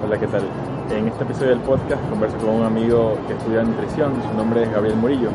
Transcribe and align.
Hola, 0.00 0.18
¿qué 0.18 0.28
tal? 0.28 0.42
En 0.90 1.08
este 1.08 1.24
episodio 1.24 1.50
del 1.50 1.60
podcast 1.60 2.00
converso 2.08 2.38
con 2.38 2.50
un 2.50 2.62
amigo 2.62 3.18
que 3.26 3.34
estudia 3.34 3.62
nutrición, 3.62 4.22
su 4.22 4.34
nombre 4.36 4.62
es 4.62 4.70
Gabriel 4.70 4.96
Murillo, 4.96 5.30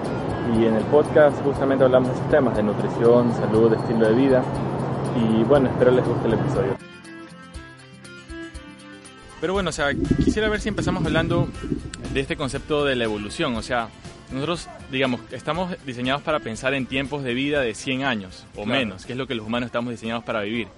y 0.56 0.66
en 0.66 0.76
el 0.76 0.84
podcast 0.86 1.38
justamente 1.44 1.84
hablamos 1.84 2.10
de 2.10 2.16
esos 2.16 2.30
temas 2.30 2.56
de 2.56 2.64
nutrición, 2.64 3.34
salud, 3.34 3.74
estilo 3.74 4.08
de 4.08 4.14
vida, 4.14 4.42
y 5.18 5.44
bueno, 5.44 5.70
espero 5.70 5.92
les 5.92 6.08
guste 6.08 6.28
el 6.28 6.34
episodio. 6.36 6.78
Pero 9.42 9.54
bueno, 9.54 9.70
o 9.70 9.74
sea, 9.74 9.94
quisiera 9.94 10.48
ver 10.48 10.62
si 10.62 10.70
empezamos 10.70 11.06
hablando 11.06 11.50
de 12.14 12.20
este 12.22 12.38
concepto 12.38 12.86
de 12.86 12.96
la 12.96 13.04
evolución, 13.04 13.56
o 13.56 13.62
sea, 13.62 13.90
nosotros, 14.32 14.70
digamos, 14.92 15.20
estamos 15.32 15.76
diseñados 15.86 16.22
para 16.22 16.40
pensar 16.40 16.74
en 16.74 16.86
tiempos 16.86 17.24
de 17.24 17.34
vida 17.34 17.60
de 17.60 17.76
100 17.76 18.06
años 18.06 18.46
o 18.56 18.66
menos, 18.66 19.06
que 19.06 19.12
es 19.12 19.18
lo 19.18 19.28
que 19.28 19.36
los 19.36 19.46
humanos 19.46 19.68
estamos 19.68 19.92
diseñados 19.92 20.24
para 20.24 20.42
vivir 20.42 20.70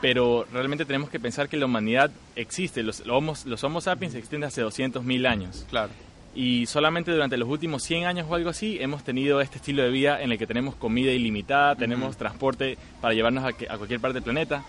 pero 0.00 0.46
realmente 0.52 0.84
tenemos 0.84 1.10
que 1.10 1.18
pensar 1.20 1.48
que 1.48 1.56
la 1.56 1.66
humanidad 1.66 2.10
existe, 2.34 2.82
los, 2.82 3.04
los, 3.06 3.64
Homo 3.64 3.80
sapiens 3.80 4.14
existen 4.14 4.44
hace 4.44 4.62
200.000 4.62 5.26
años. 5.26 5.66
Claro. 5.68 5.90
Y 6.34 6.66
solamente 6.66 7.10
durante 7.12 7.38
los 7.38 7.48
últimos 7.48 7.82
100 7.82 8.04
años 8.04 8.26
o 8.28 8.34
algo 8.34 8.50
así 8.50 8.76
hemos 8.80 9.02
tenido 9.04 9.40
este 9.40 9.56
estilo 9.56 9.82
de 9.82 9.90
vida 9.90 10.20
en 10.20 10.32
el 10.32 10.38
que 10.38 10.46
tenemos 10.46 10.74
comida 10.74 11.10
ilimitada, 11.10 11.76
tenemos 11.76 12.18
transporte 12.18 12.76
para 13.00 13.14
llevarnos 13.14 13.44
a, 13.44 13.48
a 13.48 13.78
cualquier 13.78 14.00
parte 14.00 14.14
del 14.14 14.22
planeta. 14.22 14.62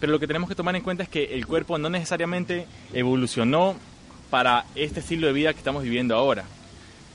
Pero 0.00 0.10
lo 0.12 0.18
que 0.18 0.26
tenemos 0.26 0.48
que 0.48 0.56
tomar 0.56 0.74
en 0.74 0.82
cuenta 0.82 1.04
es 1.04 1.08
que 1.08 1.34
el 1.34 1.46
cuerpo 1.46 1.78
no 1.78 1.88
necesariamente 1.88 2.66
evolucionó 2.92 3.76
para 4.28 4.64
este 4.74 5.00
estilo 5.00 5.28
de 5.28 5.32
vida 5.32 5.52
que 5.52 5.58
estamos 5.58 5.84
viviendo 5.84 6.16
ahora. 6.16 6.44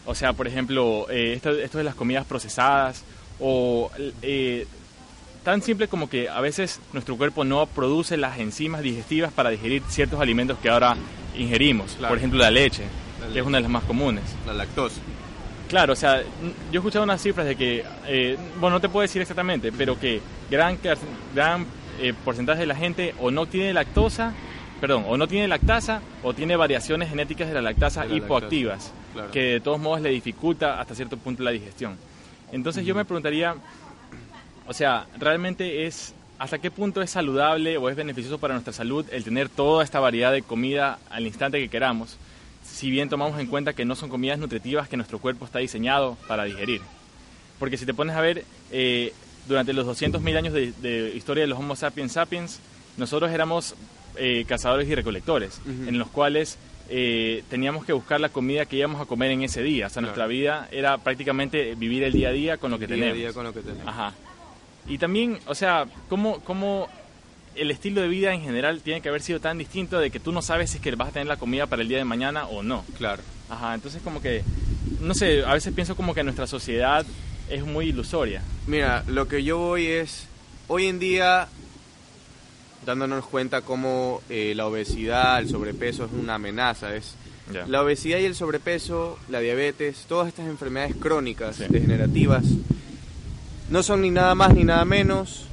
O 0.05 0.15
sea, 0.15 0.31
por 0.31 0.47
ejemplo, 0.47 1.07
eh, 1.09 1.33
esto, 1.33 1.51
esto, 1.51 1.77
de 1.77 1.83
las 1.83 1.93
comidas 1.93 2.25
procesadas 2.25 3.03
o 3.39 3.91
eh, 4.21 4.65
tan 5.43 5.61
simple 5.61 5.87
como 5.87 6.09
que 6.09 6.29
a 6.29 6.41
veces 6.41 6.79
nuestro 6.93 7.17
cuerpo 7.17 7.43
no 7.43 7.65
produce 7.65 8.17
las 8.17 8.39
enzimas 8.39 8.81
digestivas 8.81 9.31
para 9.31 9.49
digerir 9.49 9.83
ciertos 9.87 10.19
alimentos 10.19 10.57
que 10.59 10.69
ahora 10.69 10.95
ingerimos. 11.37 11.93
Por 11.95 12.17
ejemplo, 12.17 12.39
la 12.39 12.51
leche, 12.51 12.83
que 13.33 13.39
es 13.39 13.45
una 13.45 13.57
de 13.57 13.63
las 13.63 13.71
más 13.71 13.83
comunes. 13.83 14.23
La 14.45 14.53
lactosa. 14.53 15.01
Claro, 15.69 15.93
o 15.93 15.95
sea, 15.95 16.21
yo 16.21 16.73
he 16.73 16.77
escuchado 16.77 17.03
unas 17.03 17.21
cifras 17.21 17.45
de 17.45 17.55
que, 17.55 17.85
eh, 18.07 18.37
bueno, 18.59 18.77
no 18.77 18.81
te 18.81 18.89
puedo 18.89 19.03
decir 19.03 19.21
exactamente, 19.21 19.71
pero 19.71 19.99
que 19.99 20.19
gran, 20.49 20.79
gran 21.35 21.65
eh, 21.99 22.13
porcentaje 22.25 22.61
de 22.61 22.65
la 22.65 22.75
gente 22.75 23.13
o 23.19 23.29
no 23.29 23.45
tiene 23.45 23.71
lactosa, 23.71 24.33
perdón, 24.81 25.05
o 25.07 25.15
no 25.15 25.27
tiene 25.27 25.47
lactasa 25.47 26.01
o 26.23 26.33
tiene 26.33 26.55
variaciones 26.55 27.09
genéticas 27.09 27.49
de 27.49 27.53
la 27.53 27.61
lactasa 27.61 28.07
hipoactivas, 28.07 28.91
que 29.31 29.41
de 29.43 29.59
todos 29.59 29.79
modos 29.79 30.01
le 30.01 30.09
dificulta 30.09 30.79
hasta 30.79 30.95
cierto 30.95 31.17
punto 31.17 31.43
la 31.43 31.51
digestión. 31.51 31.97
Entonces 32.51 32.83
yo 32.83 32.95
me 32.95 33.05
preguntaría, 33.05 33.53
o 34.69 34.73
sea, 34.73 35.07
realmente 35.17 35.87
es 35.87 36.13
hasta 36.37 36.59
qué 36.59 36.69
punto 36.69 37.01
es 37.01 37.09
saludable 37.09 37.77
o 37.77 37.89
es 37.89 37.95
beneficioso 37.95 38.37
para 38.37 38.53
nuestra 38.53 38.71
salud 38.71 39.03
el 39.11 39.23
tener 39.23 39.49
toda 39.49 39.83
esta 39.83 39.99
variedad 39.99 40.31
de 40.31 40.43
comida 40.43 40.99
al 41.09 41.25
instante 41.25 41.57
que 41.57 41.69
queramos, 41.69 42.17
si 42.63 42.91
bien 42.91 43.09
tomamos 43.09 43.39
en 43.39 43.47
cuenta 43.47 43.73
que 43.73 43.83
no 43.83 43.95
son 43.95 44.09
comidas 44.09 44.37
nutritivas 44.37 44.87
que 44.87 44.95
nuestro 44.95 45.17
cuerpo 45.17 45.43
está 45.43 45.57
diseñado 45.57 46.17
para 46.27 46.43
digerir. 46.43 46.81
Porque 47.57 47.77
si 47.77 47.87
te 47.87 47.95
pones 47.95 48.15
a 48.15 48.21
ver, 48.21 48.45
eh, 48.71 49.11
durante 49.47 49.73
los 49.73 49.87
200.000 49.87 50.37
años 50.37 50.53
de, 50.53 51.13
historia 51.15 51.41
de 51.41 51.47
los 51.47 51.57
Homo 51.57 51.75
sapiens 51.75 52.11
sapiens, 52.11 52.59
nosotros 52.95 53.31
éramos 53.31 53.73
eh, 54.17 54.45
cazadores 54.47 54.87
y 54.87 54.93
recolectores, 54.93 55.59
en 55.65 55.97
los 55.97 56.09
cuales 56.09 56.59
eh, 56.89 57.43
teníamos 57.49 57.85
que 57.85 57.93
buscar 57.93 58.21
la 58.21 58.29
comida 58.29 58.67
que 58.67 58.75
íbamos 58.75 59.01
a 59.01 59.05
comer 59.05 59.31
en 59.31 59.41
ese 59.41 59.63
día. 59.63 59.87
O 59.87 59.89
sea, 59.89 60.03
nuestra 60.03 60.27
vida 60.27 60.67
era 60.71 60.99
prácticamente 60.99 61.73
vivir 61.73 62.03
el 62.03 62.13
día 62.13 62.29
a 62.29 62.33
día 62.33 62.57
con 62.57 62.69
lo 62.69 62.77
que 62.77 62.85
día 62.85 62.97
tenemos. 62.97 63.15
A 63.15 63.17
día 63.17 63.33
con 63.33 63.43
lo 63.45 63.53
que 63.53 63.61
tenemos. 63.61 63.87
Ajá. 63.87 64.13
Y 64.87 64.97
también, 64.97 65.39
o 65.45 65.55
sea, 65.55 65.85
¿cómo, 66.07 66.39
cómo 66.41 66.89
el 67.55 67.71
estilo 67.71 68.01
de 68.01 68.07
vida 68.07 68.33
en 68.33 68.41
general 68.41 68.81
tiene 68.81 69.01
que 69.01 69.09
haber 69.09 69.21
sido 69.21 69.39
tan 69.39 69.57
distinto 69.57 69.99
de 69.99 70.11
que 70.11 70.19
tú 70.19 70.31
no 70.31 70.41
sabes 70.41 70.71
si 70.71 70.77
es 70.77 70.83
que 70.83 70.95
vas 70.95 71.09
a 71.09 71.11
tener 71.11 71.27
la 71.27 71.37
comida 71.37 71.67
para 71.67 71.81
el 71.81 71.87
día 71.87 71.97
de 71.97 72.05
mañana 72.05 72.47
o 72.47 72.63
no? 72.63 72.85
Claro. 72.97 73.21
Ajá, 73.49 73.75
entonces 73.75 74.01
como 74.01 74.21
que, 74.21 74.43
no 75.01 75.13
sé, 75.13 75.43
a 75.43 75.53
veces 75.53 75.73
pienso 75.73 75.95
como 75.95 76.13
que 76.13 76.23
nuestra 76.23 76.47
sociedad 76.47 77.05
es 77.49 77.63
muy 77.63 77.87
ilusoria. 77.87 78.41
Mira, 78.67 79.03
lo 79.07 79.27
que 79.27 79.43
yo 79.43 79.57
voy 79.57 79.87
es, 79.87 80.27
hoy 80.67 80.87
en 80.87 80.99
día, 80.99 81.47
dándonos 82.85 83.25
cuenta 83.25 83.61
cómo 83.61 84.21
eh, 84.29 84.53
la 84.55 84.67
obesidad, 84.67 85.39
el 85.39 85.49
sobrepeso 85.49 86.05
es 86.05 86.11
una 86.11 86.35
amenaza, 86.35 86.95
es... 86.95 87.15
La 87.67 87.81
obesidad 87.81 88.19
y 88.19 88.25
el 88.25 88.35
sobrepeso, 88.35 89.17
la 89.27 89.39
diabetes, 89.39 90.05
todas 90.07 90.27
estas 90.27 90.45
enfermedades 90.45 90.95
crónicas, 90.95 91.57
degenerativas, 91.57 92.43
no 93.69 93.83
son 93.83 94.01
ni 94.01 94.11
nada 94.11 94.35
más 94.35 94.53
ni 94.53 94.63
nada 94.63 94.85
menos 94.85 95.45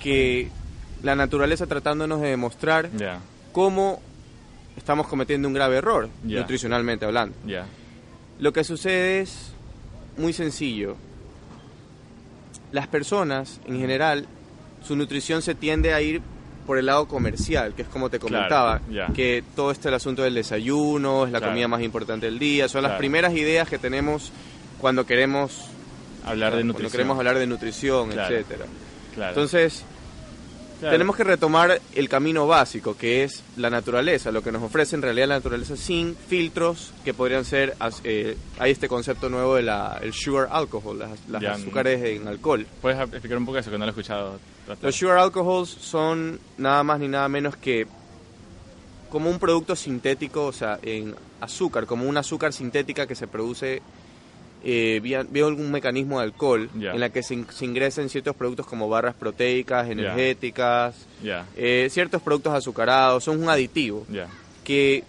que 0.00 0.48
la 1.02 1.14
naturaleza 1.14 1.66
tratándonos 1.66 2.20
de 2.20 2.28
demostrar 2.28 2.90
cómo 3.52 4.00
estamos 4.76 5.06
cometiendo 5.06 5.48
un 5.48 5.54
grave 5.54 5.76
error, 5.76 6.08
nutricionalmente 6.22 7.04
hablando. 7.04 7.36
Lo 8.38 8.52
que 8.52 8.64
sucede 8.64 9.20
es 9.20 9.52
muy 10.16 10.32
sencillo. 10.32 10.96
Las 12.72 12.88
personas, 12.88 13.60
en 13.66 13.78
general, 13.78 14.26
su 14.82 14.96
nutrición 14.96 15.42
se 15.42 15.54
tiende 15.54 15.94
a 15.94 16.00
ir 16.00 16.20
por 16.66 16.78
el 16.78 16.86
lado 16.86 17.06
comercial, 17.06 17.74
que 17.74 17.82
es 17.82 17.88
como 17.88 18.10
te 18.10 18.18
comentaba, 18.18 18.80
que 19.14 19.44
todo 19.54 19.70
este 19.70 19.88
el 19.88 19.94
asunto 19.94 20.22
del 20.22 20.34
desayuno, 20.34 21.26
es 21.26 21.32
la 21.32 21.40
comida 21.40 21.68
más 21.68 21.82
importante 21.82 22.26
del 22.26 22.38
día, 22.38 22.68
son 22.68 22.82
las 22.82 22.98
primeras 22.98 23.34
ideas 23.34 23.68
que 23.68 23.78
tenemos 23.78 24.32
cuando 24.80 25.06
queremos 25.06 25.68
hablar 26.24 26.56
de 26.56 26.64
nutrición. 26.64 26.92
queremos 26.92 27.18
hablar 27.18 27.38
de 27.38 27.46
nutrición, 27.46 28.12
etcétera. 28.12 28.66
Entonces, 29.16 29.84
tenemos 30.80 31.16
que 31.16 31.24
retomar 31.24 31.80
el 31.94 32.08
camino 32.08 32.46
básico, 32.46 32.96
que 32.96 33.24
es 33.24 33.42
la 33.56 33.70
naturaleza, 33.70 34.30
lo 34.30 34.42
que 34.42 34.52
nos 34.52 34.62
ofrece 34.62 34.96
en 34.96 35.02
realidad 35.02 35.28
la 35.28 35.36
naturaleza 35.36 35.76
sin 35.76 36.16
filtros 36.16 36.92
que 37.04 37.14
podrían 37.14 37.44
ser, 37.44 37.74
eh, 38.04 38.36
hay 38.58 38.72
este 38.72 38.88
concepto 38.88 39.28
nuevo 39.28 39.56
de 39.56 39.62
la, 39.62 39.98
el 40.02 40.12
sugar 40.12 40.48
alcohol, 40.50 40.98
las, 41.28 41.44
azúcares 41.44 42.02
en 42.04 42.28
alcohol. 42.28 42.66
¿Puedes 42.82 43.00
explicar 43.00 43.38
un 43.38 43.46
poco 43.46 43.58
eso 43.58 43.70
que 43.70 43.78
no 43.78 43.84
lo 43.84 43.90
he 43.90 43.90
escuchado? 43.90 44.38
Los 44.82 44.94
sugar 44.94 45.18
alcohols 45.18 45.68
son 45.68 46.38
nada 46.58 46.82
más 46.82 46.98
ni 46.98 47.08
nada 47.08 47.28
menos 47.28 47.56
que 47.56 47.86
como 49.10 49.30
un 49.30 49.38
producto 49.38 49.76
sintético, 49.76 50.46
o 50.46 50.52
sea, 50.52 50.78
en 50.82 51.14
azúcar, 51.40 51.86
como 51.86 52.08
una 52.08 52.20
azúcar 52.20 52.52
sintética 52.52 53.06
que 53.06 53.14
se 53.14 53.28
produce 53.28 53.80
eh, 54.64 55.24
veo 55.30 55.46
algún 55.46 55.70
mecanismo 55.70 56.18
de 56.18 56.24
alcohol 56.24 56.70
en 56.74 56.98
la 56.98 57.10
que 57.10 57.22
se, 57.22 57.44
se, 57.50 57.64
ingresan 57.64 58.08
ciertos 58.08 58.34
productos 58.34 58.66
como 58.66 58.88
barras 58.88 59.14
proteicas, 59.14 59.88
energéticas, 59.88 61.06
eh, 61.56 61.88
ciertos 61.90 62.22
productos 62.22 62.54
azucarados, 62.54 63.24
son 63.24 63.42
un 63.42 63.48
aditivo 63.48 64.06
que 64.64 65.04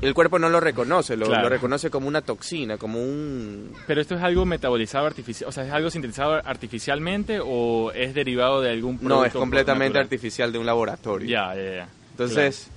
el 0.00 0.14
cuerpo 0.14 0.38
no 0.38 0.48
lo 0.48 0.60
reconoce, 0.60 1.16
lo, 1.16 1.48
reconoce 1.48 1.90
como 1.90 2.08
una 2.08 2.22
toxina, 2.22 2.76
como 2.76 3.02
un... 3.02 3.72
Pero 3.86 4.00
esto 4.00 4.14
es 4.14 4.22
algo 4.22 4.44
metabolizado 4.44 5.06
artificial, 5.06 5.48
o 5.48 5.52
sea, 5.52 5.64
¿es 5.64 5.72
algo 5.72 5.90
sintetizado 5.90 6.34
artificialmente 6.44 7.40
o 7.42 7.92
es 7.92 8.14
derivado 8.14 8.60
de 8.60 8.70
algún 8.70 8.98
producto? 8.98 9.16
No, 9.20 9.24
es 9.24 9.32
completamente 9.32 9.98
artificial 9.98 10.52
de 10.52 10.58
un 10.58 10.66
laboratorio. 10.66 11.28
Ya, 11.28 11.54
ya, 11.54 11.76
ya. 11.76 11.88
Entonces... 12.10 12.68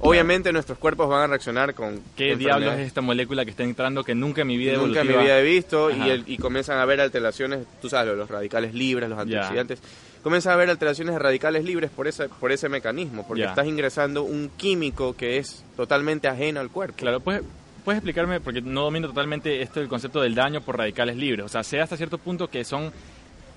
Obviamente 0.00 0.52
nuestros 0.52 0.78
cuerpos 0.78 1.08
van 1.08 1.22
a 1.22 1.26
reaccionar 1.26 1.74
con... 1.74 2.00
¿Qué 2.16 2.36
diablos 2.36 2.74
es 2.74 2.86
esta 2.86 3.00
molécula 3.00 3.44
que 3.44 3.50
está 3.50 3.62
entrando 3.62 4.04
que 4.04 4.14
nunca 4.14 4.42
en 4.42 4.48
mi 4.48 4.56
vida 4.56 4.74
Nunca 4.74 5.00
en 5.00 5.08
mi 5.08 5.14
vida 5.14 5.38
he 5.38 5.42
visto 5.42 5.90
y, 5.90 6.36
comienzan 6.38 6.78
a 6.78 6.82
haber 6.82 7.00
alteraciones, 7.00 7.66
tú 7.80 7.88
sabes, 7.88 8.16
los 8.16 8.30
radicales 8.30 8.74
libres, 8.74 9.08
los 9.08 9.18
antioxidantes. 9.18 9.80
Comienzan 10.22 10.52
a 10.52 10.54
haber 10.54 10.70
alteraciones 10.70 11.14
de 11.14 11.18
radicales 11.18 11.64
libres 11.64 11.90
por 11.90 12.06
ese, 12.06 12.28
por 12.28 12.52
ese 12.52 12.68
mecanismo, 12.68 13.26
porque 13.26 13.44
estás 13.44 13.66
ingresando 13.66 14.22
un 14.22 14.50
químico 14.56 15.16
que 15.16 15.38
es 15.38 15.64
totalmente 15.76 16.28
ajeno 16.28 16.60
al 16.60 16.70
cuerpo. 16.70 16.96
Claro, 16.98 17.20
pues 17.20 17.42
¿Puedes 17.84 17.98
explicarme, 17.98 18.40
porque 18.40 18.60
no 18.60 18.82
domino 18.82 19.08
totalmente 19.08 19.62
esto 19.62 19.80
del 19.80 19.88
concepto 19.88 20.20
del 20.20 20.34
daño 20.34 20.60
por 20.60 20.76
radicales 20.76 21.16
libres? 21.16 21.46
O 21.46 21.48
sea, 21.48 21.62
sé 21.62 21.80
hasta 21.80 21.96
cierto 21.96 22.18
punto 22.18 22.48
que 22.48 22.64
son 22.64 22.92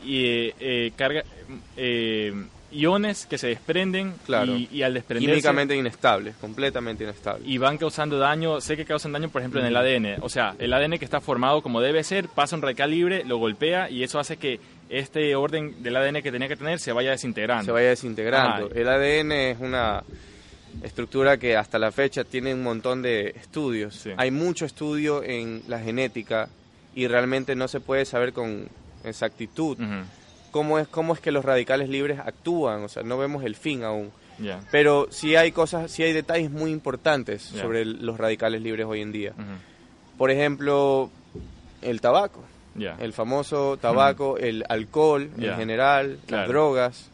eh, 0.05 0.53
eh, 0.59 0.91
carga, 0.95 1.23
eh, 1.75 2.33
iones 2.73 3.25
que 3.25 3.37
se 3.37 3.47
desprenden 3.47 4.13
claro. 4.25 4.55
y, 4.55 4.81
al 4.81 4.93
desprenderse... 4.93 5.31
Químicamente 5.31 5.75
inestables, 5.75 6.35
completamente 6.35 7.03
inestables. 7.03 7.47
Y 7.47 7.57
van 7.57 7.77
causando 7.77 8.17
daño, 8.17 8.59
sé 8.61 8.75
que 8.75 8.85
causan 8.85 9.11
daño 9.11 9.29
por 9.29 9.41
ejemplo 9.41 9.59
en 9.59 9.67
el 9.67 9.75
ADN, 9.75 10.21
o 10.21 10.29
sea, 10.29 10.55
el 10.59 10.73
ADN 10.73 10.97
que 10.97 11.05
está 11.05 11.21
formado 11.21 11.61
como 11.61 11.81
debe 11.81 12.03
ser, 12.03 12.27
pasa 12.27 12.55
un 12.55 12.61
radical 12.61 12.91
libre, 12.91 13.23
lo 13.25 13.37
golpea 13.37 13.89
y 13.89 14.03
eso 14.03 14.19
hace 14.19 14.37
que 14.37 14.59
este 14.89 15.35
orden 15.35 15.81
del 15.81 15.95
ADN 15.95 16.21
que 16.21 16.31
tenía 16.31 16.47
que 16.47 16.55
tener 16.55 16.79
se 16.79 16.91
vaya 16.91 17.11
desintegrando. 17.11 17.65
Se 17.65 17.71
vaya 17.71 17.89
desintegrando. 17.89 18.69
El 18.71 18.87
ADN 18.87 19.31
es 19.31 19.59
una 19.59 20.03
estructura 20.81 21.37
que 21.37 21.55
hasta 21.55 21.79
la 21.79 21.91
fecha 21.91 22.23
tiene 22.23 22.53
un 22.53 22.63
montón 22.63 23.01
de 23.01 23.29
estudios. 23.29 24.07
Hay 24.17 24.31
mucho 24.31 24.65
estudio 24.65 25.23
en 25.23 25.63
la 25.67 25.79
genética 25.79 26.49
y 26.95 27.07
realmente 27.07 27.55
no 27.55 27.67
se 27.67 27.79
puede 27.79 28.05
saber 28.05 28.33
con 28.33 28.67
exactitud 29.03 29.77
cómo 30.53 30.77
es, 30.79 30.87
cómo 30.87 31.13
es 31.13 31.19
que 31.19 31.31
los 31.31 31.43
radicales 31.43 31.89
libres 31.89 32.19
actúan, 32.19 32.83
o 32.83 32.87
sea, 32.87 33.01
no 33.03 33.17
vemos 33.17 33.43
el 33.43 33.55
fin 33.55 33.83
aún. 33.83 34.11
Pero 34.71 35.07
sí 35.09 35.35
hay 35.35 35.51
cosas, 35.51 35.91
sí 35.91 36.03
hay 36.03 36.13
detalles 36.13 36.51
muy 36.51 36.71
importantes 36.71 37.41
sobre 37.41 37.83
los 37.83 38.17
radicales 38.17 38.61
libres 38.61 38.85
hoy 38.85 39.01
en 39.01 39.11
día. 39.11 39.33
Por 40.17 40.31
ejemplo, 40.31 41.09
el 41.81 41.99
tabaco. 41.99 42.43
El 42.99 43.13
famoso 43.13 43.77
tabaco, 43.77 44.37
el 44.37 44.63
alcohol 44.69 45.29
en 45.37 45.55
general, 45.57 46.19
las 46.27 46.47
drogas. 46.47 47.09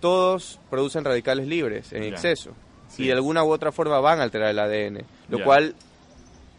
Todos 0.00 0.58
producen 0.68 1.04
radicales 1.04 1.46
libres 1.46 1.92
en 1.92 2.02
exceso. 2.02 2.50
y 2.96 3.06
de 3.06 3.12
alguna 3.12 3.44
u 3.44 3.50
otra 3.52 3.70
forma 3.70 4.00
van 4.00 4.18
a 4.18 4.24
alterar 4.24 4.50
el 4.50 4.58
ADN, 4.58 5.04
lo 5.28 5.38
cual 5.44 5.74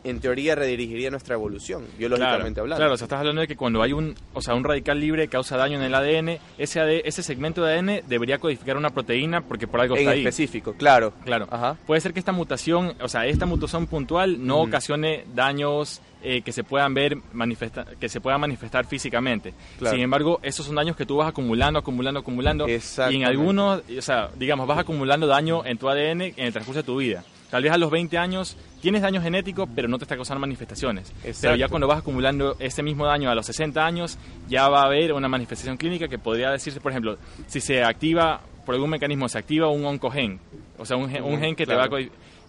en 0.03 0.19
teoría 0.19 0.55
redirigiría 0.55 1.09
nuestra 1.09 1.35
evolución, 1.35 1.85
biológicamente 1.97 2.59
hablando. 2.59 2.79
Claro, 2.79 2.93
o 2.93 2.97
sea, 2.97 3.05
estás 3.05 3.19
hablando 3.19 3.41
de 3.41 3.47
que 3.47 3.55
cuando 3.55 3.81
hay 3.81 3.93
un, 3.93 4.15
o 4.33 4.41
sea, 4.41 4.55
un 4.55 4.63
radical 4.63 4.99
libre 4.99 5.23
que 5.23 5.29
causa 5.29 5.57
daño 5.57 5.77
en 5.77 5.83
el 5.83 5.93
ADN, 5.93 6.39
ese, 6.57 7.07
ese 7.07 7.23
segmento 7.23 7.63
de 7.63 7.73
ADN 7.73 8.07
debería 8.07 8.37
codificar 8.37 8.77
una 8.77 8.89
proteína 8.89 9.41
porque 9.41 9.67
por 9.67 9.81
algo 9.81 9.95
está 9.95 10.11
ahí. 10.11 10.21
En 10.21 10.27
específico, 10.27 10.73
claro. 10.73 11.13
Claro. 11.25 11.47
Ajá. 11.51 11.77
Puede 11.85 12.01
ser 12.01 12.13
que 12.13 12.19
esta 12.19 12.31
mutación, 12.31 12.95
o 13.01 13.07
sea, 13.07 13.25
esta 13.25 13.45
mutación 13.45 13.87
puntual 13.87 14.45
no 14.45 14.59
ocasione 14.61 15.25
daños 15.33 16.01
eh, 16.21 16.41
que 16.41 16.51
se 16.51 16.65
puedan 16.65 16.93
ver 16.93 17.17
manifesta 17.31 17.85
que 17.97 18.09
se 18.09 18.19
puedan 18.19 18.41
manifestar 18.41 18.85
físicamente. 18.85 19.53
Sin 19.79 20.01
embargo, 20.01 20.39
esos 20.43 20.65
son 20.65 20.75
daños 20.75 20.95
que 20.95 21.05
tú 21.05 21.17
vas 21.17 21.29
acumulando, 21.29 21.79
acumulando, 21.79 22.19
acumulando 22.19 22.67
y 22.67 23.15
en 23.15 23.25
algunos, 23.25 23.81
o 23.97 24.01
sea, 24.01 24.29
digamos, 24.35 24.67
vas 24.67 24.79
acumulando 24.79 25.27
daño 25.27 25.65
en 25.65 25.77
tu 25.77 25.89
ADN 25.89 26.21
en 26.21 26.33
el 26.37 26.51
transcurso 26.51 26.81
de 26.81 26.85
tu 26.85 26.97
vida. 26.97 27.23
Tal 27.49 27.63
vez 27.63 27.71
a 27.71 27.77
los 27.77 27.89
20 27.89 28.17
años 28.17 28.57
tienes 28.81 29.01
daño 29.01 29.21
genético, 29.21 29.67
pero 29.73 29.87
no 29.87 29.97
te 29.97 30.03
está 30.03 30.15
causando 30.15 30.39
manifestaciones. 30.39 31.11
Pero 31.41 31.55
ya 31.55 31.67
cuando 31.67 31.87
vas 31.87 31.99
acumulando 31.99 32.55
ese 32.59 32.83
mismo 32.83 33.05
daño 33.05 33.29
a 33.29 33.35
los 33.35 33.45
60 33.47 33.83
años, 33.83 34.17
ya 34.47 34.69
va 34.69 34.81
a 34.81 34.85
haber 34.85 35.13
una 35.13 35.27
manifestación 35.27 35.77
clínica 35.77 36.07
que 36.07 36.19
podría 36.19 36.51
decirse, 36.51 36.79
por 36.79 36.91
ejemplo, 36.91 37.17
si 37.47 37.59
se 37.59 37.83
activa, 37.83 38.41
por 38.65 38.75
algún 38.75 38.91
mecanismo, 38.91 39.27
se 39.27 39.39
activa 39.39 39.69
un 39.69 39.83
oncogen, 39.83 40.39
o 40.77 40.85
sea, 40.85 40.95
un 40.97 41.09
gen, 41.09 41.55
que 41.55 41.65
te 41.65 41.73
va 41.73 41.85
a... 41.85 41.89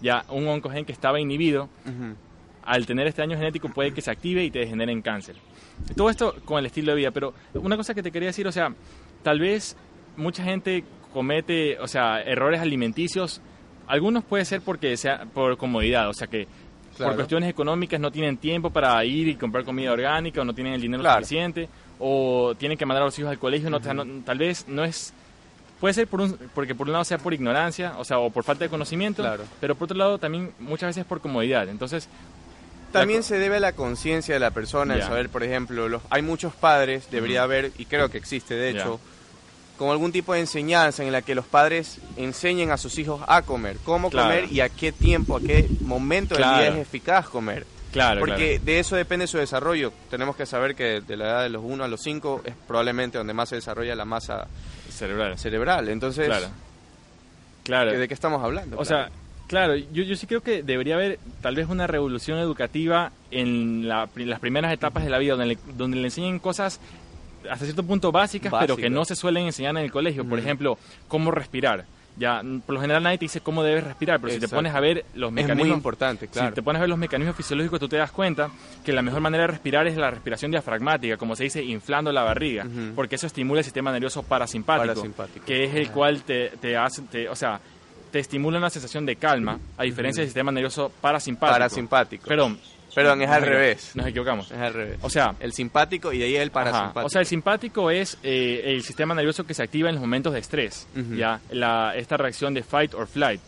Ya, 0.02 0.24
un 0.30 0.48
oncogen 0.48 0.84
que 0.84 0.92
estaba 0.92 1.20
inhibido, 1.20 1.68
al 2.62 2.86
tener 2.86 3.06
este 3.06 3.22
daño 3.22 3.36
genético 3.36 3.68
puede 3.70 3.92
que 3.92 4.02
se 4.02 4.10
active 4.10 4.44
y 4.44 4.50
te 4.50 4.60
degenere 4.60 4.92
en 4.92 5.02
cáncer. 5.02 5.36
Todo 5.96 6.10
esto 6.10 6.36
con 6.44 6.58
el 6.58 6.66
estilo 6.66 6.92
de 6.92 6.98
vida, 6.98 7.10
pero 7.10 7.32
una 7.54 7.76
cosa 7.76 7.94
que 7.94 8.02
te 8.02 8.10
quería 8.10 8.28
decir, 8.28 8.46
o 8.46 8.52
sea, 8.52 8.74
tal 9.22 9.40
vez 9.40 9.76
mucha 10.16 10.44
gente 10.44 10.84
comete, 11.12 11.78
o 11.80 11.86
sea, 11.86 12.20
errores 12.20 12.60
alimenticios 12.60 13.40
algunos 13.90 14.24
puede 14.24 14.44
ser 14.44 14.60
porque 14.60 14.96
sea 14.96 15.26
por 15.34 15.56
comodidad, 15.56 16.08
o 16.08 16.14
sea 16.14 16.28
que 16.28 16.46
por 16.96 17.14
cuestiones 17.14 17.48
económicas 17.48 17.98
no 17.98 18.10
tienen 18.10 18.36
tiempo 18.36 18.70
para 18.70 19.04
ir 19.04 19.28
y 19.28 19.34
comprar 19.34 19.64
comida 19.64 19.92
orgánica 19.92 20.42
o 20.42 20.44
no 20.44 20.54
tienen 20.54 20.74
el 20.74 20.80
dinero 20.80 21.02
suficiente 21.02 21.68
o 21.98 22.54
tienen 22.56 22.78
que 22.78 22.86
mandar 22.86 23.02
a 23.02 23.06
los 23.06 23.18
hijos 23.18 23.30
al 23.30 23.38
colegio, 23.38 23.70
no, 23.70 23.80
tal 23.80 24.38
vez 24.38 24.66
no 24.68 24.84
es 24.84 25.12
puede 25.80 25.94
ser 25.94 26.06
por 26.06 26.20
un, 26.20 26.38
porque 26.54 26.74
por 26.74 26.86
un 26.86 26.92
lado 26.92 27.04
sea 27.04 27.18
por 27.18 27.32
ignorancia, 27.32 27.94
o 27.98 28.04
sea, 28.04 28.18
o 28.18 28.30
por 28.30 28.44
falta 28.44 28.64
de 28.64 28.70
conocimiento, 28.70 29.24
pero 29.60 29.74
por 29.74 29.86
otro 29.86 29.96
lado 29.96 30.18
también 30.18 30.52
muchas 30.58 30.88
veces 30.88 31.04
por 31.06 31.20
comodidad. 31.20 31.68
Entonces, 31.68 32.08
también 32.92 33.22
se 33.22 33.38
debe 33.38 33.56
a 33.56 33.60
la 33.60 33.72
conciencia 33.72 34.34
de 34.34 34.40
la 34.40 34.50
persona, 34.50 34.94
el 34.94 35.02
saber, 35.02 35.30
por 35.30 35.42
ejemplo, 35.42 35.88
los, 35.88 36.02
hay 36.10 36.22
muchos 36.22 36.52
padres, 36.54 37.10
debería 37.10 37.44
haber, 37.44 37.72
y 37.78 37.86
creo 37.86 38.10
que 38.10 38.18
existe 38.18 38.54
de 38.54 38.70
hecho, 38.70 39.00
como 39.80 39.92
algún 39.92 40.12
tipo 40.12 40.34
de 40.34 40.40
enseñanza 40.40 41.02
en 41.02 41.10
la 41.10 41.22
que 41.22 41.34
los 41.34 41.46
padres 41.46 42.00
enseñen 42.18 42.70
a 42.70 42.76
sus 42.76 42.98
hijos 42.98 43.22
a 43.26 43.40
comer, 43.40 43.78
cómo 43.82 44.10
comer 44.10 44.52
y 44.52 44.60
a 44.60 44.68
qué 44.68 44.92
tiempo, 44.92 45.38
a 45.38 45.40
qué 45.40 45.66
momento 45.80 46.34
del 46.34 46.44
día 46.44 46.68
es 46.68 46.76
eficaz 46.76 47.30
comer. 47.30 47.64
Claro, 47.90 48.20
Porque 48.20 48.58
de 48.58 48.78
eso 48.78 48.94
depende 48.94 49.26
su 49.26 49.38
desarrollo. 49.38 49.90
Tenemos 50.10 50.36
que 50.36 50.44
saber 50.44 50.74
que 50.74 51.00
de 51.00 51.16
la 51.16 51.24
edad 51.24 51.42
de 51.44 51.48
los 51.48 51.64
1 51.64 51.82
a 51.82 51.88
los 51.88 52.02
5 52.02 52.42
es 52.44 52.54
probablemente 52.68 53.16
donde 53.16 53.32
más 53.32 53.48
se 53.48 53.54
desarrolla 53.54 53.94
la 53.94 54.04
masa 54.04 54.48
cerebral. 54.90 55.38
cerebral. 55.38 55.88
Entonces, 55.88 56.30
claro. 57.64 57.92
¿de 57.92 58.06
qué 58.06 58.12
estamos 58.12 58.44
hablando? 58.44 58.78
O 58.78 58.84
sea, 58.84 59.08
claro, 59.46 59.76
yo, 59.76 60.02
yo 60.02 60.14
sí 60.14 60.26
creo 60.26 60.42
que 60.42 60.62
debería 60.62 60.96
haber 60.96 61.18
tal 61.40 61.54
vez 61.54 61.70
una 61.70 61.86
revolución 61.86 62.38
educativa 62.38 63.12
en 63.30 63.88
las 63.88 64.10
primeras 64.40 64.74
etapas 64.74 65.04
de 65.04 65.08
la 65.08 65.16
vida, 65.16 65.36
donde 65.36 65.54
le, 65.54 65.58
donde 65.74 65.96
le 65.96 66.04
enseñen 66.04 66.38
cosas 66.38 66.80
hasta 67.48 67.64
cierto 67.64 67.82
punto 67.84 68.10
básicas, 68.12 68.52
pero 68.58 68.76
que 68.76 68.90
no 68.90 69.04
se 69.04 69.14
suelen 69.14 69.46
enseñar 69.46 69.76
en 69.76 69.84
el 69.84 69.92
colegio. 69.92 70.28
Por 70.28 70.38
ejemplo, 70.38 70.78
cómo 71.08 71.30
respirar. 71.30 71.86
Ya, 72.16 72.42
por 72.66 72.74
lo 72.74 72.80
general 72.80 73.02
nadie 73.04 73.18
te 73.18 73.26
dice 73.26 73.40
cómo 73.40 73.62
debes 73.62 73.84
respirar, 73.84 74.20
pero 74.20 74.34
si 74.34 74.40
te 74.40 74.48
pones 74.48 74.74
a 74.74 74.80
ver 74.80 75.06
los 75.14 75.32
mecanismos... 75.32 75.62
Es 75.62 75.68
muy 75.68 75.76
importante, 75.76 76.28
claro. 76.28 76.48
Si 76.48 76.54
te 76.56 76.62
pones 76.62 76.78
a 76.78 76.80
ver 76.80 76.90
los 76.90 76.98
mecanismos 76.98 77.36
fisiológicos, 77.36 77.80
tú 77.80 77.88
te 77.88 77.96
das 77.96 78.10
cuenta 78.10 78.50
que 78.84 78.92
la 78.92 79.00
mejor 79.00 79.20
manera 79.20 79.44
de 79.44 79.46
respirar 79.46 79.86
es 79.86 79.96
la 79.96 80.10
respiración 80.10 80.50
diafragmática, 80.50 81.16
como 81.16 81.34
se 81.34 81.44
dice, 81.44 81.62
inflando 81.62 82.12
la 82.12 82.22
barriga, 82.22 82.66
porque 82.94 83.14
eso 83.14 83.26
estimula 83.26 83.60
el 83.60 83.64
sistema 83.64 83.92
nervioso 83.92 84.22
parasimpático, 84.22 85.02
que 85.46 85.64
es 85.64 85.74
el 85.74 85.90
cual 85.92 86.22
te, 86.22 86.48
te 86.60 86.76
hace... 86.76 87.28
o 87.28 87.36
sea, 87.36 87.60
te 88.10 88.18
estimula 88.18 88.58
una 88.58 88.70
sensación 88.70 89.06
de 89.06 89.16
calma, 89.16 89.58
a 89.78 89.84
diferencia 89.84 90.20
del 90.20 90.28
sistema 90.28 90.50
nervioso 90.50 90.90
parasimpático. 91.00 91.54
Parasimpático. 91.54 92.26
Perdón, 92.26 92.58
Perdón, 92.94 93.22
es 93.22 93.30
al 93.30 93.42
revés. 93.42 93.92
Nos 93.94 94.06
equivocamos. 94.06 94.50
Es 94.50 94.58
al 94.58 94.74
revés. 94.74 94.98
O 95.02 95.10
sea, 95.10 95.34
el 95.40 95.52
simpático 95.52 96.12
y 96.12 96.18
de 96.18 96.24
ahí 96.24 96.36
el 96.36 96.50
parasimpático. 96.50 97.06
o 97.06 97.08
sea, 97.08 97.20
el 97.20 97.26
simpático 97.26 97.90
es 97.90 98.18
eh, 98.22 98.62
el 98.66 98.82
sistema 98.82 99.14
nervioso 99.14 99.44
que 99.44 99.54
se 99.54 99.62
activa 99.62 99.88
en 99.88 99.96
los 99.96 100.02
momentos 100.02 100.32
de 100.32 100.40
estrés. 100.40 100.86
Ya, 101.16 101.40
la, 101.50 101.94
esta 101.96 102.16
reacción 102.16 102.54
de 102.54 102.62
fight 102.62 102.94
or 102.94 103.06
flight. 103.06 103.40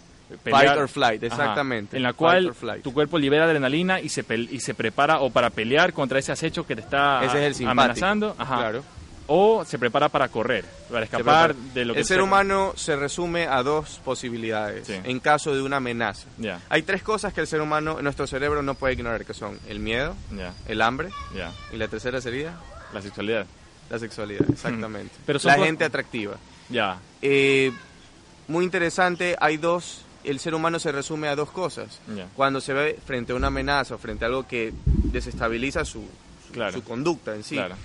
fight 0.44 0.76
or 0.76 0.88
flight, 0.88 1.22
exactamente. 1.22 1.96
en 1.96 2.02
la 2.02 2.12
cual 2.12 2.52
tu 2.82 2.92
cuerpo 2.92 3.18
libera 3.18 3.44
adrenalina 3.44 4.00
y 4.00 4.08
se, 4.08 4.24
y 4.34 4.60
se 4.60 4.74
prepara 4.74 5.20
o 5.20 5.30
para 5.30 5.50
pelear 5.50 5.92
contra 5.92 6.18
ese 6.18 6.32
acecho 6.32 6.66
que 6.66 6.74
te 6.74 6.82
está 6.82 7.24
ese 7.24 7.46
es 7.46 7.60
el 7.60 7.68
amenazando. 7.68 8.34
Ajá. 8.38 8.56
Claro 8.56 8.82
o 9.34 9.64
se 9.64 9.78
prepara 9.78 10.10
para 10.10 10.28
correr, 10.28 10.62
para 10.90 11.06
escapar 11.06 11.54
de 11.54 11.86
lo 11.86 11.94
que 11.94 12.00
El 12.00 12.06
ser 12.06 12.20
humano 12.20 12.74
se 12.76 12.96
resume 12.96 13.46
a 13.46 13.62
dos 13.62 13.98
posibilidades 14.04 14.90
en 14.90 15.20
caso 15.20 15.54
de 15.54 15.62
una 15.62 15.78
amenaza. 15.78 16.28
Hay 16.68 16.82
tres 16.82 17.02
cosas 17.02 17.32
que 17.32 17.40
el 17.40 17.46
ser 17.46 17.62
humano, 17.62 18.02
nuestro 18.02 18.26
cerebro 18.26 18.62
no 18.62 18.74
puede 18.74 18.92
ignorar, 18.92 19.24
que 19.24 19.32
son 19.32 19.58
el 19.68 19.78
miedo, 19.78 20.14
el 20.68 20.82
hambre 20.82 21.08
y 21.72 21.76
la 21.78 21.88
tercera 21.88 22.20
sería 22.20 22.56
la 22.92 23.00
sexualidad. 23.00 23.46
La 23.88 23.98
sexualidad, 23.98 24.48
exactamente. 24.50 25.14
Pero 25.26 25.38
la 25.42 25.54
gente 25.54 25.84
atractiva. 25.84 26.36
Ya. 26.68 26.98
Eh, 27.22 27.72
muy 28.48 28.64
interesante, 28.64 29.36
hay 29.40 29.56
dos 29.56 30.04
el 30.24 30.38
ser 30.38 30.54
humano 30.54 30.78
se 30.78 30.92
resume 30.92 31.28
a 31.28 31.36
dos 31.36 31.50
cosas. 31.50 32.00
Cuando 32.36 32.60
se 32.60 32.74
ve 32.74 32.98
frente 33.04 33.32
a 33.32 33.34
una 33.34 33.46
amenaza 33.46 33.94
o 33.94 33.98
frente 33.98 34.26
a 34.26 34.28
algo 34.28 34.46
que 34.46 34.74
desestabiliza 34.86 35.86
su, 35.86 36.04
su, 36.70 36.84
conducta 36.84 37.34
en 37.34 37.42
sí. 37.42 37.56
Claro 37.56 37.76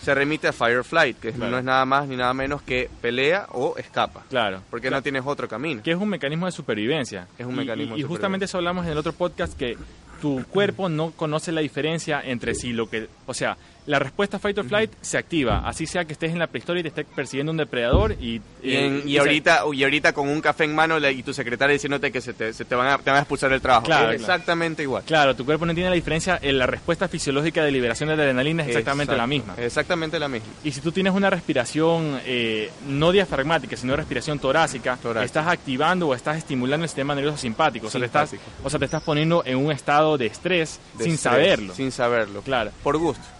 se 0.00 0.14
remite 0.14 0.48
a 0.48 0.52
Fireflight, 0.52 1.18
que 1.18 1.32
no 1.32 1.58
es 1.58 1.64
nada 1.64 1.84
más 1.84 2.06
ni 2.08 2.16
nada 2.16 2.32
menos 2.34 2.62
que 2.62 2.88
pelea 3.00 3.46
o 3.50 3.76
escapa. 3.76 4.24
Claro. 4.28 4.62
Porque 4.70 4.90
no 4.90 5.02
tienes 5.02 5.22
otro 5.26 5.48
camino. 5.48 5.82
Que 5.82 5.90
es 5.90 5.96
un 5.96 6.08
mecanismo 6.08 6.46
de 6.46 6.52
supervivencia. 6.52 7.26
Es 7.38 7.46
un 7.46 7.56
mecanismo 7.56 7.96
y, 7.96 8.00
y 8.00 8.02
justamente 8.04 8.44
eso 8.44 8.58
hablamos 8.58 8.86
en 8.86 8.92
el 8.92 8.98
otro 8.98 9.12
podcast 9.12 9.56
que 9.56 9.76
tu 10.20 10.44
cuerpo 10.46 10.88
no 10.88 11.12
conoce 11.12 11.52
la 11.52 11.60
diferencia 11.60 12.20
entre 12.24 12.54
sí 12.54 12.72
lo 12.72 12.88
que, 12.88 13.08
o 13.26 13.34
sea, 13.34 13.56
la 13.88 13.98
respuesta 13.98 14.38
fight 14.38 14.58
or 14.58 14.66
flight 14.66 14.92
se 15.00 15.16
activa, 15.16 15.66
así 15.66 15.86
sea 15.86 16.04
que 16.04 16.12
estés 16.12 16.30
en 16.30 16.38
la 16.38 16.46
prehistoria 16.46 16.80
y 16.80 16.82
te 16.82 16.88
esté 16.88 17.04
persiguiendo 17.04 17.50
un 17.50 17.56
depredador 17.56 18.12
y... 18.12 18.40
Y, 18.62 19.16
ahorita, 19.16 19.62
y 19.72 19.82
ahorita 19.82 20.12
con 20.12 20.28
un 20.28 20.40
café 20.40 20.64
en 20.64 20.74
mano 20.74 20.98
y 21.08 21.22
tu 21.22 21.32
secretaria 21.32 21.72
diciéndote 21.72 22.12
que 22.12 22.20
se 22.20 22.34
te, 22.34 22.52
se 22.52 22.64
te, 22.64 22.74
van, 22.74 22.88
a, 22.88 22.98
te 22.98 23.08
van 23.10 23.16
a 23.18 23.20
expulsar 23.20 23.50
del 23.50 23.60
trabajo. 23.60 23.86
Claro, 23.86 24.10
exactamente 24.10 24.82
igual. 24.82 25.04
Claro, 25.04 25.34
tu 25.34 25.44
cuerpo 25.44 25.64
no 25.64 25.72
entiende 25.72 25.90
la 25.90 25.94
diferencia, 25.94 26.38
en 26.42 26.58
la 26.58 26.66
respuesta 26.66 27.08
fisiológica 27.08 27.64
de 27.64 27.70
liberación 27.70 28.08
de 28.08 28.14
adrenalina 28.14 28.62
es 28.62 28.68
exactamente 28.68 29.16
la 29.16 29.26
misma. 29.26 29.54
Exactamente 29.56 30.18
la 30.18 30.28
misma. 30.28 30.48
Y 30.64 30.72
si 30.72 30.80
tú 30.80 30.92
tienes 30.92 31.14
una 31.14 31.30
respiración 31.30 32.20
eh, 32.26 32.70
no 32.86 33.10
diafragmática, 33.10 33.76
sino 33.76 33.96
respiración 33.96 34.38
torácica, 34.38 34.98
estás 35.22 35.46
activando 35.46 36.08
o 36.08 36.14
estás 36.14 36.36
estimulando 36.36 36.84
el 36.84 36.90
sistema 36.90 37.14
nervioso 37.14 37.38
simpático. 37.38 37.86
O 37.86 37.90
sea, 37.90 38.00
te 38.00 38.06
estás, 38.06 38.34
o 38.62 38.68
sea, 38.68 38.78
te 38.78 38.84
estás 38.84 39.02
poniendo 39.02 39.42
en 39.46 39.56
un 39.56 39.72
estado 39.72 40.18
de 40.18 40.26
estrés 40.26 40.78
sin 41.00 41.16
saberlo. 41.16 41.74
Sin 41.74 41.90
saberlo. 41.90 42.42
Claro. 42.42 42.70
Por 42.82 42.98
gusto 42.98 43.37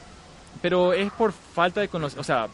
pero 0.60 0.92
es 0.92 1.10
por 1.12 1.32
falta 1.32 1.80
de 1.80 1.88
conocimiento, 1.88 2.20
o 2.20 2.24
sea, 2.24 2.48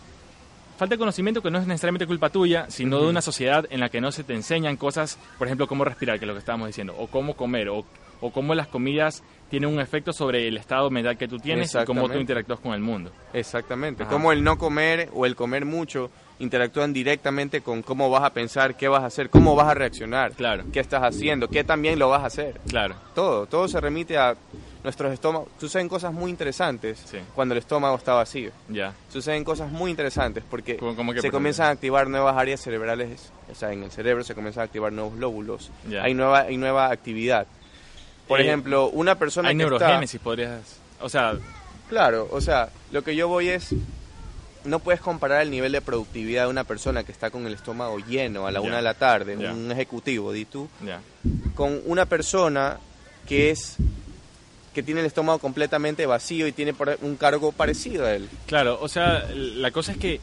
falta 0.76 0.94
de 0.94 0.98
conocimiento 0.98 1.42
que 1.42 1.50
no 1.50 1.58
es 1.58 1.66
necesariamente 1.66 2.06
culpa 2.06 2.30
tuya, 2.30 2.66
sino 2.68 3.00
de 3.00 3.08
una 3.08 3.22
sociedad 3.22 3.66
en 3.70 3.80
la 3.80 3.88
que 3.88 4.00
no 4.00 4.12
se 4.12 4.24
te 4.24 4.34
enseñan 4.34 4.76
cosas, 4.76 5.18
por 5.38 5.46
ejemplo, 5.46 5.66
cómo 5.66 5.84
respirar, 5.84 6.18
que 6.18 6.24
es 6.24 6.28
lo 6.28 6.34
que 6.34 6.40
estábamos 6.40 6.68
diciendo, 6.68 6.94
o 6.98 7.06
cómo 7.06 7.34
comer, 7.34 7.68
o, 7.68 7.84
o 8.20 8.30
cómo 8.30 8.54
las 8.54 8.68
comidas 8.68 9.22
tienen 9.50 9.70
un 9.70 9.80
efecto 9.80 10.12
sobre 10.12 10.48
el 10.48 10.56
estado 10.56 10.90
mental 10.90 11.16
que 11.16 11.28
tú 11.28 11.38
tienes 11.38 11.74
y 11.74 11.84
cómo 11.84 12.08
tú 12.08 12.18
interactúas 12.18 12.60
con 12.60 12.74
el 12.74 12.80
mundo. 12.80 13.10
Exactamente, 13.32 14.04
cómo 14.06 14.32
el 14.32 14.42
no 14.42 14.58
comer 14.58 15.10
o 15.14 15.26
el 15.26 15.36
comer 15.36 15.64
mucho 15.64 16.10
interactúan 16.40 16.92
directamente 16.92 17.60
con 17.60 17.82
cómo 17.82 18.10
vas 18.10 18.24
a 18.24 18.30
pensar, 18.30 18.76
qué 18.76 18.88
vas 18.88 19.02
a 19.02 19.06
hacer, 19.06 19.30
cómo 19.30 19.54
vas 19.54 19.68
a 19.68 19.74
reaccionar, 19.74 20.32
claro. 20.32 20.64
qué 20.72 20.80
estás 20.80 21.02
haciendo, 21.02 21.48
qué 21.48 21.62
también 21.62 21.98
lo 21.98 22.08
vas 22.08 22.22
a 22.22 22.26
hacer. 22.26 22.60
Claro. 22.68 22.96
Todo, 23.14 23.46
todo 23.46 23.68
se 23.68 23.80
remite 23.80 24.18
a 24.18 24.34
nuestros 24.84 25.12
estómagos. 25.12 25.48
Suceden 25.58 25.88
cosas 25.88 26.12
muy 26.12 26.30
interesantes 26.30 27.02
cuando 27.34 27.54
el 27.54 27.58
estómago 27.58 27.96
está 27.96 28.12
vacío. 28.12 28.52
Ya. 28.68 28.92
Suceden 29.10 29.42
cosas 29.42 29.72
muy 29.72 29.90
interesantes 29.90 30.44
porque 30.48 30.78
se 31.20 31.30
comienzan 31.30 31.66
a 31.66 31.70
activar 31.70 32.06
nuevas 32.08 32.36
áreas 32.36 32.60
cerebrales, 32.60 33.32
o 33.50 33.54
sea, 33.54 33.72
en 33.72 33.82
el 33.82 33.90
cerebro 33.90 34.22
se 34.22 34.34
comienzan 34.34 34.60
a 34.60 34.64
activar 34.66 34.92
nuevos 34.92 35.18
lóbulos. 35.18 35.70
Hay 36.00 36.14
nueva, 36.14 36.42
hay 36.42 36.56
nueva 36.58 36.90
actividad. 36.90 37.46
Por 38.28 38.40
eh, 38.40 38.44
ejemplo, 38.44 38.90
una 38.90 39.16
persona 39.16 39.48
hay 39.48 39.54
neurogénesis, 39.54 40.20
podrías... 40.20 40.78
O 41.00 41.08
sea... 41.08 41.34
Claro, 41.88 42.28
o 42.30 42.40
sea, 42.40 42.70
lo 42.92 43.04
que 43.04 43.14
yo 43.14 43.28
voy 43.28 43.48
es 43.50 43.74
no 44.64 44.78
puedes 44.78 45.02
comparar 45.02 45.42
el 45.42 45.50
nivel 45.50 45.72
de 45.72 45.82
productividad 45.82 46.44
de 46.44 46.50
una 46.50 46.64
persona 46.64 47.04
que 47.04 47.12
está 47.12 47.30
con 47.30 47.46
el 47.46 47.52
estómago 47.52 47.98
lleno 47.98 48.46
a 48.46 48.50
la 48.50 48.62
una 48.62 48.76
de 48.76 48.82
la 48.82 48.94
tarde, 48.94 49.36
un 49.36 49.70
ejecutivo, 49.70 50.32
di 50.32 50.46
tú, 50.46 50.68
con 51.54 51.80
una 51.84 52.06
persona 52.06 52.78
que 53.26 53.50
es 53.50 53.76
que 54.74 54.82
tiene 54.82 55.00
el 55.00 55.06
estómago 55.06 55.38
completamente 55.38 56.04
vacío 56.04 56.46
y 56.46 56.52
tiene 56.52 56.74
un 57.00 57.16
cargo 57.16 57.52
parecido 57.52 58.04
a 58.04 58.14
él. 58.14 58.28
Claro, 58.46 58.78
o 58.80 58.88
sea, 58.88 59.24
la 59.34 59.70
cosa 59.70 59.92
es 59.92 59.98
que 59.98 60.20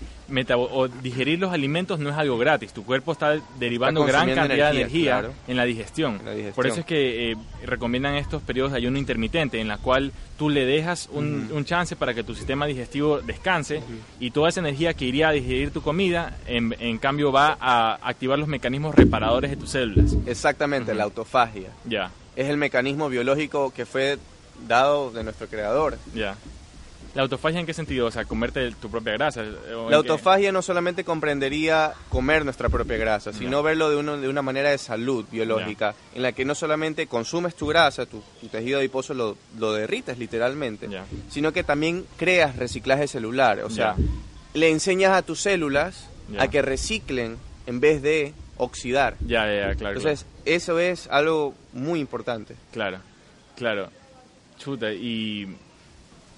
o 0.56 0.88
digerir 0.88 1.40
los 1.40 1.52
alimentos 1.52 2.00
no 2.00 2.10
es 2.10 2.16
algo 2.16 2.38
gratis. 2.38 2.74
Tu 2.74 2.84
cuerpo 2.84 3.12
está 3.12 3.38
derivando 3.60 4.04
gran 4.06 4.34
cantidad 4.34 4.72
de 4.72 4.82
energía 4.82 5.30
en, 5.48 5.58
la 5.58 5.66
digestión. 5.66 6.22
Por 6.56 6.68
eso 6.68 6.82
es 6.82 6.86
que 6.86 7.32
eh, 7.32 7.36
recomiendan 7.66 8.16
estos 8.16 8.42
periodos 8.42 8.72
de 8.72 8.78
ayuno 8.78 8.98
intermitente, 8.98 9.60
en 9.60 9.68
la 9.68 9.78
cual 9.78 10.12
tú 10.38 10.50
le 10.50 10.66
dejas 10.66 11.10
un, 11.12 11.66
chance 11.66 11.96
para 11.96 12.14
que 12.14 12.24
tu 12.24 12.34
sistema 12.34 12.66
digestivo 12.66 13.20
descanse 13.22 13.82
y 14.20 14.32
toda 14.32 14.50
esa 14.50 14.62
energía 14.62 14.94
que 14.94 15.06
iría 15.06 15.30
a 15.30 15.32
digerir 15.32 15.72
tu 15.72 15.82
comida, 15.82 16.38
en, 16.48 16.98
cambio 16.98 17.32
va 17.32 17.58
a 17.60 17.96
activar 18.02 18.38
los 18.38 18.48
mecanismos 18.48 18.96
reparadores 18.96 19.52
de 19.52 19.58
tus 19.58 19.72
células. 19.72 20.16
Exactamente, 20.26 20.94
la 20.94 21.04
autofagia. 21.04 21.70
Ya. 21.86 22.12
Es 22.36 22.48
el 22.48 22.58
mecanismo 22.58 23.10
biológico 23.10 23.72
que 23.74 23.86
fue 23.86 24.18
dado 24.68 25.12
de 25.12 25.24
nuestro 25.24 25.48
creador. 25.48 25.98
Ya. 26.14 26.36
¿La 27.14 27.24
autofagia 27.24 27.60
en 27.60 27.66
qué 27.66 27.74
sentido? 27.74 28.08
O 28.08 28.12
sea, 28.12 28.24
comerte 28.24 28.72
tu 28.82 28.90
propia 28.90 29.14
grasa. 29.14 29.44
La 29.90 29.98
autofagia 29.98 30.52
no 30.52 30.62
solamente 30.62 31.04
comprendería 31.04 31.94
comer 32.10 32.46
nuestra 32.46 32.70
propia 32.70 32.98
grasa, 32.98 33.34
sino 33.34 33.62
verlo 33.62 33.90
de, 33.90 33.98
uno, 33.98 34.18
de 34.18 34.30
una 34.30 34.42
manera 34.42 34.70
de 34.70 34.78
salud 34.78 35.26
biológica, 35.30 35.94
en 36.16 36.22
la 36.22 36.32
que 36.32 36.46
no 36.46 36.56
solamente 36.56 37.08
consumes 37.08 37.56
tu 37.56 37.68
grasa, 37.68 38.06
tu, 38.06 38.24
tejido 38.50 38.80
adiposo 38.80 39.14
lo, 39.14 39.38
lo 39.60 39.74
derrites 39.74 40.18
literalmente, 40.18 40.88
sino 41.30 41.52
que 41.52 41.64
también 41.64 42.06
creas 42.18 42.56
reciclaje 42.56 43.08
celular. 43.08 43.60
O 43.60 43.70
sea, 43.70 43.96
le 44.54 44.70
enseñas 44.70 45.12
a 45.12 45.22
tus 45.22 45.42
células 45.42 46.08
a 46.38 46.48
que 46.48 46.62
reciclen 46.62 47.38
en 47.66 47.82
vez 47.82 48.02
de 48.02 48.34
oxidar. 48.56 49.18
Ya, 49.20 49.52
ya, 49.54 49.76
claro. 49.76 49.98
Entonces, 49.98 50.26
eso 50.46 50.80
es 50.80 51.08
algo 51.08 51.56
muy 51.74 52.00
importante. 52.00 52.56
Claro, 52.72 53.00
claro. 53.58 53.90
Chuta, 54.62 54.92
y 54.92 55.48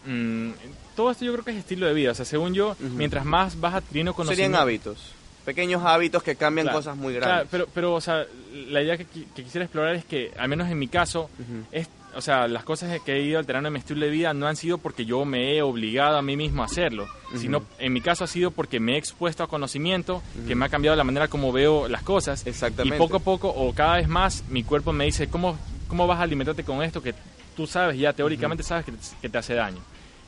Mm, 0.05 0.51
todo 0.95 1.11
esto 1.11 1.25
yo 1.25 1.31
creo 1.33 1.45
que 1.45 1.51
es 1.51 1.57
estilo 1.57 1.87
de 1.87 1.93
vida. 1.93 2.11
O 2.11 2.15
sea, 2.15 2.25
según 2.25 2.53
yo, 2.53 2.75
mientras 2.79 3.25
más 3.25 3.59
vas 3.59 3.75
adquiriendo 3.75 4.13
conocimiento... 4.13 4.43
Serían 4.43 4.61
hábitos. 4.61 5.13
Pequeños 5.45 5.83
hábitos 5.83 6.23
que 6.23 6.35
cambian 6.35 6.69
cosas 6.69 6.95
muy 6.95 7.13
grandes. 7.13 7.47
pero, 7.51 7.67
pero, 7.73 7.93
o 7.93 8.01
sea, 8.01 8.25
la 8.69 8.81
idea 8.81 8.97
que, 8.97 9.05
quisiera 9.05 9.65
explorar 9.65 9.95
es 9.95 10.05
que, 10.05 10.31
al 10.37 10.47
menos 10.47 10.69
en 10.69 10.79
mi 10.79 10.87
caso, 10.87 11.29
es, 11.73 11.89
o 12.15 12.21
sea, 12.21 12.47
las 12.47 12.63
cosas 12.63 12.97
que 13.01 13.11
he 13.11 13.21
ido 13.23 13.39
alterando 13.39 13.67
en 13.67 13.73
mi 13.73 13.79
estilo 13.79 14.05
de 14.05 14.11
vida 14.11 14.33
no 14.33 14.47
han 14.47 14.55
sido 14.55 14.77
porque 14.77 15.03
yo 15.03 15.25
me 15.25 15.57
he 15.57 15.61
obligado 15.61 16.17
a 16.17 16.21
mí 16.21 16.37
mismo 16.37 16.61
a 16.61 16.65
hacerlo, 16.65 17.07
sino 17.35 17.61
en 17.77 17.91
mi 17.91 17.99
caso 17.99 18.23
ha 18.23 18.27
sido 18.27 18.51
porque 18.51 18.79
me 18.79 18.93
he 18.93 18.97
expuesto 18.97 19.43
a 19.43 19.47
conocimiento 19.47 20.23
que 20.47 20.55
me 20.55 20.65
ha 20.65 20.69
cambiado 20.69 20.95
la 20.95 21.03
manera 21.03 21.27
como 21.27 21.51
veo 21.51 21.89
las 21.89 22.03
cosas. 22.03 22.47
Exactamente. 22.47 22.95
Y 22.95 22.97
poco 22.97 23.17
a 23.17 23.19
poco, 23.19 23.49
o 23.49 23.73
cada 23.73 23.97
vez 23.97 24.07
más, 24.07 24.45
mi 24.49 24.63
cuerpo 24.63 24.93
me 24.93 25.03
dice, 25.03 25.27
¿cómo, 25.27 25.57
cómo 25.89 26.07
vas 26.07 26.19
a 26.19 26.23
alimentarte 26.23 26.63
con 26.63 26.81
esto 26.83 27.03
que 27.03 27.13
tú 27.53 27.67
sabes, 27.67 27.97
ya 27.97 28.13
teóricamente 28.13 28.63
sabes 28.63 28.85
que 29.21 29.29
te 29.29 29.37
hace 29.37 29.53
daño? 29.53 29.81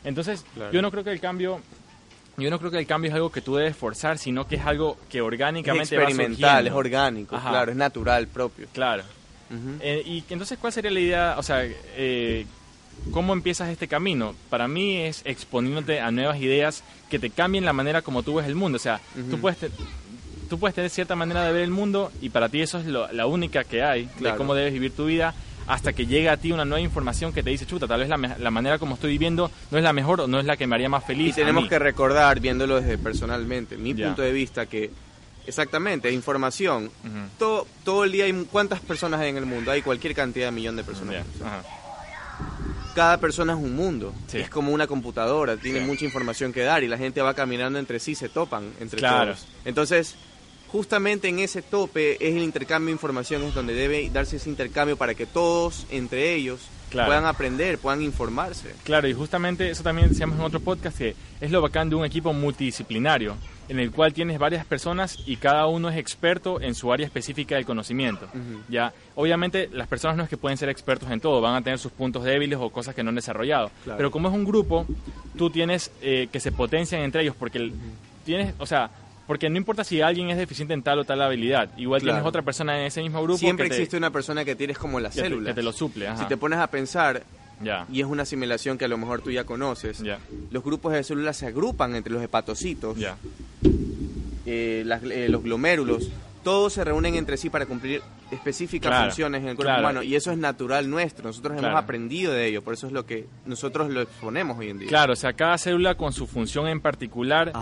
Entonces, 0.04 0.46
yo 0.72 0.82
no 0.82 0.92
creo 0.92 1.04
que 1.04 1.12
el 1.12 1.20
cambio 1.20 1.60
yo 2.38 2.50
no 2.50 2.60
creo 2.60 2.72
que 2.72 2.80
el 2.80 2.88
cambio 2.88 3.10
es 3.10 3.16
algo 3.16 3.32
que 3.32 3.42
tú 3.42 3.56
debes 3.56 3.76
forzar, 3.76 4.18
sino 4.18 4.48
que 4.48 4.56
es 4.56 4.66
algo 4.66 4.98
que 5.10 5.22
orgánicamente 5.22 5.96
es 5.96 6.02
experimental, 6.02 6.68
es 6.68 6.74
orgánico, 6.74 7.40
claro, 7.40 7.72
es 7.72 7.78
natural 7.78 8.28
propio. 8.28 8.68
Claro. 8.74 9.04
Eh, 9.80 10.04
y 10.06 10.24
entonces, 10.30 10.58
¿cuál 10.60 10.74
sería 10.74 10.92
la 10.92 11.00
idea? 11.00 11.36
O 11.38 11.44
sea, 11.44 11.62
eh, 11.64 12.46
¿cómo 13.12 13.32
empiezas 13.32 13.70
este 13.70 13.88
camino? 13.88 14.36
Para 14.50 14.68
mí 14.68 14.98
es 14.98 15.22
exponiéndote 15.24 16.02
a 16.02 16.12
nuevas 16.12 16.40
ideas 16.42 16.84
que 17.10 17.20
te 17.20 17.30
cambien 17.30 17.64
la 17.64 17.72
manera 17.72 18.02
como 18.02 18.22
tú 18.22 18.36
ves 18.36 18.48
el 18.48 18.56
mundo. 18.56 18.76
O 18.76 18.80
sea, 18.80 19.00
tú 19.30 19.40
puedes 19.40 19.58
tú 20.50 20.60
puedes 20.60 20.76
tener 20.76 20.90
cierta 20.90 21.16
manera 21.16 21.44
de 21.46 21.54
ver 21.54 21.64
el 21.64 21.72
mundo 21.72 22.12
y 22.22 22.30
para 22.30 22.50
ti 22.50 22.62
eso 22.62 22.80
es 22.80 22.86
la 22.86 23.26
única 23.28 23.64
que 23.64 23.82
hay 23.82 24.10
de 24.20 24.36
cómo 24.36 24.56
debes 24.56 24.74
vivir 24.74 24.92
tu 24.92 25.06
vida 25.06 25.34
hasta 25.68 25.94
que 25.94 26.06
llega 26.06 26.34
a 26.34 26.38
ti 26.38 26.52
una 26.52 26.66
nueva 26.66 26.82
información 26.82 27.34
que 27.34 27.44
te 27.44 27.50
dice, 27.50 27.66
chuta, 27.66 27.88
tal 27.88 28.00
vez 28.00 28.10
la, 28.10 28.18
la, 28.18 28.52
manera 28.52 28.78
como 28.78 28.96
estoy 28.96 29.12
viviendo 29.12 29.50
no 29.72 29.78
es 29.78 29.84
la 29.84 29.94
mejor 29.94 30.22
o 30.22 30.28
no 30.28 30.40
es 30.40 30.46
la 30.46 30.58
que 30.58 30.68
me 30.68 30.76
haría 30.76 30.90
más 30.90 31.04
feliz. 31.04 31.30
Y 31.32 31.34
tenemos 31.34 31.68
que 31.68 31.80
recordar, 31.80 32.40
viéndolo 32.40 32.80
desde 32.80 32.98
personalmente, 32.98 33.78
mi 33.78 33.94
punto 33.94 34.22
de 34.22 34.32
vista, 34.32 34.66
que 34.66 34.92
exactamente, 35.48 36.12
información, 36.12 36.92
todo, 37.38 37.68
todo 37.84 38.04
el 38.04 38.12
día 38.12 38.26
hay 38.26 38.48
cuántas 38.52 38.80
personas 38.80 39.20
hay 39.20 39.30
en 39.30 39.38
el 39.38 39.46
mundo, 39.46 39.72
hay 39.72 39.82
cualquier 39.82 40.14
cantidad 40.16 40.48
de 40.48 40.52
millón 40.52 40.76
de 40.76 40.84
personas. 40.84 41.26
Cada 42.94 43.20
persona 43.20 43.54
es 43.54 43.60
un 43.60 43.76
mundo, 43.76 44.14
es 44.32 44.50
como 44.50 44.72
una 44.72 44.88
computadora, 44.88 45.58
tiene 45.58 45.82
mucha 45.82 46.06
información 46.06 46.54
que 46.54 46.62
dar 46.62 46.84
y 46.84 46.88
la 46.88 46.98
gente 46.98 47.22
va 47.22 47.34
caminando 47.34 47.80
entre 47.80 48.00
sí, 48.00 48.16
se 48.16 48.30
topan 48.30 48.72
entre 48.80 49.02
todos. 49.02 49.46
Entonces, 49.66 50.16
justamente 50.76 51.30
en 51.30 51.40
ese 51.40 51.62
tope 51.62 52.16
es 52.16 52.36
el 52.36 52.44
intercambio 52.44 52.88
de 52.88 52.92
información, 52.92 53.44
es 53.44 53.54
donde 53.54 53.74
debe 53.74 54.10
darse 54.10 54.36
ese 54.36 54.50
intercambio 54.50 54.98
para 54.98 55.16
que 55.16 55.26
todos 55.26 55.88
entre 55.90 56.34
ellos 56.34 56.68
puedan 56.92 57.26
aprender, 57.26 57.78
puedan 57.78 58.02
informarse. 58.02 58.76
Claro, 58.84 59.08
y 59.08 59.14
justamente 59.14 59.70
eso 59.70 59.84
también 59.84 60.10
decíamos 60.10 60.38
en 60.38 60.44
otro 60.44 60.60
podcast, 60.60 60.98
que 60.98 61.16
es 61.40 61.50
lo 61.50 61.62
bacán 61.62 61.90
de 61.90 61.96
un 61.96 62.04
equipo 62.04 62.34
multidisciplinario, 62.34 63.38
en 63.70 63.80
el 63.80 63.90
cual 63.92 64.14
tienes 64.14 64.38
varias 64.38 64.66
personas 64.66 65.18
y 65.26 65.38
cada 65.38 65.66
uno 65.68 65.90
es 65.90 65.96
experto 65.96 66.60
en 66.60 66.76
su 66.76 66.92
área 66.92 67.06
específica 67.06 67.56
del 67.56 67.66
conocimiento. 67.66 68.28
Ya, 68.68 68.94
obviamente 69.16 69.70
las 69.72 69.88
personas 69.88 70.18
no 70.18 70.24
es 70.24 70.30
que 70.30 70.36
pueden 70.36 70.58
ser 70.58 70.68
expertos 70.68 71.10
en 71.10 71.22
todo, 71.22 71.40
van 71.40 71.56
a 71.56 71.62
tener 71.62 71.80
sus 71.80 71.94
puntos 71.94 72.26
débiles 72.26 72.60
o 72.62 72.70
cosas 72.70 72.94
que 72.94 73.02
no 73.02 73.10
han 73.10 73.16
desarrollado. 73.16 73.72
Pero 73.86 74.12
como 74.12 74.28
es 74.28 74.34
un 74.34 74.44
grupo, 74.44 74.86
tú 75.38 75.50
tienes 75.50 75.90
eh, 76.02 76.28
que 76.30 76.42
se 76.42 76.52
potencian 76.52 77.02
entre 77.02 77.22
ellos, 77.22 77.36
porque 77.38 77.72
tienes, 78.26 78.54
o 78.60 78.66
sea, 78.66 78.92
porque 79.28 79.50
no 79.50 79.58
importa 79.58 79.84
si 79.84 80.02
alguien 80.02 80.30
es 80.30 80.38
deficiente 80.38 80.74
en 80.74 80.84
tal 80.84 81.00
o 81.00 81.04
tal 81.06 81.22
habilidad, 81.22 81.70
igual 81.78 82.02
tienes 82.02 82.24
otra 82.24 82.42
persona 82.42 82.80
en 82.80 82.88
ese 82.88 83.02
mismo 83.02 83.22
grupo. 83.24 83.38
Siempre 83.38 83.68
existe 83.68 83.98
una 83.98 84.12
persona 84.12 84.46
que 84.46 84.56
tienes 84.56 84.78
como 84.78 85.00
la 85.00 85.12
célula. 85.12 85.50
Que 85.50 85.56
te 85.56 85.64
lo 85.64 85.72
suple. 85.72 86.08
Si 86.18 86.26
te 86.26 86.38
pones 86.38 86.60
a 86.60 86.68
pensar, 86.68 87.24
y 87.92 88.02
es 88.02 88.06
una 88.06 88.24
asimilación 88.24 88.78
que 88.78 88.86
a 88.86 88.88
lo 88.88 88.98
mejor 88.98 89.22
tú 89.22 89.32
ya 89.32 89.44
conoces, 89.44 90.04
los 90.52 90.64
grupos 90.64 90.94
de 90.94 91.04
células 91.04 91.38
se 91.38 91.48
agrupan 91.48 91.96
entre 91.96 92.14
los 92.14 92.22
hepatocitos, 92.22 92.98
eh, 94.46 94.86
eh, 94.86 95.28
los 95.30 95.44
glomérulos, 95.44 96.10
todos 96.44 96.74
se 96.74 96.84
reúnen 96.84 97.16
entre 97.16 97.38
sí 97.38 97.50
para 97.50 97.66
cumplir 97.66 98.02
específicas 98.32 99.04
funciones 99.04 99.44
en 99.44 99.50
el 99.50 99.56
cuerpo 99.56 99.80
humano 99.80 100.04
y 100.04 100.16
eso 100.16 100.32
es 100.32 100.38
natural 100.38 100.90
nuestro, 100.90 101.28
nosotros 101.28 101.58
hemos 101.58 101.76
aprendido 101.76 102.34
de 102.34 102.48
ello, 102.48 102.64
por 102.64 102.74
eso 102.74 102.88
es 102.88 102.94
lo 102.94 103.06
que 103.06 103.28
nosotros 103.46 103.90
lo 103.90 104.02
exponemos 104.02 104.58
hoy 104.58 104.70
en 104.70 104.80
día. 104.80 104.88
Claro, 104.88 105.14
o 105.14 105.16
sea, 105.16 105.34
cada 105.34 105.58
célula 105.58 105.96
con 105.96 106.14
su 106.14 106.28
función 106.28 106.68
en 106.68 106.82
particular 106.82 107.54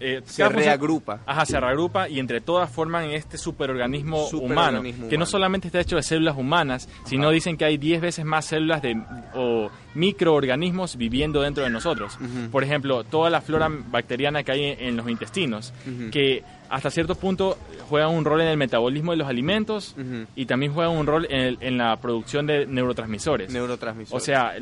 eh, 0.00 0.22
se 0.24 0.48
reagrupa. 0.48 1.20
ajá, 1.26 1.46
se 1.46 1.58
reagrupa 1.58 2.08
y 2.08 2.18
entre 2.20 2.40
todas 2.40 2.70
forman 2.70 3.04
este 3.06 3.38
superorganismo, 3.38 4.28
humano, 4.28 4.82
que 5.08 5.18
no 5.18 5.26
solamente 5.26 5.68
está 5.68 5.80
hecho 5.80 5.96
de 5.96 6.02
células 6.02 6.36
humanas, 6.36 6.88
sino 7.04 7.30
dicen 7.30 7.56
que 7.56 7.64
hay 7.64 7.78
10 7.78 8.00
veces 8.00 8.24
más 8.24 8.46
células 8.46 8.82
de, 8.82 9.00
o 9.34 9.70
microorganismos 9.94 10.96
viviendo 10.96 11.42
dentro 11.42 11.64
de 11.64 11.70
nosotros. 11.70 12.18
Por 12.50 12.64
ejemplo, 12.64 13.04
toda 13.04 13.30
la 13.30 13.40
flora 13.40 13.68
bacteriana 13.68 14.42
que 14.42 14.52
hay 14.52 14.76
en, 14.78 14.96
los 14.96 15.08
intestinos, 15.08 15.72
que 16.12 16.44
hasta 16.68 16.90
cierto 16.90 17.14
punto 17.14 17.58
juegan 17.88 18.10
un 18.10 18.24
rol 18.24 18.40
en 18.40 18.48
el 18.48 18.56
metabolismo 18.56 19.12
de 19.12 19.18
los 19.18 19.28
alimentos 19.28 19.87
y 20.34 20.46
también 20.46 20.72
juegan 20.72 20.96
un 20.96 21.06
rol 21.06 21.26
en, 21.30 21.78
la 21.78 21.96
producción 21.96 22.46
de 22.46 22.66
neurotransmisores. 22.66 23.52
Neurotransmisores. 23.52 24.22
O 24.22 24.24
sea, 24.24 24.54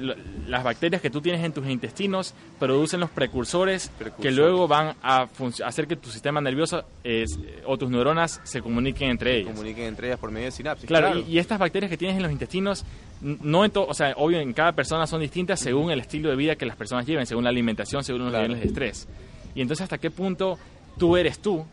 las 0.47 0.64
bacterias 0.64 1.00
que 1.00 1.11
tú 1.11 1.21
tienes 1.21 1.45
en 1.45 1.52
tus 1.52 1.66
intestinos 1.68 2.35
producen 2.59 3.00
los 3.00 3.11
precursores, 3.11 3.90
que 4.21 4.30
luego 4.30 4.68
van 4.68 4.97
a 5.02 5.28
hacer 5.64 5.87
que 5.87 5.97
tu 5.97 6.11
sistema 6.11 6.40
nervioso 6.40 6.85
o 7.64 7.78
tus 7.78 7.90
neuronas 7.90 8.40
se 8.45 8.61
comuniquen 8.61 9.11
entre 9.11 9.37
ellas. 9.37 9.52
Comuniquen 9.52 9.85
entre 9.85 10.09
ellas 10.09 10.18
por 10.18 10.30
medio 10.30 10.47
de 10.47 10.52
sinapsis. 10.52 10.87
Claro, 10.87 11.18
Y, 11.26 11.38
estas 11.38 11.59
bacterias 11.59 11.90
que 11.90 11.97
tienes 11.97 12.16
en 12.16 12.23
los 12.23 12.33
intestinos, 12.33 12.85
no 13.21 13.64
en 13.64 13.73
o 13.75 13.95
sea, 13.95 14.14
obvio 14.16 14.40
en 14.40 14.52
cada 14.52 14.73
persona 14.73 15.06
son 15.06 15.21
distintas 15.21 15.61
según 15.61 15.90
el 15.90 16.00
estilo 16.00 16.30
de 16.30 16.37
vida 16.37 16.56
que 16.56 16.66
las 16.66 16.76
personas 16.76 17.06
lleven, 17.06 17.26
según 17.26 17.45
la 17.45 17.50
alimentación, 17.50 18.02
según 18.02 18.25
los 18.25 18.33
niveles 18.33 18.61
de 18.61 18.66
estrés. 18.66 19.09
Y 19.54 19.61
entonces 19.61 19.85
hasta 19.85 19.99
qué 19.99 20.11
punto 20.11 20.59
tú 20.99 21.16
eres 21.16 21.38
tú 21.38 21.64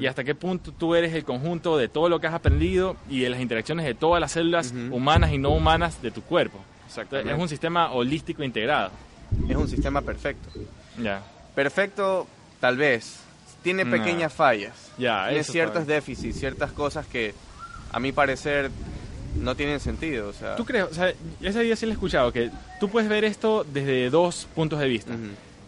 y 0.00 0.06
hasta 0.06 0.24
qué 0.24 0.34
punto 0.34 0.72
tú 0.72 0.94
eres 0.94 1.14
el 1.14 1.24
conjunto 1.24 1.76
de 1.76 1.88
todo 1.88 2.08
lo 2.08 2.20
que 2.20 2.26
has 2.26 2.34
aprendido 2.34 2.96
y 3.08 3.20
de 3.20 3.30
las 3.30 3.40
interacciones 3.40 3.84
de 3.84 3.94
todas 3.94 4.20
las 4.20 4.32
células 4.32 4.72
humanas 4.90 5.32
y 5.32 5.38
no 5.38 5.50
humanas 5.50 6.00
de 6.02 6.10
tu 6.10 6.22
cuerpo. 6.22 6.58
es 6.96 7.38
un 7.38 7.48
sistema 7.48 7.92
holístico 7.92 8.42
integrado. 8.42 8.90
Es 9.48 9.56
un 9.56 9.68
sistema 9.68 10.00
perfecto. 10.00 10.48
Ya. 10.98 11.22
Perfecto, 11.54 12.26
tal 12.60 12.76
vez. 12.76 13.20
Tiene 13.62 13.86
pequeñas 13.86 14.32
fallas. 14.32 14.92
Ya, 14.98 15.26
Tiene 15.28 15.42
ciertos 15.42 15.86
déficits, 15.86 16.38
ciertas 16.38 16.70
cosas 16.72 17.06
que, 17.06 17.34
a 17.90 17.98
mi 17.98 18.12
parecer, 18.12 18.70
no 19.40 19.56
tienen 19.56 19.80
sentido. 19.80 20.28
O 20.28 20.32
sea. 20.32 20.54
¿Tú 20.56 20.64
crees? 20.64 20.84
O 20.84 20.94
sea, 20.94 21.12
ese 21.40 21.62
día 21.62 21.74
sí 21.74 21.86
lo 21.86 21.92
he 21.92 21.94
escuchado, 21.94 22.32
que 22.32 22.50
tú 22.78 22.88
puedes 22.90 23.08
ver 23.08 23.24
esto 23.24 23.64
desde 23.64 24.10
dos 24.10 24.46
puntos 24.54 24.78
de 24.78 24.88
vista 24.88 25.14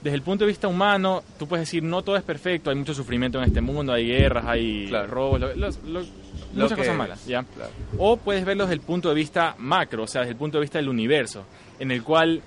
desde 0.06 0.18
el 0.18 0.22
punto 0.22 0.44
de 0.44 0.48
vista 0.50 0.68
humano, 0.68 1.24
tú 1.36 1.48
puedes 1.48 1.66
decir, 1.66 1.82
no 1.82 2.00
todo 2.02 2.16
es 2.16 2.22
perfecto, 2.22 2.70
hay 2.70 2.76
mucho 2.76 2.94
sufrimiento 2.94 3.38
en 3.38 3.44
este 3.46 3.60
mundo, 3.60 3.92
hay 3.92 4.06
guerras, 4.06 4.44
hay 4.46 4.88
robos, 5.08 5.40
muchas 6.54 6.78
cosas 6.78 6.96
malas, 6.96 7.26
¿ya? 7.26 7.44
O 7.98 8.16
puedes 8.16 8.44
verlo 8.44 8.62
desde 8.66 8.74
el 8.74 8.82
punto 8.82 9.08
de 9.08 9.16
vista 9.16 9.56
macro, 9.58 10.04
o 10.04 10.06
sea, 10.06 10.20
desde 10.20 10.30
el 10.30 10.38
punto 10.38 10.58
de 10.58 10.62
vista 10.62 10.78
del 10.78 10.88
universo, 10.88 11.44
en 11.80 11.90
el 11.90 12.04
cual 12.04 12.40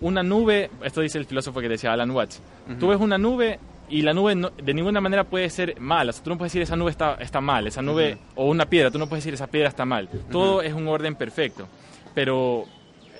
una 0.00 0.24
nube, 0.24 0.72
esto 0.82 1.02
dice 1.02 1.18
el 1.18 1.26
filósofo 1.26 1.60
que 1.60 1.68
decía 1.68 1.92
Alan 1.92 2.10
Watts, 2.10 2.42
tú 2.80 2.88
ves 2.88 2.98
una 2.98 3.16
nube 3.16 3.60
y 3.88 4.02
la 4.02 4.12
nube 4.12 4.34
de 4.60 4.74
ninguna 4.74 5.00
manera 5.00 5.22
puede 5.22 5.48
ser 5.50 5.80
mala, 5.80 6.12
tú 6.12 6.30
no 6.30 6.36
puedes 6.36 6.52
decir 6.52 6.62
esa 6.62 6.74
nube 6.74 6.90
está, 6.90 7.14
está 7.20 7.40
mal, 7.40 7.68
esa 7.68 7.80
nube, 7.80 8.18
o 8.34 8.46
una 8.48 8.66
piedra, 8.66 8.90
tú 8.90 8.98
no 8.98 9.06
puedes 9.06 9.22
decir 9.22 9.34
esa 9.34 9.46
piedra 9.46 9.68
está 9.68 9.84
mal, 9.84 10.08
todo 10.32 10.62
es 10.62 10.72
un 10.72 10.88
orden 10.88 11.14
perfecto, 11.14 11.68
pero 12.12 12.64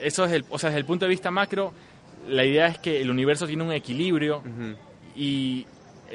eso 0.03 0.25
es 0.25 0.33
el, 0.33 0.45
o 0.51 0.59
sea, 0.59 0.71
desde 0.71 0.81
el 0.81 0.85
punto 0.85 1.05
de 1.05 1.11
vista 1.11 1.31
macro, 1.31 1.73
la 2.29 2.45
idea 2.45 2.67
es 2.67 2.79
que 2.79 3.01
el 3.01 3.11
universo 3.11 3.47
tiene 3.47 3.63
un 3.63 3.73
equilibrio 3.73 4.43
y 5.17 5.67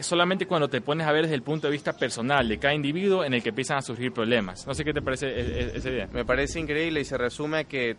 solamente 0.02 0.46
cuando 0.46 0.68
te 0.68 0.82
pones 0.82 1.08
a 1.08 1.12
ver 1.12 1.24
desde 1.24 1.36
el 1.36 1.42
punto 1.42 1.68
de 1.68 1.72
vista 1.72 1.94
personal 1.94 2.48
de 2.48 2.58
cada 2.58 2.74
individuo 2.74 3.24
en 3.24 3.34
el 3.34 3.44
que 3.44 3.50
empiezan 3.50 3.78
a 3.78 3.82
surgir 3.82 4.12
problemas. 4.12 4.66
No 4.68 4.74
sé 4.74 4.84
qué 4.84 4.94
te 4.94 5.02
parece 5.02 5.28
e, 5.28 5.42
e, 5.42 5.78
esa 5.78 5.90
idea. 5.90 6.10
Me 6.12 6.26
parece 6.26 6.60
increíble 6.60 7.02
y 7.02 7.06
se 7.06 7.18
resume 7.18 7.60
a 7.60 7.64
que 7.64 7.98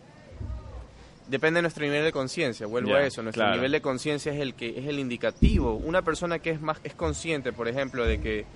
depende 1.29 1.59
de 1.59 1.63
nuestro 1.63 1.85
nivel 1.85 2.03
de 2.05 2.11
conciencia, 2.11 2.67
vuelvo 2.67 2.95
a 2.95 3.03
eso, 3.03 3.23
nuestro 3.23 3.49
nivel 3.53 3.71
de 3.71 3.81
conciencia 3.81 4.33
es 4.33 4.41
el 4.41 4.55
que 4.55 4.79
es 4.79 4.87
el 4.87 4.99
indicativo. 4.99 5.75
Una 5.75 6.03
persona 6.03 6.41
que 6.41 6.51
es 6.51 6.61
más 6.61 6.81
es 6.83 6.95
consciente, 6.95 7.53
por 7.53 7.69
ejemplo, 7.69 8.05
de 8.05 8.21
que 8.21 8.47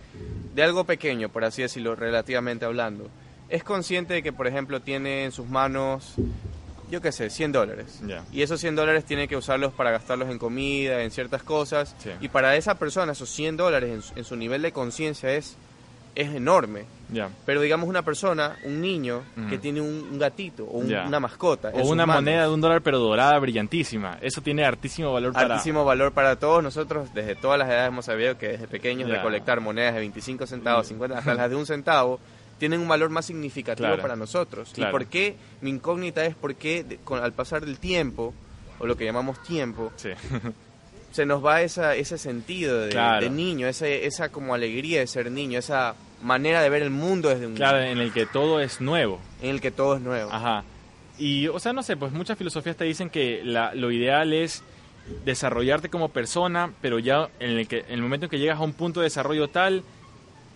de 0.54 0.62
algo 0.62 0.84
pequeño, 0.84 1.28
por 1.28 1.44
así 1.44 1.62
decirlo, 1.62 1.94
relativamente 1.94 2.64
hablando, 2.64 3.08
es 3.48 3.62
consciente 3.62 4.14
de 4.14 4.22
que, 4.22 4.32
por 4.32 4.48
ejemplo, 4.48 4.80
tiene 4.80 5.24
en 5.24 5.30
sus 5.30 5.46
manos 5.46 6.16
yo 6.90 7.00
qué 7.00 7.12
sé, 7.12 7.30
100 7.30 7.52
dólares. 7.52 8.00
Y 8.32 8.42
esos 8.42 8.60
100 8.60 8.76
dólares 8.76 9.04
tiene 9.04 9.28
que 9.28 9.36
usarlos 9.36 9.72
para 9.72 9.90
gastarlos 9.90 10.30
en 10.30 10.38
comida, 10.38 11.02
en 11.02 11.10
ciertas 11.10 11.42
cosas. 11.42 11.94
Y 12.20 12.28
para 12.28 12.56
esa 12.56 12.76
persona, 12.76 13.12
esos 13.12 13.30
100 13.30 13.56
dólares 13.56 14.12
en 14.14 14.24
su, 14.24 14.36
nivel 14.36 14.62
de 14.62 14.72
conciencia 14.72 15.32
es, 15.32 15.56
es 16.14 16.34
enorme. 16.34 16.84
Pero 17.46 17.60
digamos 17.60 17.88
una 17.88 18.02
persona, 18.02 18.56
un 18.64 18.80
niño, 18.80 19.22
que 19.48 19.58
tiene 19.58 19.80
un, 19.80 20.18
gatito 20.18 20.64
o 20.64 20.78
una 20.78 21.20
mascota. 21.20 21.70
O 21.74 21.88
una 21.88 22.06
moneda 22.06 22.42
de 22.42 22.52
un 22.52 22.60
dólar 22.60 22.82
pero 22.82 22.98
dorada, 22.98 23.38
brillantísima. 23.38 24.18
Eso 24.20 24.40
tiene 24.40 24.64
altísimo 24.64 25.12
valor 25.12 25.32
para... 25.32 25.54
Altísimo 25.54 25.84
valor 25.84 26.12
para 26.12 26.36
todos 26.36 26.62
nosotros. 26.62 27.12
Desde 27.14 27.34
todas 27.34 27.58
las 27.58 27.68
edades 27.68 27.88
hemos 27.88 28.04
sabido 28.04 28.36
que 28.38 28.48
desde 28.48 28.68
pequeños 28.68 29.08
recolectar 29.08 29.60
monedas 29.60 29.94
de 29.94 30.00
25 30.00 30.46
centavos, 30.46 30.86
50, 30.88 31.18
hasta 31.18 31.34
las 31.34 31.50
de 31.50 31.56
un 31.56 31.66
centavo 31.66 32.20
tienen 32.58 32.80
un 32.80 32.88
valor 32.88 33.10
más 33.10 33.26
significativo 33.26 33.96
para 33.98 34.16
nosotros. 34.16 34.72
¿Y 34.76 34.84
por 34.86 35.06
qué? 35.06 35.36
Mi 35.60 35.70
incógnita 35.70 36.24
es 36.24 36.34
por 36.34 36.54
qué 36.54 36.98
con, 37.04 37.22
al 37.22 37.32
pasar 37.32 37.64
del 37.64 37.78
tiempo, 37.78 38.34
o 38.78 38.86
lo 38.86 38.96
que 38.96 39.04
llamamos 39.04 39.42
tiempo, 39.42 39.92
se 41.12 41.26
nos 41.26 41.44
va 41.44 41.62
esa, 41.62 41.94
ese 41.94 42.18
sentido 42.18 42.80
de, 42.80 43.30
niño, 43.30 43.68
esa, 43.68 43.86
esa 43.86 44.30
como 44.30 44.54
alegría 44.54 45.00
de 45.00 45.06
ser 45.06 45.30
niño, 45.30 45.58
esa 45.58 45.94
manera 46.22 46.62
de 46.62 46.70
ver 46.70 46.82
el 46.82 46.90
mundo 46.90 47.28
desde 47.28 47.46
un 47.46 47.54
Claro, 47.54 47.80
en 47.80 47.98
el 47.98 48.12
que 48.12 48.26
todo 48.26 48.60
es 48.60 48.80
nuevo. 48.80 49.20
En 49.40 49.50
el 49.50 49.60
que 49.60 49.70
todo 49.70 49.96
es 49.96 50.00
nuevo. 50.00 50.32
Ajá. 50.32 50.64
Y, 51.18 51.46
o 51.48 51.60
sea, 51.60 51.72
no 51.72 51.82
sé, 51.82 51.96
pues 51.96 52.12
muchas 52.12 52.36
filosofías 52.36 52.76
te 52.76 52.84
dicen 52.84 53.10
que 53.10 53.42
la, 53.44 53.74
lo 53.74 53.92
ideal 53.92 54.32
es 54.32 54.64
desarrollarte 55.24 55.88
como 55.88 56.08
persona, 56.08 56.72
pero 56.80 56.98
ya 56.98 57.28
en 57.38 57.50
el, 57.50 57.68
que, 57.68 57.80
en 57.80 57.94
el 57.94 58.02
momento 58.02 58.26
en 58.26 58.30
que 58.30 58.38
llegas 58.38 58.58
a 58.58 58.62
un 58.62 58.72
punto 58.72 59.00
de 59.00 59.04
desarrollo 59.04 59.48
tal, 59.48 59.84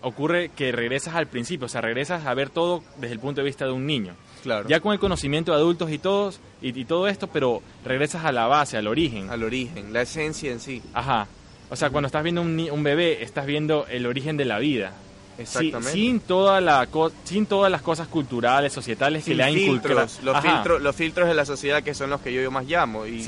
ocurre 0.01 0.49
que 0.49 0.71
regresas 0.71 1.15
al 1.15 1.27
principio, 1.27 1.65
o 1.65 1.69
sea, 1.69 1.81
regresas 1.81 2.25
a 2.25 2.33
ver 2.33 2.49
todo 2.49 2.83
desde 2.97 3.13
el 3.13 3.19
punto 3.19 3.41
de 3.41 3.45
vista 3.45 3.65
de 3.65 3.71
un 3.71 3.85
niño. 3.85 4.15
Claro. 4.43 4.67
Ya 4.69 4.79
con 4.79 4.93
el 4.93 4.99
conocimiento 4.99 5.51
de 5.51 5.57
adultos 5.57 5.91
y 5.91 5.97
todos 5.97 6.39
y, 6.61 6.85
todo 6.85 7.07
esto, 7.07 7.27
pero 7.27 7.61
regresas 7.83 8.25
a 8.25 8.31
la 8.31 8.47
base, 8.47 8.77
al 8.77 8.87
origen. 8.87 9.29
Al 9.29 9.43
origen, 9.43 9.91
la 9.91 10.01
esencia 10.01 10.51
en 10.51 10.59
sí. 10.59 10.81
Ajá. 10.93 11.27
O 11.69 11.75
sea, 11.75 11.89
cuando 11.89 12.07
estás 12.07 12.23
viendo 12.23 12.41
un, 12.41 12.59
un 12.59 12.83
bebé, 12.83 13.21
estás 13.21 13.45
viendo 13.45 13.85
el 13.87 14.05
origen 14.05 14.37
de 14.37 14.45
la 14.45 14.59
vida. 14.59 14.93
Exactamente. 15.39 15.93
sin, 15.93 16.19
toda 16.19 16.59
la 16.59 16.87
sin 17.23 17.45
todas 17.45 17.71
las 17.71 17.81
cosas 17.81 18.09
culturales, 18.09 18.73
societales 18.73 19.23
que 19.23 19.35
le 19.35 19.43
han 19.43 19.57
inculcado. 19.57 20.07
Los 20.21 20.41
filtros, 20.41 20.81
los 20.81 20.95
filtros 20.95 21.27
de 21.29 21.33
la 21.33 21.45
sociedad 21.45 21.81
que 21.81 21.93
son 21.93 22.09
los 22.09 22.19
que 22.21 22.33
yo 22.33 22.51
más 22.51 22.65
llamo. 22.65 23.05
Y 23.05 23.25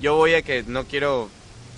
yo 0.00 0.16
voy 0.16 0.34
a 0.34 0.42
que 0.42 0.64
no 0.66 0.84
quiero 0.84 1.28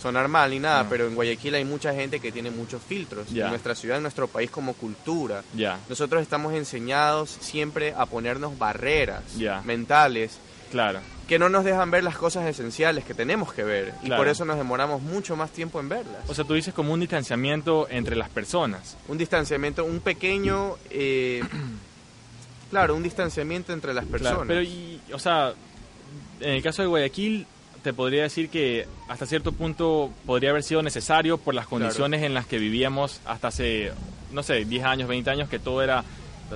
sonar 0.05 0.29
mal 0.29 0.51
ni 0.51 0.59
nada, 0.59 0.87
pero 0.87 1.07
en 1.07 1.15
Guayaquil 1.15 1.55
hay 1.55 1.65
mucha 1.65 1.95
gente 1.95 2.21
que 2.21 2.31
tiene 2.31 2.51
muchos 2.51 2.83
filtros. 2.83 3.27
En 3.33 3.49
nuestra 3.49 3.75
ciudad, 3.75 3.97
en 3.97 4.03
nuestro 4.03 4.29
país 4.29 4.51
como 4.51 4.75
cultura. 4.75 5.43
Nosotros 5.89 6.21
estamos 6.21 6.53
enseñados 6.53 7.31
siempre 7.41 7.95
a 7.97 8.05
ponernos 8.05 8.59
barreras 8.59 9.23
mentales. 9.65 10.39
Claro. 10.71 11.01
Que 11.27 11.39
no 11.39 11.49
nos 11.49 11.65
dejan 11.65 11.91
ver 11.91 12.05
las 12.05 12.19
cosas 12.19 12.45
esenciales 12.47 13.05
que 13.05 13.15
tenemos 13.15 13.55
que 13.55 13.65
ver. 13.65 13.95
Y 14.03 14.11
por 14.11 14.29
eso 14.29 14.45
nos 14.45 14.59
demoramos 14.59 15.01
mucho 15.01 15.37
más 15.37 15.51
tiempo 15.51 15.81
en 15.81 15.89
verlas. 15.89 16.29
O 16.29 16.35
sea, 16.35 16.45
tú 16.45 16.53
dices 16.53 16.75
como 16.75 16.93
un 16.93 17.01
distanciamiento 17.01 17.87
entre 17.89 18.15
las 18.15 18.29
personas. 18.29 18.99
Un 19.09 19.17
distanciamiento, 19.17 19.85
un 19.87 20.01
pequeño... 20.01 20.77
Eh, 20.91 21.43
claro, 22.71 22.95
un 22.95 23.03
distanciamiento 23.03 23.73
entre 23.73 23.95
las 23.95 24.05
personas. 24.05 24.45
pero, 24.47 24.61
o 25.15 25.19
sea, 25.19 25.55
en 26.41 26.51
el 26.51 26.63
caso 26.63 26.83
de 26.83 26.89
Guayaquil, 26.89 27.47
te 27.85 27.93
podría 27.93 28.23
decir 28.23 28.49
que 28.49 28.89
hasta 29.09 29.27
cierto 29.27 29.53
punto 29.53 30.11
podría 30.25 30.51
haber 30.51 30.63
sido 30.63 30.83
necesario 30.83 31.37
por 31.37 31.55
las 31.55 31.67
condiciones 31.67 32.23
en 32.23 32.33
las 32.33 32.47
que 32.47 32.59
vivíamos 32.59 33.21
hasta 33.27 33.49
hace, 33.49 33.93
no 34.33 34.43
sé, 34.43 34.65
10 34.65 34.85
años, 34.85 35.09
20 35.09 35.31
años, 35.31 35.49
que 35.51 35.59
todo 35.59 35.83
era 35.83 36.03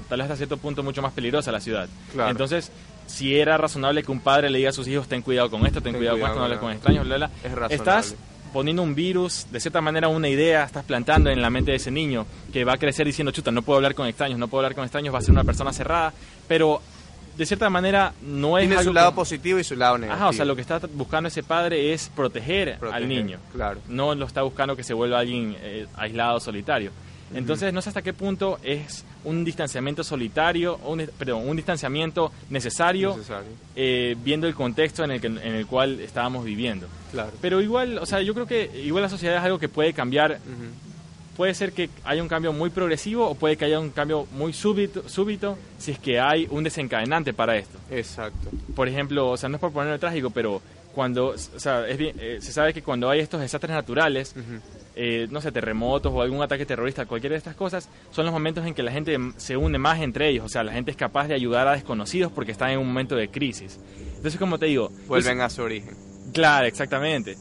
tal 0.09 0.19
vez 0.19 0.25
hasta 0.25 0.37
cierto 0.37 0.57
punto 0.57 0.83
mucho 0.83 1.03
más 1.03 1.13
peligrosa 1.13 1.53
la 1.53 1.61
ciudad. 1.61 1.87
Entonces, 2.29 2.73
si 3.07 3.37
era 3.37 3.59
razonable 3.59 4.03
que 4.03 4.11
un 4.11 4.21
padre 4.21 4.49
le 4.49 4.57
diga 4.57 4.71
a 4.71 4.73
sus 4.73 4.89
hijos, 4.89 5.07
ten 5.07 5.21
cuidado 5.21 5.51
con 5.51 5.67
esto, 5.67 5.83
ten, 5.83 5.95
cuidado, 5.95 6.19
con 6.19 6.27
esto, 6.29 6.39
no 6.39 6.45
hables 6.47 6.59
con 6.61 6.73
extraños, 6.73 7.07
bla, 7.07 7.17
bla, 7.17 7.31
Estás 7.69 8.17
poniendo 8.55 8.83
un 8.83 8.95
virus, 8.95 9.47
de 9.53 9.61
cierta 9.61 9.83
manera 9.83 10.09
una 10.09 10.31
idea, 10.31 10.65
estás 10.65 10.85
plantando 10.85 11.29
en 11.29 11.43
la 11.43 11.51
mente 11.51 11.73
de 11.73 11.77
ese 11.77 11.91
niño 11.91 12.25
que 12.55 12.65
va 12.65 12.73
a 12.73 12.79
crecer 12.79 13.07
diciendo, 13.07 13.33
chuta, 13.33 13.51
no 13.51 13.61
puedo 13.61 13.77
hablar 13.77 13.95
con 13.95 14.07
extraños, 14.07 14.39
no 14.39 14.49
puedo 14.49 14.61
hablar 14.61 14.75
con 14.75 14.85
extraños, 14.85 15.15
va 15.15 15.19
a 15.19 15.23
ser 15.23 15.33
una 15.33 15.45
persona 15.45 15.75
cerrada, 15.75 16.15
pero 16.47 16.81
de 17.39 17.47
cierta 17.47 17.71
manera 17.71 18.13
no 18.21 18.59
es 18.59 18.67
Tiene 18.67 18.83
su 18.83 18.93
lado 18.93 19.15
positivo 19.15 19.61
y 19.61 19.65
su 19.65 19.77
lado 19.77 19.97
negativo. 19.97 20.17
Ajá, 20.17 20.29
o 20.31 20.33
sea, 20.33 20.45
lo 20.45 20.57
que 20.57 20.63
está 20.63 20.81
buscando 20.93 21.29
ese 21.29 21.45
padre 21.45 21.93
es 21.93 22.11
proteger, 22.15 22.79
al 22.93 23.09
niño. 23.09 23.39
Claro. 23.53 23.81
No 23.89 24.13
lo 24.17 24.27
está 24.27 24.43
buscando 24.43 24.75
que 24.75 24.83
se 24.83 24.93
vuelva 24.93 25.21
alguien 25.21 25.57
eh, 25.61 25.87
aislado, 25.97 26.41
solitario. 26.41 26.91
Entonces, 27.33 27.73
no 27.73 27.83
sé 27.83 27.91
hasta 27.91 28.03
qué 28.03 28.13
punto 28.13 28.59
es 28.63 29.05
un 29.23 29.45
distanciamiento 29.45 30.03
solitario, 30.03 30.79
un, 30.79 31.09
perdón, 31.19 31.47
un 31.47 31.57
distanciamiento 31.57 32.33
necesario, 32.49 33.19
eh, 33.77 34.17
viendo 34.25 34.47
el 34.47 34.55
contexto 34.55 35.05
en 35.05 35.11
el, 35.13 35.21
que, 35.21 35.27
en 35.27 35.39
el 35.39 35.67
cual 35.67 36.01
estábamos 36.01 36.45
viviendo. 36.45 36.89
Claro. 37.13 37.33
Pero 37.41 37.61
igual, 37.61 37.99
o 37.99 38.07
sea, 38.07 38.23
yo 38.23 38.35
creo 38.35 38.47
que 38.47 38.83
igual 38.83 39.03
la 39.03 39.11
sociedad 39.11 39.37
es 39.37 39.43
algo 39.43 39.59
que 39.59 39.69
puede 39.69 39.93
cambiar 39.93 40.41
puede 41.39 41.55
ser 41.55 41.73
que 41.73 41.89
haya 42.05 42.21
un 42.21 42.29
cambio 42.29 42.53
muy 42.53 42.69
progresivo 42.69 43.29
o 43.29 43.37
puede 43.37 43.57
que 43.57 43.65
haya 43.65 43.79
un 43.79 43.91
cambio 43.91 44.27
muy 44.33 44.53
súbito, 44.53 45.09
súbito 45.09 45.57
si 45.79 45.93
es 45.93 45.99
que 46.01 46.19
hay 46.19 46.49
un 46.51 46.65
desencadenante 46.65 47.33
para 47.33 47.57
esto. 47.57 47.79
Exacto. 47.93 48.51
Por 48.75 48.89
ejemplo, 48.89 49.31
o 49.31 49.37
sea, 49.37 49.49
no 49.49 49.55
es 49.55 49.61
por 49.61 49.73
ponerlo 49.73 50.01
trágico, 50.01 50.31
pero 50.31 50.61
cuando, 50.93 51.29
o 51.29 51.39
sea, 51.39 51.87
es 51.87 51.97
bien, 51.97 52.17
eh, 52.19 52.39
se 52.41 52.51
sabe 52.51 52.75
que 52.75 52.83
cuando 52.83 53.09
hay 53.09 53.21
estos 53.21 53.41
desastres 53.41 53.73
naturales, 53.73 54.35
eh, 54.97 55.29
no 55.31 55.41
sé, 55.41 55.53
terremotos 55.53 56.13
o 56.13 56.21
algún 56.23 56.43
ataque 56.43 56.67
terrorista, 56.67 57.07
cualquiera 57.07 57.35
de 57.35 57.39
estas 57.39 57.55
cosas, 57.55 57.89
son 58.11 58.25
los 58.25 58.33
momentos 58.33 58.67
en 58.67 58.75
que 58.75 58.83
la 58.83 58.91
gente 58.91 59.17
se 59.37 59.57
une 59.57 59.79
más 59.79 60.01
entre 60.01 60.31
ellos, 60.31 60.45
o 60.45 60.49
sea, 60.49 60.65
la 60.65 60.73
gente 60.73 60.91
es 60.91 60.97
capaz 60.97 61.29
de 61.29 61.35
ayudar 61.35 61.69
a 61.69 61.73
desconocidos 61.75 62.33
porque 62.33 62.51
están 62.51 62.71
en 62.71 62.81
un 62.81 62.89
momento 62.89 63.15
de 63.15 63.29
crisis. 63.29 63.79
Entonces, 64.17 64.41
como 64.41 64.59
te 64.59 64.67
digo... 64.67 64.91
Vuelven 65.07 65.41
a 65.41 65.51
su 65.51 65.63
origen. 65.63 65.97
Claro, 66.33 66.67
exactamente. 66.67 67.37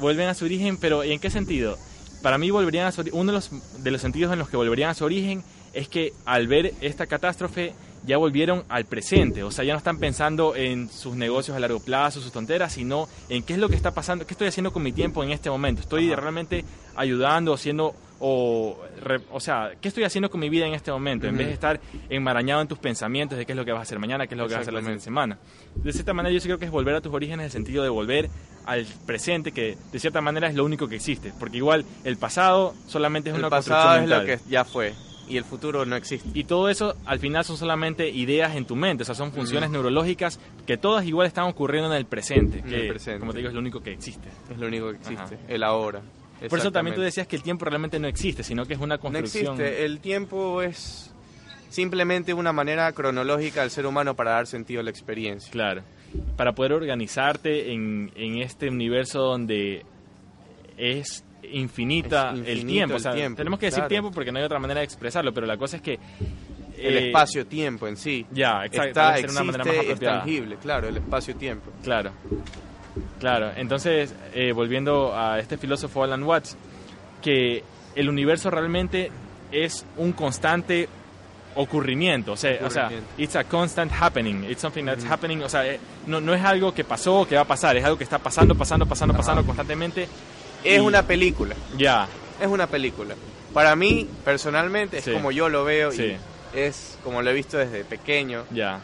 Vuelven 0.00 0.28
a 0.28 0.34
su 0.34 0.44
origen, 0.44 0.76
pero 0.76 1.02
¿en 1.02 1.18
qué 1.18 1.30
sentido? 1.30 1.78
Para 2.22 2.38
mí 2.38 2.50
volverían 2.50 2.86
a 2.86 2.92
uno 3.12 3.32
de 3.32 3.36
los, 3.36 3.50
de 3.82 3.90
los 3.90 4.00
sentidos 4.00 4.32
en 4.32 4.38
los 4.38 4.48
que 4.48 4.56
volverían 4.56 4.90
a 4.90 4.94
su 4.94 5.04
origen 5.04 5.42
es 5.72 5.88
que 5.88 6.12
al 6.24 6.48
ver 6.48 6.74
esta 6.80 7.06
catástrofe 7.06 7.74
ya 8.06 8.16
volvieron 8.16 8.64
al 8.68 8.84
presente, 8.84 9.42
o 9.42 9.50
sea, 9.50 9.64
ya 9.64 9.72
no 9.72 9.78
están 9.78 9.98
pensando 9.98 10.56
en 10.56 10.88
sus 10.88 11.14
negocios 11.16 11.56
a 11.56 11.60
largo 11.60 11.80
plazo, 11.80 12.20
sus 12.20 12.32
tonteras, 12.32 12.72
sino 12.72 13.08
en 13.28 13.42
qué 13.42 13.54
es 13.54 13.58
lo 13.58 13.68
que 13.68 13.76
está 13.76 13.92
pasando, 13.92 14.26
qué 14.26 14.34
estoy 14.34 14.48
haciendo 14.48 14.72
con 14.72 14.82
mi 14.82 14.92
tiempo 14.92 15.22
en 15.22 15.30
este 15.30 15.50
momento, 15.50 15.82
estoy 15.82 16.14
realmente 16.14 16.64
ayudando, 16.96 17.52
haciendo, 17.52 17.94
o, 18.18 18.78
o 19.30 19.40
sea, 19.40 19.72
qué 19.80 19.88
estoy 19.88 20.04
haciendo 20.04 20.30
con 20.30 20.40
mi 20.40 20.48
vida 20.48 20.66
en 20.66 20.74
este 20.74 20.90
momento, 20.90 21.26
en 21.26 21.36
vez 21.36 21.48
de 21.48 21.52
estar 21.52 21.80
enmarañado 22.08 22.62
en 22.62 22.68
tus 22.68 22.78
pensamientos 22.78 23.36
de 23.38 23.46
qué 23.46 23.52
es 23.52 23.56
lo 23.56 23.64
que 23.64 23.72
vas 23.72 23.80
a 23.80 23.82
hacer 23.82 23.98
mañana, 23.98 24.26
qué 24.26 24.34
es 24.34 24.38
lo 24.38 24.46
que 24.46 24.54
vas 24.54 24.60
a 24.60 24.62
hacer 24.62 24.74
la 24.74 24.80
siguiente 24.80 25.04
semana. 25.04 25.38
De 25.74 25.92
cierta 25.92 26.12
manera 26.12 26.32
yo 26.32 26.40
sí 26.40 26.48
creo 26.48 26.58
que 26.58 26.64
es 26.64 26.70
volver 26.70 26.94
a 26.94 27.00
tus 27.00 27.12
orígenes 27.12 27.40
en 27.40 27.44
el 27.46 27.50
sentido 27.50 27.82
de 27.82 27.88
volver 27.90 28.30
al 28.66 28.86
presente, 29.06 29.52
que 29.52 29.76
de 29.92 29.98
cierta 29.98 30.20
manera 30.20 30.48
es 30.48 30.54
lo 30.54 30.64
único 30.64 30.88
que 30.88 30.96
existe, 30.96 31.32
porque 31.38 31.58
igual 31.58 31.84
el 32.04 32.16
pasado 32.16 32.74
solamente 32.86 33.30
es 33.30 33.34
el 33.34 33.40
una 33.40 33.50
pasado 33.50 34.02
es 34.02 34.08
lo 34.08 34.24
que 34.24 34.38
ya 34.48 34.64
fue 34.64 34.94
y 35.30 35.36
el 35.36 35.44
futuro 35.44 35.86
no 35.86 35.96
existe. 35.96 36.28
Y 36.34 36.44
todo 36.44 36.68
eso 36.68 36.96
al 37.06 37.20
final 37.20 37.44
son 37.44 37.56
solamente 37.56 38.08
ideas 38.08 38.56
en 38.56 38.64
tu 38.64 38.76
mente, 38.76 39.02
o 39.02 39.06
sea, 39.06 39.14
son 39.14 39.32
funciones 39.32 39.70
neurológicas 39.70 40.40
que 40.66 40.76
todas 40.76 41.06
igual 41.06 41.26
están 41.26 41.44
ocurriendo 41.44 41.90
en 41.90 41.96
el 41.96 42.04
presente, 42.04 42.62
que 42.62 42.88
presente. 42.88 43.20
como 43.20 43.32
te 43.32 43.38
digo 43.38 43.48
es 43.48 43.54
lo 43.54 43.60
único 43.60 43.80
que 43.80 43.92
existe. 43.92 44.28
Es 44.50 44.58
lo 44.58 44.66
único 44.66 44.90
que 44.90 44.96
existe, 44.96 45.38
el 45.48 45.62
ahora. 45.62 46.02
Por 46.48 46.58
eso 46.58 46.72
también 46.72 46.96
tú 46.96 47.02
decías 47.02 47.26
que 47.26 47.36
el 47.36 47.42
tiempo 47.42 47.64
realmente 47.64 47.98
no 47.98 48.08
existe, 48.08 48.42
sino 48.42 48.66
que 48.66 48.74
es 48.74 48.80
una 48.80 48.98
construcción. 48.98 49.56
No 49.56 49.62
existe, 49.62 49.84
el 49.84 50.00
tiempo 50.00 50.62
es 50.62 51.12
simplemente 51.68 52.34
una 52.34 52.52
manera 52.52 52.90
cronológica 52.92 53.60
del 53.60 53.70
ser 53.70 53.86
humano 53.86 54.16
para 54.16 54.32
dar 54.32 54.46
sentido 54.46 54.80
a 54.80 54.82
la 54.82 54.90
experiencia. 54.90 55.52
Claro, 55.52 55.82
para 56.36 56.52
poder 56.54 56.72
organizarte 56.72 57.72
en, 57.72 58.10
en 58.16 58.38
este 58.38 58.68
universo 58.68 59.20
donde 59.20 59.84
es 60.76 61.24
infinita 61.52 62.34
el 62.44 62.66
tiempo. 62.66 62.96
tenemos 63.36 63.58
que 63.58 63.66
decir 63.66 63.84
tiempo 63.84 64.10
porque 64.10 64.32
no 64.32 64.38
hay 64.38 64.44
otra 64.44 64.58
manera 64.58 64.80
de 64.80 64.84
expresarlo, 64.84 65.32
pero 65.32 65.46
la 65.46 65.56
cosa 65.56 65.76
es 65.76 65.82
que... 65.82 65.98
El 66.78 66.96
eh, 66.96 67.06
espacio-tiempo 67.08 67.86
en 67.86 67.96
sí. 67.96 68.26
Ya, 68.30 68.64
Está, 68.64 69.16
una 69.28 69.42
manera 69.42 69.64
más 69.64 69.76
es 69.84 70.00
tangible, 70.00 70.56
claro, 70.56 70.88
el 70.88 70.96
espacio-tiempo. 70.96 71.72
Claro, 71.82 72.12
claro. 73.18 73.52
Entonces, 73.54 74.14
eh, 74.32 74.52
volviendo 74.52 75.14
a 75.14 75.38
este 75.38 75.58
filósofo 75.58 76.02
Alan 76.04 76.22
Watts, 76.22 76.56
que 77.20 77.62
el 77.94 78.08
universo 78.08 78.50
realmente 78.50 79.10
es 79.52 79.84
un 79.98 80.12
constante 80.12 80.88
ocurrimiento, 81.56 82.32
o 82.32 82.36
sea, 82.36 82.58
o 82.64 82.70
sea, 82.70 82.90
it's 83.18 83.34
a 83.34 83.44
constant 83.44 83.90
happening, 83.92 84.44
it's 84.44 84.60
something 84.60 84.84
that's 84.84 85.04
happening, 85.04 85.42
o 85.42 85.48
sea, 85.48 85.66
eh, 85.66 85.80
no, 86.06 86.20
no 86.20 86.32
es 86.32 86.42
algo 86.44 86.72
que 86.72 86.84
pasó 86.84 87.20
o 87.20 87.26
que 87.26 87.34
va 87.34 87.42
a 87.42 87.46
pasar, 87.46 87.76
es 87.76 87.84
algo 87.84 87.98
que 87.98 88.04
está 88.04 88.18
pasando, 88.18 88.54
pasando, 88.54 88.86
pasando, 88.86 89.14
pasando 89.14 89.44
constantemente 89.44 90.06
Es 90.64 90.80
una 90.80 91.02
película. 91.02 91.54
Ya. 91.76 92.08
Es 92.40 92.48
una 92.48 92.66
película. 92.66 93.14
Para 93.52 93.74
mí, 93.76 94.08
personalmente, 94.24 94.98
es 94.98 95.08
como 95.08 95.32
yo 95.32 95.48
lo 95.48 95.64
veo 95.64 95.92
y 95.92 96.16
es 96.54 96.98
como 97.04 97.22
lo 97.22 97.30
he 97.30 97.34
visto 97.34 97.58
desde 97.58 97.84
pequeño. 97.84 98.44
Ya. 98.50 98.80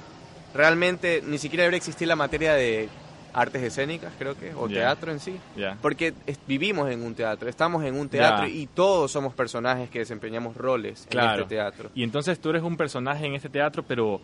Realmente 0.54 1.22
ni 1.24 1.38
siquiera 1.38 1.62
debería 1.62 1.78
existir 1.78 2.08
la 2.08 2.16
materia 2.16 2.54
de 2.54 2.88
artes 3.32 3.62
escénicas, 3.62 4.12
creo 4.18 4.34
que, 4.34 4.54
o 4.54 4.66
teatro 4.66 5.12
en 5.12 5.20
sí. 5.20 5.38
Porque 5.82 6.14
vivimos 6.46 6.90
en 6.90 7.02
un 7.02 7.14
teatro, 7.14 7.48
estamos 7.50 7.84
en 7.84 7.94
un 7.94 8.08
teatro 8.08 8.48
y 8.48 8.66
todos 8.66 9.12
somos 9.12 9.34
personajes 9.34 9.90
que 9.90 10.00
desempeñamos 10.00 10.56
roles 10.56 11.06
en 11.10 11.20
este 11.20 11.44
teatro. 11.44 11.90
Y 11.94 12.02
entonces 12.02 12.40
tú 12.40 12.50
eres 12.50 12.62
un 12.62 12.76
personaje 12.76 13.26
en 13.26 13.34
este 13.34 13.50
teatro, 13.50 13.84
pero 13.86 14.20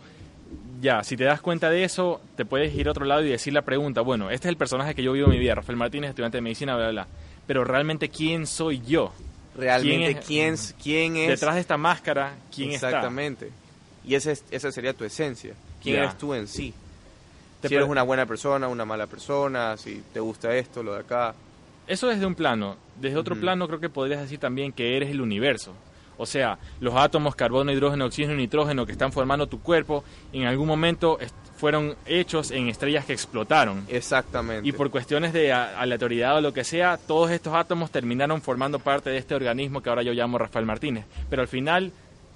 ya, 0.81 1.03
si 1.03 1.15
te 1.15 1.23
das 1.23 1.41
cuenta 1.41 1.69
de 1.69 1.83
eso, 1.83 2.19
te 2.35 2.43
puedes 2.43 2.73
ir 2.73 2.87
a 2.87 2.91
otro 2.91 3.05
lado 3.05 3.23
y 3.23 3.29
decir 3.29 3.53
la 3.53 3.61
pregunta, 3.61 4.01
bueno, 4.01 4.31
este 4.31 4.47
es 4.47 4.49
el 4.49 4.57
personaje 4.57 4.95
que 4.95 5.03
yo 5.03 5.13
vivo 5.13 5.27
en 5.27 5.33
mi 5.33 5.39
vida, 5.39 5.55
Rafael 5.55 5.77
Martínez, 5.77 6.09
estudiante 6.09 6.37
de 6.37 6.41
medicina, 6.41 6.75
bla, 6.75 6.89
bla, 6.89 7.03
bla. 7.03 7.07
Pero 7.47 7.63
realmente, 7.63 8.09
¿quién 8.09 8.47
soy 8.47 8.81
yo? 8.81 9.11
Realmente, 9.55 10.21
¿quién 10.25 10.53
es? 10.53 10.75
¿Quién, 10.81 11.17
es? 11.17 11.27
Detrás 11.29 11.55
de 11.55 11.61
esta 11.61 11.77
máscara, 11.77 12.35
¿quién 12.53 12.71
Exactamente. 12.71 13.51
Y 14.05 14.15
esa, 14.15 14.31
esa 14.31 14.71
sería 14.71 14.93
tu 14.93 15.03
esencia. 15.03 15.53
¿Quién 15.81 15.97
eres 15.97 16.17
tú 16.17 16.33
en 16.33 16.47
sí? 16.47 16.73
si 17.67 17.75
eres 17.75 17.87
una 17.87 18.03
buena 18.03 18.25
persona, 18.25 18.67
una 18.67 18.85
mala 18.85 19.07
persona, 19.07 19.77
si 19.77 20.03
te 20.13 20.19
gusta 20.19 20.53
esto, 20.55 20.83
lo 20.83 20.93
de 20.93 20.99
acá. 20.99 21.33
Eso 21.87 22.07
desde 22.07 22.25
un 22.25 22.35
plano. 22.35 22.77
Desde 22.99 23.17
otro 23.17 23.35
plano 23.35 23.67
creo 23.67 23.79
que 23.79 23.89
podrías 23.89 24.21
decir 24.21 24.39
también 24.39 24.71
que 24.71 24.95
eres 24.97 25.09
el 25.09 25.21
universo. 25.21 25.73
O 26.17 26.25
sea, 26.25 26.57
los 26.79 26.95
átomos, 26.95 27.35
carbono, 27.35 27.71
hidrógeno, 27.71 28.05
oxígeno, 28.05 28.35
nitrógeno 28.35 28.85
que 28.85 28.91
están 28.91 29.11
formando 29.11 29.47
tu 29.47 29.61
cuerpo, 29.61 30.03
en 30.31 30.45
algún 30.45 30.67
momento 30.67 31.17
fueron 31.57 31.95
hechos 32.05 32.51
en 32.51 32.67
estrellas 32.67 33.05
que 33.05 33.13
explotaron. 33.13 33.85
Exactamente. 33.87 34.67
Y 34.67 34.71
por 34.71 34.89
cuestiones 34.89 35.33
de 35.33 35.51
aleatoriedad 35.53 36.37
o 36.37 36.41
lo 36.41 36.53
que 36.53 36.63
sea, 36.63 36.97
todos 36.97 37.31
estos 37.31 37.53
átomos 37.53 37.91
terminaron 37.91 38.41
formando 38.41 38.79
parte 38.79 39.09
de 39.09 39.17
este 39.17 39.35
organismo 39.35 39.81
que 39.81 39.89
ahora 39.89 40.03
yo 40.03 40.13
llamo 40.13 40.37
Rafael 40.37 40.65
Martínez. 40.65 41.05
Pero 41.29 41.41
al 41.41 41.47
final 41.47 41.91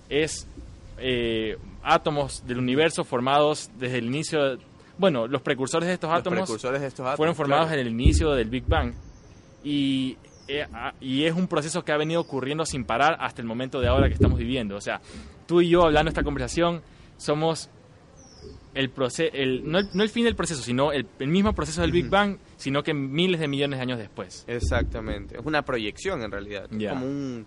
es 0.09 0.47
eh, 0.97 1.57
átomos 1.83 2.45
del 2.47 2.59
universo 2.59 3.03
formados 3.03 3.69
desde 3.77 3.97
el 3.99 4.05
inicio 4.05 4.57
bueno, 4.97 5.27
los 5.27 5.41
precursores 5.41 5.87
de 5.87 5.93
estos 5.93 6.11
átomos 6.11 6.49
fueron 7.15 7.35
formados 7.35 7.71
en 7.71 7.79
el 7.79 7.87
inicio 7.87 8.31
del 8.31 8.49
Big 8.49 8.65
Bang 8.67 8.93
y, 9.63 10.17
y 10.99 11.23
es 11.23 11.33
un 11.33 11.47
proceso 11.47 11.83
que 11.83 11.91
ha 11.91 11.97
venido 11.97 12.21
ocurriendo 12.21 12.65
sin 12.65 12.85
parar 12.85 13.17
hasta 13.19 13.41
el 13.41 13.47
momento 13.47 13.79
de 13.79 13.87
ahora 13.87 14.07
que 14.07 14.13
estamos 14.13 14.39
viviendo. 14.39 14.75
O 14.75 14.81
sea, 14.81 15.01
tú 15.45 15.61
y 15.61 15.69
yo 15.69 15.83
hablando 15.83 16.09
esta 16.09 16.23
conversación 16.23 16.81
somos 17.17 17.69
el 18.73 18.89
proceso, 18.91 19.31
no, 19.63 19.79
el, 19.79 20.09
fin 20.09 20.25
del 20.25 20.35
proceso, 20.35 20.61
sino 20.61 20.91
el, 20.91 21.07
mismo 21.19 21.53
proceso 21.53 21.81
del 21.81 21.91
Big 21.91 22.09
Bang, 22.09 22.37
sino 22.57 22.83
que 22.83 22.93
miles 22.93 23.39
de 23.39 23.47
millones 23.47 23.79
de 23.79 23.83
años 23.83 23.97
después. 23.97 24.45
Exactamente, 24.47 25.37
es 25.39 25.45
una 25.45 25.63
proyección 25.63 26.21
en 26.21 26.31
realidad, 26.31 26.67
es 26.71 26.89
como 26.89 27.45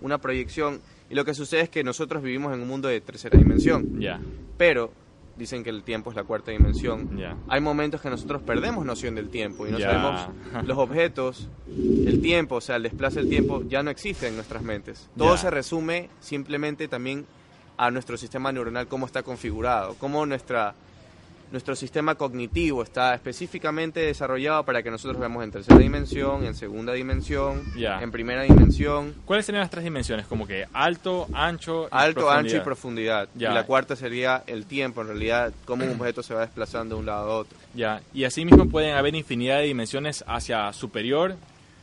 una 0.00 0.18
proyección. 0.18 0.80
Y 1.08 1.14
lo 1.14 1.24
que 1.24 1.34
sucede 1.34 1.60
es 1.60 1.68
que 1.68 1.84
nosotros 1.84 2.22
vivimos 2.22 2.52
en 2.54 2.62
un 2.62 2.68
mundo 2.68 2.88
de 2.88 3.00
tercera 3.00 3.38
dimensión. 3.38 4.00
Ya. 4.00 4.18
Pero 4.56 4.92
dicen 5.36 5.64
que 5.64 5.70
el 5.70 5.82
tiempo 5.82 6.10
es 6.10 6.16
la 6.16 6.24
cuarta 6.24 6.50
dimensión. 6.50 7.18
Hay 7.48 7.60
momentos 7.60 8.00
que 8.00 8.10
nosotros 8.10 8.42
perdemos 8.42 8.84
noción 8.84 9.14
del 9.14 9.28
tiempo 9.28 9.66
y 9.66 9.70
no 9.70 9.78
sabemos 9.78 10.28
los 10.64 10.78
objetos, 10.78 11.48
el 11.66 12.20
tiempo, 12.20 12.56
o 12.56 12.60
sea, 12.60 12.76
el 12.76 12.82
desplace 12.84 13.20
del 13.20 13.28
tiempo 13.28 13.62
ya 13.68 13.82
no 13.82 13.90
existe 13.90 14.28
en 14.28 14.34
nuestras 14.34 14.62
mentes. 14.62 15.08
Todo 15.16 15.36
se 15.36 15.50
resume 15.50 16.10
simplemente 16.20 16.88
también 16.88 17.26
a 17.76 17.90
nuestro 17.90 18.16
sistema 18.16 18.52
neuronal, 18.52 18.86
cómo 18.86 19.06
está 19.06 19.22
configurado, 19.22 19.96
cómo 19.98 20.24
nuestra 20.26 20.74
nuestro 21.52 21.76
sistema 21.76 22.14
cognitivo 22.14 22.82
está 22.82 23.14
específicamente 23.14 24.00
desarrollado 24.00 24.64
para 24.64 24.82
que 24.82 24.90
nosotros 24.90 25.20
veamos 25.20 25.44
en 25.44 25.52
tercera 25.52 25.78
dimensión, 25.78 26.44
en 26.44 26.54
segunda 26.54 26.94
dimensión, 26.94 27.62
en 27.76 28.10
primera 28.10 28.42
dimensión. 28.42 29.14
¿Cuáles 29.26 29.44
serían 29.46 29.60
las 29.60 29.70
tres 29.70 29.84
dimensiones? 29.84 30.26
Como 30.26 30.46
que 30.46 30.66
alto, 30.72 31.28
ancho 31.32 31.84
y 31.84 31.88
Alto, 31.90 32.30
ancho 32.30 32.56
y 32.56 32.60
profundidad. 32.60 33.28
Y 33.36 33.40
la 33.40 33.64
cuarta 33.64 33.94
sería 33.94 34.42
el 34.46 34.64
tiempo, 34.64 35.02
en 35.02 35.08
realidad, 35.08 35.52
cómo 35.66 35.84
un 35.84 36.00
objeto 36.00 36.22
se 36.22 36.34
va 36.34 36.40
desplazando 36.40 36.94
de 36.94 37.00
un 37.00 37.06
lado 37.06 37.30
a 37.30 37.36
otro. 37.36 37.58
Ya, 37.74 38.00
y 38.14 38.24
así 38.24 38.44
mismo 38.44 38.68
pueden 38.68 38.94
haber 38.96 39.14
infinidad 39.14 39.58
de 39.58 39.64
dimensiones 39.64 40.24
hacia 40.26 40.72
superior 40.72 41.36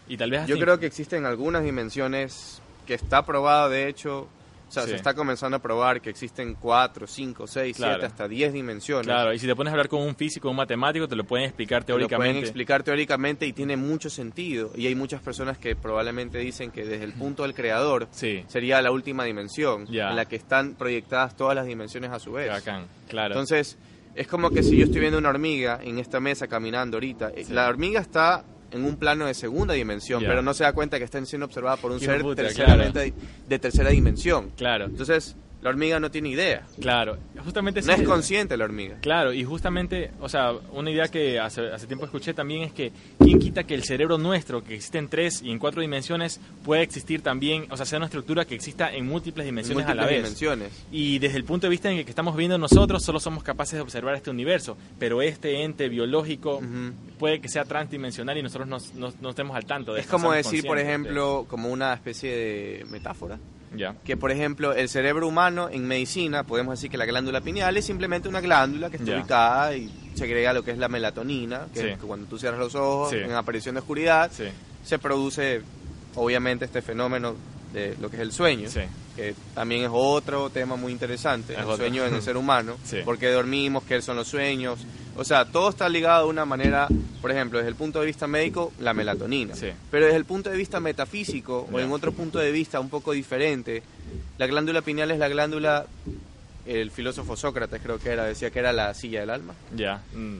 y 0.08 0.17
tal 0.17 0.32
vez... 0.32 0.47
Yo 0.47 0.58
creo 0.58 0.79
que 0.79 0.88
existen 0.88 1.25
algunas 1.25 1.63
dimensiones 1.63 2.62
que 2.88 2.95
está 2.95 3.23
probado, 3.23 3.69
de 3.69 3.88
hecho, 3.88 4.27
o 4.69 4.71
sea, 4.71 4.84
se 4.84 4.95
está 4.95 5.15
comenzando 5.15 5.58
a 5.58 5.60
probar 5.60 5.99
que 5.99 6.12
existen 6.12 6.53
4, 6.53 7.08
5, 7.08 7.47
6, 7.47 7.75
7, 7.75 8.05
hasta 8.05 8.27
10 8.27 8.53
dimensiones. 8.53 9.08
Claro, 9.08 9.34
y 9.34 9.39
si 9.39 9.47
te 9.47 9.55
pones 9.55 9.71
a 9.71 9.73
hablar 9.73 9.89
con 9.89 10.01
un 10.01 10.15
físico 10.15 10.49
un 10.49 10.55
matemático, 10.55 11.08
te 11.08 11.15
lo 11.15 11.23
pueden 11.23 11.47
explicar 11.47 11.84
teóricamente. 11.84 12.10
Te 12.10 12.15
lo 12.15 12.34
pueden 12.34 12.38
explicar 12.38 12.84
teóricamente 12.84 13.47
y 13.47 13.53
tiene 13.53 13.77
mucho 13.77 14.10
sentido. 14.10 14.71
Y 14.75 14.86
hay 14.86 14.93
muchas 14.93 15.21
personas 15.21 15.58
que 15.58 15.75
probablemente 15.75 16.38
dicen 16.38 16.69
que 16.69 16.86
desde 16.86 17.03
el 17.03 17.13
punto 17.13 17.43
del 17.43 17.55
creador 17.55 18.08
sería 18.12 18.82
la 18.82 18.91
última 18.91 19.23
dimensión, 19.23 19.88
en 19.89 20.15
la 20.15 20.25
que 20.25 20.36
están 20.36 20.75
proyectadas 20.75 21.36
todas 21.36 21.55
las 21.55 21.65
dimensiones 21.65 22.12
a 22.12 22.19
su 22.19 22.34
vez. 22.34 22.49
bacán, 22.49 22.86
claro. 23.08 23.34
Entonces, 23.34 23.77
es 24.15 24.27
como 24.27 24.49
que 24.51 24.63
si 24.63 24.77
yo 24.77 24.86
estoy 24.86 25.01
viendo 25.01 25.17
una 25.17 25.29
hormiga 25.29 25.79
en 25.82 25.97
esta 25.97 26.19
mesa 26.19 26.47
caminando 26.47 26.97
ahorita, 26.97 27.32
eh, 27.36 27.45
la 27.49 27.67
hormiga 27.67 28.01
está 28.01 28.43
en 28.71 28.86
un 28.86 28.97
plano 28.97 29.25
de 29.25 29.34
segunda 29.34 29.73
dimensión, 29.73 30.21
pero 30.25 30.41
no 30.41 30.53
se 30.53 30.63
da 30.63 30.73
cuenta 30.73 30.97
que 30.97 31.05
están 31.05 31.25
siendo 31.25 31.45
observadas 31.45 31.79
por 31.79 31.91
un 31.91 31.99
ser 31.99 32.23
de 32.23 33.60
tercera 33.60 33.89
dimensión. 33.89 34.51
Claro. 34.55 34.86
Entonces, 34.86 35.36
la 35.62 35.69
hormiga 35.69 36.00
no 36.00 36.10
tiene 36.10 36.30
idea. 36.30 36.65
Claro, 36.80 37.17
justamente... 37.43 37.82
No 37.82 37.93
es 37.93 38.04
consciente 38.04 38.56
la 38.56 38.65
hormiga. 38.65 38.98
Claro, 39.02 39.34
y 39.34 39.43
justamente, 39.43 40.12
o 40.22 40.30
sea, 40.30 40.54
una 40.72 40.89
idea 40.89 41.08
que 41.10 41.39
hace, 41.39 41.67
hace 41.72 41.86
tiempo 41.86 42.06
escuché 42.06 42.34
también 42.34 42.63
es 42.63 42.72
que 42.72 42.91
quién 43.17 43.39
quita 43.39 43.63
que 43.65 43.76
el 43.76 43.84
cerebro 43.84 44.17
nuestro, 44.17 44.63
que 44.63 44.76
existe 44.76 44.98
en 44.98 45.10
tres 45.10 45.41
y 45.43 45.52
en 45.52 45.60
cuatro 45.60 45.82
dimensiones, 45.82 46.39
puede 46.63 46.84
existir 46.84 47.22
también, 47.22 47.67
o 47.69 47.78
sea, 47.78 47.86
sea 47.86 47.98
una 47.98 48.06
estructura 48.06 48.45
que 48.45 48.56
exista 48.56 48.93
en 48.93 49.06
múltiples 49.06 49.45
dimensiones 49.45 49.86
a 49.86 49.95
la 49.95 50.06
vez. 50.06 50.17
dimensiones. 50.24 50.72
Y 50.91 51.19
desde 51.19 51.38
el 51.38 51.43
punto 51.43 51.67
de 51.67 51.72
vista 51.72 51.91
en 51.91 51.98
el 51.98 52.06
que 52.06 52.12
estamos 52.12 52.36
viendo 52.38 52.58
nosotros, 52.58 53.04
solo 53.04 53.19
somos 53.19 53.43
capaces 53.43 53.74
de 53.76 53.82
observar 53.82 54.15
este 54.15 54.30
universo, 54.30 54.78
pero 54.98 55.22
este 55.22 55.63
ente 55.63 55.89
biológico 55.89 56.62
puede 57.17 57.41
que 57.41 57.50
sea 57.50 57.65
transdimensional 57.65 58.38
y 58.38 58.43
nosotros 58.43 58.93
no 58.95 59.30
estemos 59.30 59.56
al 59.56 59.65
tanto 59.65 59.93
de 59.93 60.02
Es 60.02 60.08
como 60.08 60.32
decir, 60.32 60.65
por 60.65 60.80
ejemplo, 60.80 61.45
como 61.50 61.69
una 61.69 61.93
especie 61.93 62.32
de 62.32 62.86
metáfora 62.89 63.38
que, 64.03 64.17
por 64.17 64.32
ejemplo, 64.32 64.73
el 64.73 64.89
cerebro 64.89 65.27
humano 65.27 65.69
en 65.71 65.88
medicina, 65.88 66.43
podemos 66.43 66.73
decir 66.73 66.89
que 66.89 66.97
la 66.97 67.05
glándula 67.05 67.41
pineal 67.41 67.77
es 67.77 67.86
simplemente 67.86 68.27
una 68.27 68.41
glándula 68.41 68.89
que 68.89 68.97
está 68.97 69.15
ubicada 69.15 69.75
y 69.75 69.89
segrega 70.15 70.53
lo 70.53 70.63
que 70.63 70.71
es 70.71 70.77
la 70.77 70.89
melatonina, 70.89 71.67
que, 71.73 71.95
cuando 71.97 72.27
tú 72.27 72.38
cierras 72.38 72.60
los 72.60 72.75
ojos 72.75 73.13
en 73.13 73.32
aparición 73.32 73.75
de 73.75 73.79
oscuridad, 73.79 74.32
se 74.84 74.99
produce, 74.99 75.62
obviamente, 76.15 76.65
este 76.65 76.82
fenómeno 76.82 77.36
de 77.73 77.95
lo 78.01 78.10
que 78.10 78.17
es 78.17 78.21
el 78.23 78.32
sueño, 78.32 78.69
que 79.15 79.36
también 79.53 79.84
es 79.84 79.89
otro 79.91 80.49
tema 80.49 80.75
muy 80.75 80.91
interesante, 80.91 81.55
el 81.55 81.75
sueño 81.75 82.05
en 82.05 82.15
el 82.15 82.21
ser 82.21 82.38
humano, 82.38 82.77
porque 83.05 83.29
dormimos, 83.29 83.84
qué 83.84 84.01
son 84.01 84.15
los 84.17 84.27
sueños, 84.27 84.79
o 85.19 85.25
sea, 85.25 85.43
todo 85.43 85.69
está 85.69 85.89
ligado 85.89 86.23
de 86.23 86.29
una 86.29 86.45
manera, 86.45 86.88
por 87.21 87.29
ejemplo, 87.29 87.60
desde 87.60 87.69
el 87.69 87.75
punto 87.75 87.99
de 87.99 88.05
vista 88.05 88.25
médico, 88.25 88.71
la 88.79 88.93
melatonina. 88.93 89.53
Pero 89.91 90.05
desde 90.05 90.17
el 90.17 90.23
punto 90.23 90.49
de 90.49 90.55
vista 90.55 90.79
metafísico, 90.79 91.67
o 91.69 91.79
en 91.79 91.91
otro 91.91 92.13
punto 92.13 92.39
de 92.39 92.51
vista 92.53 92.79
un 92.79 92.89
poco 92.89 93.12
diferente, 93.12 93.84
la 94.38 94.47
glándula 94.47 94.82
pineal 94.82 95.12
es 95.12 95.19
la 95.19 95.27
glándula, 95.27 95.86
el 96.65 96.89
filósofo 96.89 97.36
Sócrates 97.36 97.82
creo 97.84 97.99
que 97.99 98.12
era, 98.12 98.23
decía 98.23 98.49
que 98.49 98.60
era 98.60 98.71
la 98.71 98.93
silla 98.93 99.19
del 99.19 99.29
alma. 99.32 99.53
Ya. 99.75 100.01
Mm. 100.13 100.38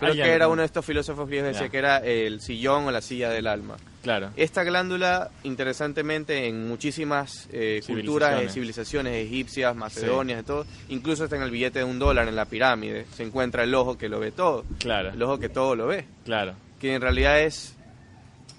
Creo 0.00 0.14
que 0.14 0.32
era 0.32 0.48
uno 0.48 0.62
de 0.62 0.66
estos 0.66 0.84
filósofos 0.84 1.28
que 1.28 1.42
decía 1.42 1.68
que 1.68 1.78
era 1.78 1.98
el 1.98 2.40
sillón 2.40 2.86
o 2.86 2.90
la 2.90 3.02
silla 3.02 3.30
del 3.30 3.46
alma. 3.46 3.76
Claro. 4.06 4.30
Esta 4.36 4.62
glándula, 4.62 5.32
interesantemente, 5.42 6.46
en 6.46 6.68
muchísimas 6.68 7.48
eh, 7.52 7.82
culturas 7.84 8.40
y 8.44 8.48
civilizaciones 8.48 9.26
egipcias, 9.26 9.74
macedonias, 9.74 10.44
todo, 10.44 10.64
incluso 10.90 11.24
está 11.24 11.34
en 11.34 11.42
el 11.42 11.50
billete 11.50 11.80
de 11.80 11.84
un 11.84 11.98
dólar 11.98 12.28
en 12.28 12.36
la 12.36 12.44
pirámide, 12.44 13.04
se 13.16 13.24
encuentra 13.24 13.64
el 13.64 13.74
ojo 13.74 13.98
que 13.98 14.08
lo 14.08 14.20
ve 14.20 14.30
todo. 14.30 14.64
Claro. 14.78 15.08
El 15.10 15.20
ojo 15.20 15.40
que 15.40 15.48
todo 15.48 15.74
lo 15.74 15.88
ve. 15.88 16.04
Claro. 16.24 16.54
Que 16.80 16.94
en 16.94 17.02
realidad 17.02 17.40
es, 17.40 17.74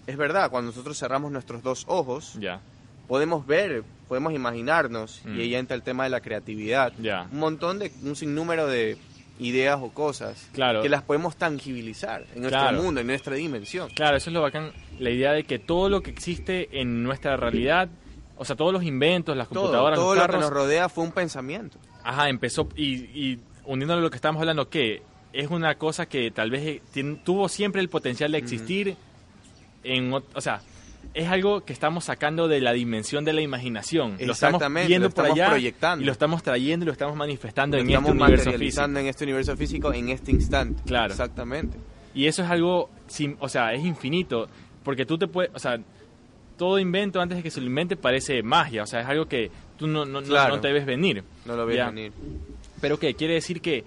es 0.06 0.18
verdad, 0.18 0.52
cuando 0.52 0.72
nosotros 0.72 1.00
cerramos 1.00 1.32
nuestros 1.32 1.64
dos 1.64 1.86
ojos, 1.88 2.36
ya. 2.38 2.60
podemos 3.08 3.48
ver, 3.48 3.86
podemos 4.10 4.34
imaginarnos, 4.34 5.22
y 5.24 5.30
mm. 5.30 5.40
ahí 5.40 5.56
entra 5.56 5.78
el 5.78 5.82
tema 5.82 6.04
de 6.04 6.10
la 6.10 6.20
creatividad. 6.20 6.92
Ya. 7.00 7.26
Un 7.32 7.40
montón 7.40 7.80
de, 7.80 7.94
un 8.04 8.18
sinnúmero 8.18 8.68
de 8.68 8.98
ideas 9.40 9.80
o 9.82 9.90
cosas 9.90 10.50
claro. 10.54 10.82
que 10.82 10.90
las 10.90 11.04
podemos 11.04 11.36
tangibilizar 11.36 12.26
en 12.36 12.42
nuestro 12.42 12.74
mundo, 12.74 13.02
en 13.02 13.08
nuestra 13.08 13.36
dimensión. 13.36 13.90
Claro, 13.94 14.18
eso 14.18 14.30
es 14.30 14.34
lo 14.34 14.42
bacán, 14.42 14.72
la 15.00 15.10
idea 15.10 15.34
de 15.34 15.44
que 15.44 15.60
todo 15.60 15.90
lo 15.90 16.02
que 16.02 16.12
existe 16.12 16.80
en 16.80 17.04
nuestra 17.04 17.38
realidad, 17.38 17.90
o 18.38 18.46
sea, 18.46 18.56
todos 18.56 18.74
los 18.74 18.84
inventos, 18.84 19.36
las 19.36 19.48
computadoras, 19.48 19.98
todo, 19.98 20.14
todo 20.14 20.28
lo 20.28 20.28
que 20.28 20.38
nos 20.38 20.50
rodea 20.52 20.90
fue 20.90 21.04
un 21.04 21.12
pensamiento. 21.12 21.78
Ajá, 22.04 22.30
empezó 22.30 22.68
y, 22.76 22.94
y 22.94 23.40
uniéndolo 23.66 24.00
a 24.00 24.04
lo 24.04 24.10
que 24.10 24.16
estamos 24.16 24.40
hablando, 24.40 24.70
que 24.70 25.02
es 25.34 25.50
una 25.50 25.76
cosa 25.76 26.08
que 26.08 26.32
tal 26.32 26.50
vez 26.50 26.82
tuvo 27.24 27.50
siempre 27.50 27.82
el 27.82 27.90
potencial 27.90 28.32
de 28.32 28.38
existir 28.38 28.96
en, 29.84 30.14
o 30.14 30.42
sea, 30.42 30.62
es 31.18 31.28
algo 31.30 31.66
que 31.66 31.74
estamos 31.74 32.06
sacando 32.06 32.48
de 32.48 32.62
la 32.62 32.74
dimensión 32.74 33.26
de 33.26 33.34
la 33.34 33.42
imaginación. 33.42 34.18
Lo 34.20 34.34
estamos 34.34 34.62
viendo 34.88 35.10
por 35.10 35.26
allá 35.26 35.50
proyectando. 35.50 36.04
y 36.04 36.06
lo 36.06 36.12
estamos 36.12 36.44
trayendo 36.44 36.84
y 36.84 36.88
lo 36.88 36.92
estamos 36.92 37.16
manifestando 37.16 37.76
en 37.78 37.90
este 37.90 38.12
universo 38.12 38.52
físico. 38.52 38.86
en 38.86 39.08
este 39.08 39.24
universo 39.24 39.58
físico 39.58 39.94
en 39.94 40.10
este 40.10 40.32
instante. 40.32 40.84
Claro. 40.86 41.12
Exactamente. 41.12 41.78
Y 42.14 42.28
eso 42.28 42.44
es 42.44 42.50
algo, 42.50 42.92
o 43.40 43.50
sea, 43.50 43.74
es 43.74 43.84
infinito. 43.84 44.48
Porque 44.84 45.06
tú 45.06 45.18
te 45.18 45.28
puedes, 45.28 45.52
o 45.56 45.60
sea, 45.60 45.80
todo 46.56 46.78
invento 46.78 47.20
antes 47.20 47.38
de 47.38 47.44
que 47.44 47.50
se 47.50 47.62
lo 47.62 47.68
invente 47.68 47.96
parece 47.96 48.44
magia, 48.44 48.84
o 48.84 48.88
sea, 48.88 49.02
es 49.02 49.08
algo 49.08 49.26
que 49.28 49.50
tú 49.78 49.88
no, 49.88 50.06
no, 50.06 50.22
no, 50.22 50.62
te 50.62 50.72
ves 50.72 50.86
venir. 50.86 51.24
No 51.46 51.56
lo 51.56 51.66
ves 51.66 51.84
venir. 51.84 52.12
Pero 52.80 53.00
que 53.00 53.16
quiere 53.16 53.34
decir 53.34 53.60
que 53.60 53.86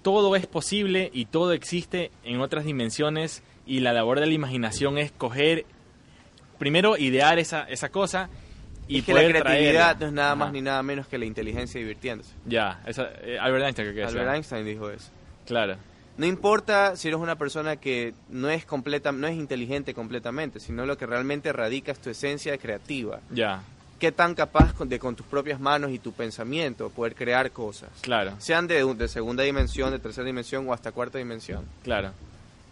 todo 0.00 0.34
es 0.36 0.46
posible 0.46 1.10
y 1.12 1.26
todo 1.26 1.52
existe 1.52 2.10
en 2.24 2.40
otras 2.40 2.64
dimensiones 2.64 3.42
y 3.66 3.80
la 3.80 3.92
labor 3.92 4.20
de 4.20 4.26
la 4.26 4.32
imaginación 4.32 4.96
es 4.96 5.12
coger, 5.12 5.66
primero 6.58 6.96
idear 6.96 7.38
esa, 7.38 7.62
esa 7.64 7.88
cosa 7.88 8.28
y 8.88 9.02
que 9.02 9.12
la 9.12 9.28
creatividad 9.28 9.98
no 9.98 10.06
es 10.06 10.12
nada 10.12 10.34
más 10.34 10.52
ni 10.52 10.60
nada 10.60 10.82
menos 10.82 11.06
que 11.06 11.18
la 11.18 11.24
inteligencia 11.24 11.80
divirtiéndose. 11.80 12.32
Ya, 12.44 12.80
esa, 12.86 13.10
eh, 13.22 13.38
Albert 13.38 13.64
Einstein 13.64 13.94
que 13.94 14.04
Albert 14.04 14.34
Einstein 14.34 14.64
dijo 14.64 14.90
eso. 14.90 15.10
Claro. 15.46 15.76
No 16.18 16.24
importa 16.24 16.96
si 16.96 17.08
eres 17.08 17.20
una 17.20 17.36
persona 17.36 17.76
que 17.76 18.14
no 18.30 18.48
es 18.48 18.64
completa, 18.64 19.12
no 19.12 19.26
es 19.26 19.36
inteligente 19.36 19.92
completamente, 19.92 20.60
sino 20.60 20.86
lo 20.86 20.96
que 20.96 21.04
realmente 21.04 21.52
radica 21.52 21.92
es 21.92 21.98
tu 21.98 22.08
esencia 22.08 22.56
creativa. 22.56 23.20
Ya. 23.30 23.62
Qué 23.98 24.12
tan 24.12 24.34
capaz 24.34 24.74
de 24.78 24.98
con 24.98 25.14
tus 25.14 25.26
propias 25.26 25.60
manos 25.60 25.90
y 25.90 25.98
tu 25.98 26.12
pensamiento 26.12 26.90
poder 26.90 27.14
crear 27.14 27.50
cosas. 27.50 27.90
Claro. 28.00 28.34
Sean 28.38 28.66
de, 28.66 28.82
de 28.94 29.08
segunda 29.08 29.42
dimensión, 29.42 29.90
de 29.90 29.98
tercera 29.98 30.26
dimensión 30.26 30.66
o 30.68 30.72
hasta 30.72 30.92
cuarta 30.92 31.18
dimensión. 31.18 31.64
Claro. 31.82 32.12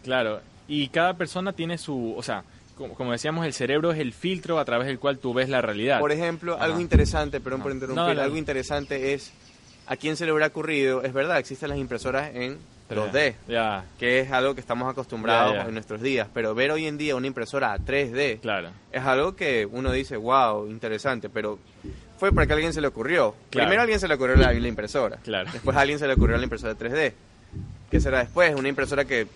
Claro. 0.02 0.40
Y 0.66 0.88
cada 0.88 1.14
persona 1.14 1.52
tiene 1.52 1.76
su, 1.76 2.14
o 2.16 2.22
sea, 2.22 2.44
como, 2.74 3.12
decíamos, 3.12 3.46
el 3.46 3.52
cerebro 3.52 3.92
es 3.92 3.98
el 3.98 4.12
filtro 4.12 4.58
a 4.58 4.64
través 4.64 4.87
del 4.87 4.98
cual 4.98 5.18
tú 5.18 5.32
ves 5.32 5.48
la 5.48 5.60
realidad. 5.60 6.00
Por 6.00 6.12
ejemplo, 6.12 6.60
algo 6.60 6.80
interesante, 6.80 7.40
perdón 7.40 7.62
por 7.62 7.72
interrumpir, 7.72 8.18
algo 8.20 8.37
interesante 8.37 9.14
es, 9.14 9.32
¿a 9.87 9.96
quién 9.96 10.16
se 10.16 10.24
le 10.24 10.32
habrá 10.32 10.48
ocurrido? 10.48 11.02
Es 11.02 11.12
verdad, 11.12 11.38
existen 11.38 11.68
las 11.68 11.78
impresoras 11.78 12.34
en 12.34 12.58
2D, 12.90 13.34
que 13.98 14.20
es 14.20 14.30
algo 14.30 14.54
que 14.54 14.60
estamos 14.60 14.90
acostumbrados 14.90 15.66
en 15.66 15.74
nuestros 15.74 16.00
días, 16.02 16.28
pero 16.34 16.54
ver 16.54 16.70
hoy 16.70 16.87
en 16.87 16.98
día 16.98 17.16
una 17.16 17.26
impresora 17.26 17.72
a 17.72 17.78
3D 17.78 18.40
claro. 18.40 18.70
es 18.92 19.02
algo 19.02 19.37
que 19.37 19.66
uno 19.66 19.92
dice, 19.92 20.16
wow, 20.16 20.68
interesante, 20.68 21.28
pero 21.28 21.58
fue 22.18 22.32
porque 22.32 22.52
a 22.52 22.56
alguien 22.56 22.72
se 22.72 22.80
le 22.80 22.88
ocurrió. 22.88 23.34
Primero 23.50 23.80
a 23.80 23.82
alguien 23.82 24.00
se 24.00 24.08
le 24.08 24.14
ocurrió 24.14 24.37
la, 24.37 24.52
la 24.52 24.68
impresora, 24.68 25.18
después 25.52 25.76
a 25.76 25.80
alguien 25.80 25.98
se 25.98 26.06
le 26.06 26.14
ocurrió 26.14 26.37
la 26.37 26.44
impresora 26.44 26.74
3D. 26.74 27.12
¿Qué 27.90 28.00
será 28.00 28.18
después? 28.18 28.54
Una 28.54 28.68
impresora 28.68 29.04
que 29.04 29.28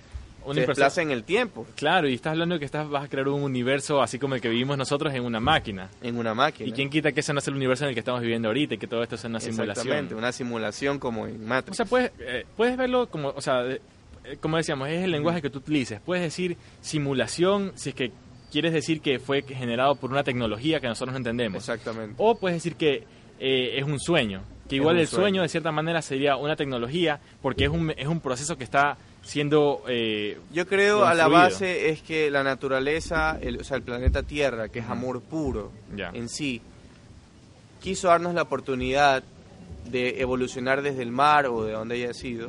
se 0.54 0.66
desplaza 0.66 1.02
en 1.02 1.10
el 1.10 1.24
tiempo. 1.24 1.66
Claro, 1.74 2.08
y 2.08 2.14
estás 2.14 2.32
hablando 2.32 2.54
de 2.54 2.58
que 2.58 2.64
estás, 2.64 2.88
vas 2.88 3.04
a 3.04 3.08
crear 3.08 3.28
un 3.28 3.42
universo 3.42 4.02
así 4.02 4.18
como 4.18 4.34
el 4.34 4.40
que 4.40 4.48
vivimos 4.48 4.76
nosotros 4.76 5.14
en 5.14 5.24
una 5.24 5.40
máquina. 5.40 5.90
En 6.02 6.16
una 6.16 6.34
máquina. 6.34 6.68
¿Y 6.68 6.72
quién 6.72 6.90
quita 6.90 7.12
que 7.12 7.20
ese 7.20 7.32
no 7.32 7.38
es 7.38 7.48
el 7.48 7.54
universo 7.54 7.84
en 7.84 7.90
el 7.90 7.94
que 7.94 8.00
estamos 8.00 8.20
viviendo 8.20 8.48
ahorita 8.48 8.74
y 8.74 8.78
que 8.78 8.86
todo 8.86 9.02
esto 9.02 9.14
es 9.14 9.24
una 9.24 9.40
simulación? 9.40 9.70
Exactamente, 9.70 10.14
una 10.14 10.32
simulación 10.32 10.98
como 10.98 11.26
en 11.26 11.44
Matrix. 11.46 11.72
O 11.72 11.76
sea, 11.76 11.86
puedes, 11.86 12.12
eh, 12.20 12.44
puedes 12.56 12.76
verlo 12.76 13.08
como, 13.08 13.28
o 13.28 13.40
sea, 13.40 13.64
eh, 13.66 13.80
como 14.40 14.56
decíamos, 14.56 14.88
es 14.88 15.04
el 15.04 15.10
lenguaje 15.10 15.42
que 15.42 15.50
tú 15.50 15.58
utilices. 15.58 16.00
Puedes 16.00 16.22
decir 16.22 16.56
simulación 16.80 17.72
si 17.74 17.90
es 17.90 17.94
que 17.94 18.12
quieres 18.50 18.72
decir 18.72 19.00
que 19.00 19.18
fue 19.18 19.42
generado 19.42 19.96
por 19.96 20.10
una 20.10 20.24
tecnología 20.24 20.80
que 20.80 20.88
nosotros 20.88 21.12
no 21.12 21.18
entendemos. 21.18 21.68
Exactamente. 21.68 22.14
O 22.18 22.38
puedes 22.38 22.56
decir 22.56 22.76
que 22.76 23.04
eh, 23.38 23.78
es 23.78 23.84
un 23.84 23.98
sueño. 23.98 24.42
Que 24.68 24.76
igual 24.76 24.98
el 24.98 25.06
sueño. 25.06 25.42
de 25.42 25.48
cierta 25.48 25.72
manera 25.72 26.02
sería 26.02 26.36
una 26.36 26.54
tecnología 26.54 27.20
porque 27.40 27.64
es 27.64 27.70
un, 27.70 27.90
es 27.96 28.06
un 28.06 28.20
proceso 28.20 28.58
que 28.58 28.64
está 28.64 28.98
siendo... 29.28 29.82
Eh, 29.86 30.38
Yo 30.52 30.66
creo 30.66 31.04
a 31.04 31.12
la 31.12 31.28
base 31.28 31.90
es 31.90 32.00
que 32.00 32.30
la 32.30 32.42
naturaleza, 32.42 33.38
el, 33.42 33.60
o 33.60 33.64
sea, 33.64 33.76
el 33.76 33.82
planeta 33.82 34.22
Tierra, 34.22 34.70
que 34.70 34.78
es 34.78 34.88
amor 34.88 35.20
puro 35.20 35.70
en 35.94 36.30
sí, 36.30 36.62
quiso 37.78 38.08
darnos 38.08 38.32
la 38.32 38.42
oportunidad 38.42 39.22
de 39.90 40.22
evolucionar 40.22 40.80
desde 40.80 41.02
el 41.02 41.12
mar 41.12 41.46
o 41.46 41.62
de 41.62 41.72
donde 41.72 41.96
haya 41.96 42.14
sido 42.14 42.48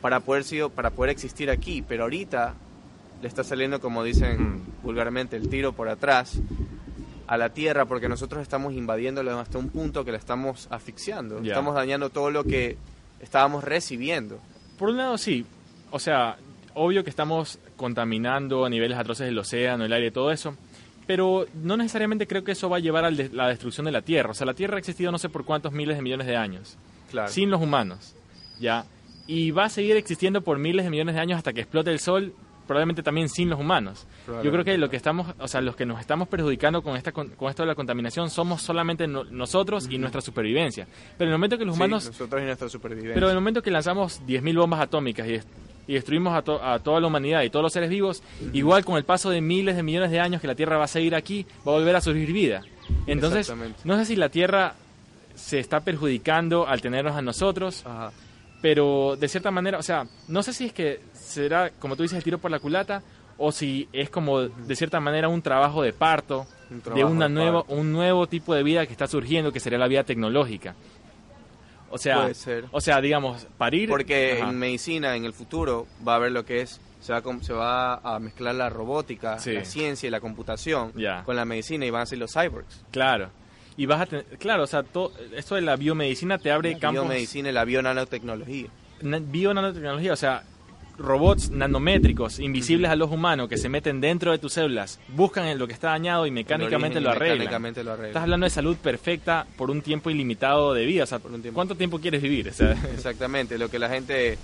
para 0.00 0.20
poder 0.20 0.44
sido, 0.44 0.70
para 0.70 0.90
poder 0.90 1.10
existir 1.10 1.50
aquí, 1.50 1.82
pero 1.86 2.04
ahorita 2.04 2.54
le 3.20 3.28
está 3.28 3.44
saliendo 3.44 3.78
como 3.78 4.02
dicen 4.02 4.62
vulgarmente 4.82 5.36
el 5.36 5.50
tiro 5.50 5.74
por 5.74 5.90
atrás 5.90 6.38
a 7.26 7.36
la 7.36 7.50
tierra 7.50 7.84
porque 7.84 8.08
nosotros 8.08 8.40
estamos 8.40 8.72
invadiéndolo 8.72 9.38
hasta 9.38 9.58
un 9.58 9.68
punto 9.68 10.06
que 10.06 10.12
la 10.12 10.18
estamos 10.18 10.68
asfixiando, 10.70 11.40
estamos 11.40 11.74
dañando 11.74 12.08
todo 12.08 12.30
lo 12.30 12.44
que 12.44 12.78
estábamos 13.20 13.62
recibiendo. 13.62 14.38
Por 14.78 14.88
un 14.88 14.96
lado 14.96 15.18
sí, 15.18 15.44
o 15.90 15.98
sea, 15.98 16.36
obvio 16.74 17.04
que 17.04 17.10
estamos 17.10 17.58
contaminando 17.76 18.64
a 18.64 18.70
niveles 18.70 18.98
atroces 18.98 19.26
del 19.26 19.38
océano, 19.38 19.84
el 19.84 19.92
aire, 19.92 20.10
todo 20.10 20.30
eso, 20.30 20.56
pero 21.06 21.46
no 21.62 21.76
necesariamente 21.76 22.26
creo 22.26 22.44
que 22.44 22.52
eso 22.52 22.68
va 22.68 22.76
a 22.76 22.80
llevar 22.80 23.04
a 23.04 23.10
la 23.10 23.48
destrucción 23.48 23.86
de 23.86 23.92
la 23.92 24.02
Tierra. 24.02 24.30
O 24.30 24.34
sea, 24.34 24.46
la 24.46 24.54
Tierra 24.54 24.76
ha 24.76 24.78
existido 24.78 25.10
no 25.10 25.18
sé 25.18 25.28
por 25.28 25.44
cuántos 25.44 25.72
miles 25.72 25.96
de 25.96 26.02
millones 26.02 26.26
de 26.26 26.36
años, 26.36 26.76
sin 27.28 27.50
los 27.50 27.62
humanos, 27.62 28.14
¿ya? 28.60 28.84
Y 29.26 29.50
va 29.50 29.64
a 29.64 29.68
seguir 29.70 29.96
existiendo 29.96 30.42
por 30.42 30.58
miles 30.58 30.84
de 30.84 30.90
millones 30.90 31.14
de 31.14 31.20
años 31.20 31.38
hasta 31.38 31.52
que 31.52 31.60
explote 31.60 31.90
el 31.90 31.98
Sol, 31.98 32.34
probablemente 32.66 33.02
también 33.02 33.28
sin 33.30 33.48
los 33.48 33.58
humanos. 33.58 34.06
Yo 34.44 34.52
creo 34.52 34.64
que 34.64 34.76
lo 34.76 34.90
que 34.90 34.96
estamos, 34.96 35.34
o 35.38 35.48
sea, 35.48 35.62
los 35.62 35.74
que 35.74 35.86
nos 35.86 35.98
estamos 35.98 36.28
perjudicando 36.28 36.82
con 36.82 36.96
esta 36.96 37.10
con, 37.12 37.32
esto 37.48 37.62
de 37.62 37.66
la 37.66 37.74
contaminación 37.74 38.28
somos 38.28 38.60
solamente 38.62 39.08
nosotros 39.08 39.88
y 39.90 39.98
nuestra 39.98 40.20
supervivencia. 40.20 40.86
Pero 41.16 41.30
en 41.30 41.32
el 41.32 41.38
momento 41.38 41.58
que 41.58 41.64
los 41.64 41.76
humanos 41.76 42.06
nosotros 42.06 42.42
y 42.42 42.44
nuestra 42.44 42.68
supervivencia. 42.68 43.14
Pero 43.14 43.26
en 43.26 43.30
el 43.30 43.40
momento 43.40 43.62
que 43.62 43.70
lanzamos 43.70 44.20
10.000 44.26 44.56
bombas 44.58 44.80
atómicas 44.80 45.26
y 45.26 45.40
y 45.88 45.94
destruimos 45.94 46.32
a, 46.32 46.74
a, 46.74 46.78
toda 46.78 47.00
la 47.00 47.08
humanidad 47.08 47.42
y 47.42 47.50
todos 47.50 47.64
los 47.64 47.72
seres 47.72 47.90
vivos, 47.90 48.22
igual 48.52 48.84
con 48.84 48.96
el 48.98 49.04
paso 49.04 49.30
de 49.30 49.40
miles 49.40 49.74
de 49.74 49.82
millones 49.82 50.10
de 50.10 50.20
años 50.20 50.40
que 50.40 50.46
la 50.46 50.54
Tierra 50.54 50.76
va 50.76 50.84
a 50.84 50.88
seguir 50.88 51.16
aquí, 51.16 51.46
va 51.66 51.72
a 51.72 51.76
volver 51.76 51.96
a 51.96 52.00
surgir 52.00 52.32
vida. 52.32 52.62
Entonces, 53.06 53.52
no 53.84 53.96
sé 53.96 54.04
si 54.04 54.14
la 54.14 54.28
Tierra 54.28 54.74
se 55.34 55.58
está 55.58 55.80
perjudicando 55.80 56.66
al 56.66 56.82
tenernos 56.82 57.16
a 57.16 57.22
nosotros, 57.22 57.84
pero 58.60 59.16
de 59.16 59.28
cierta 59.28 59.50
manera, 59.50 59.78
o 59.78 59.82
sea, 59.82 60.06
no 60.28 60.42
sé 60.42 60.52
si 60.52 60.66
es 60.66 60.72
que 60.72 61.00
será, 61.14 61.70
como 61.70 61.96
tú 61.96 62.02
dices, 62.02 62.18
el 62.18 62.24
tiro 62.24 62.38
por 62.38 62.50
la 62.50 62.58
culata, 62.58 63.02
o 63.38 63.52
si 63.52 63.88
es 63.92 64.10
como 64.10 64.40
de 64.40 64.76
cierta 64.76 65.00
manera 65.00 65.28
un 65.28 65.40
trabajo 65.40 65.82
de 65.82 65.92
parto 65.92 66.46
de 66.94 67.04
una 67.04 67.28
nueva, 67.28 67.64
un 67.68 67.92
nuevo 67.92 68.26
tipo 68.26 68.52
de 68.54 68.62
vida 68.62 68.84
que 68.84 68.92
está 68.92 69.06
surgiendo, 69.06 69.52
que 69.52 69.60
sería 69.60 69.78
la 69.78 69.88
vida 69.88 70.04
tecnológica. 70.04 70.74
O 71.90 71.98
sea, 71.98 72.30
o 72.70 72.80
sea, 72.80 73.00
digamos, 73.00 73.46
parir. 73.56 73.88
Porque 73.88 74.38
en 74.38 74.58
medicina, 74.58 75.16
en 75.16 75.24
el 75.24 75.32
futuro, 75.32 75.86
va 76.06 76.14
a 76.14 76.16
haber 76.16 76.32
lo 76.32 76.44
que 76.44 76.60
es, 76.60 76.80
se 77.00 77.12
va, 77.12 77.18
a, 77.18 77.42
se 77.42 77.52
va 77.52 77.94
a 77.94 78.18
mezclar 78.18 78.54
la 78.54 78.68
robótica, 78.68 79.38
la 79.44 79.64
ciencia 79.64 80.06
y 80.06 80.10
la 80.10 80.20
computación 80.20 80.92
con 81.24 81.36
la 81.36 81.44
medicina 81.44 81.86
y 81.86 81.90
van 81.90 82.02
a 82.02 82.06
ser 82.06 82.18
los 82.18 82.32
cyborgs. 82.32 82.84
Claro. 82.90 83.30
Y 83.76 83.86
vas 83.86 84.00
a 84.00 84.06
tener, 84.06 84.24
claro, 84.38 84.64
o 84.64 84.66
sea, 84.66 84.82
todo, 84.82 85.12
esto 85.36 85.54
de 85.54 85.60
la 85.60 85.76
biomedicina 85.76 86.38
te 86.38 86.50
abre 86.50 86.72
la 86.72 86.78
campos. 86.80 87.04
Biomedicina 87.04 87.50
y 87.50 87.52
la 87.52 87.64
bionanotecnología. 87.64 88.68
Bionanotecnología, 89.00 90.12
o 90.12 90.16
sea, 90.16 90.42
robots 90.98 91.50
nanométricos, 91.50 92.38
invisibles 92.38 92.90
a 92.90 92.96
los 92.96 93.10
humanos, 93.10 93.48
que 93.48 93.56
se 93.56 93.68
meten 93.68 94.00
dentro 94.00 94.32
de 94.32 94.38
tus 94.38 94.52
células, 94.52 94.98
buscan 95.08 95.58
lo 95.58 95.66
que 95.66 95.72
está 95.72 95.88
dañado 95.88 96.26
y 96.26 96.30
mecánicamente, 96.30 97.00
lo, 97.00 97.10
arreglan. 97.10 97.64
Estás 97.66 98.22
hablando 98.22 98.44
de 98.44 98.50
salud 98.50 98.76
perfecta 98.76 99.46
por 99.56 99.70
un 99.70 99.80
tiempo 99.80 100.10
ilimitado 100.10 100.74
de 100.74 100.84
vida. 100.84 101.04
O 101.04 101.06
sea, 101.06 101.20
¿cuánto 101.52 101.74
tiempo 101.76 101.98
quieres 102.00 102.20
vivir? 102.20 102.48
Exactamente, 102.94 103.58
lo 103.58 103.70
que 103.70 103.78
la 103.78 103.88
gente, 103.88 104.38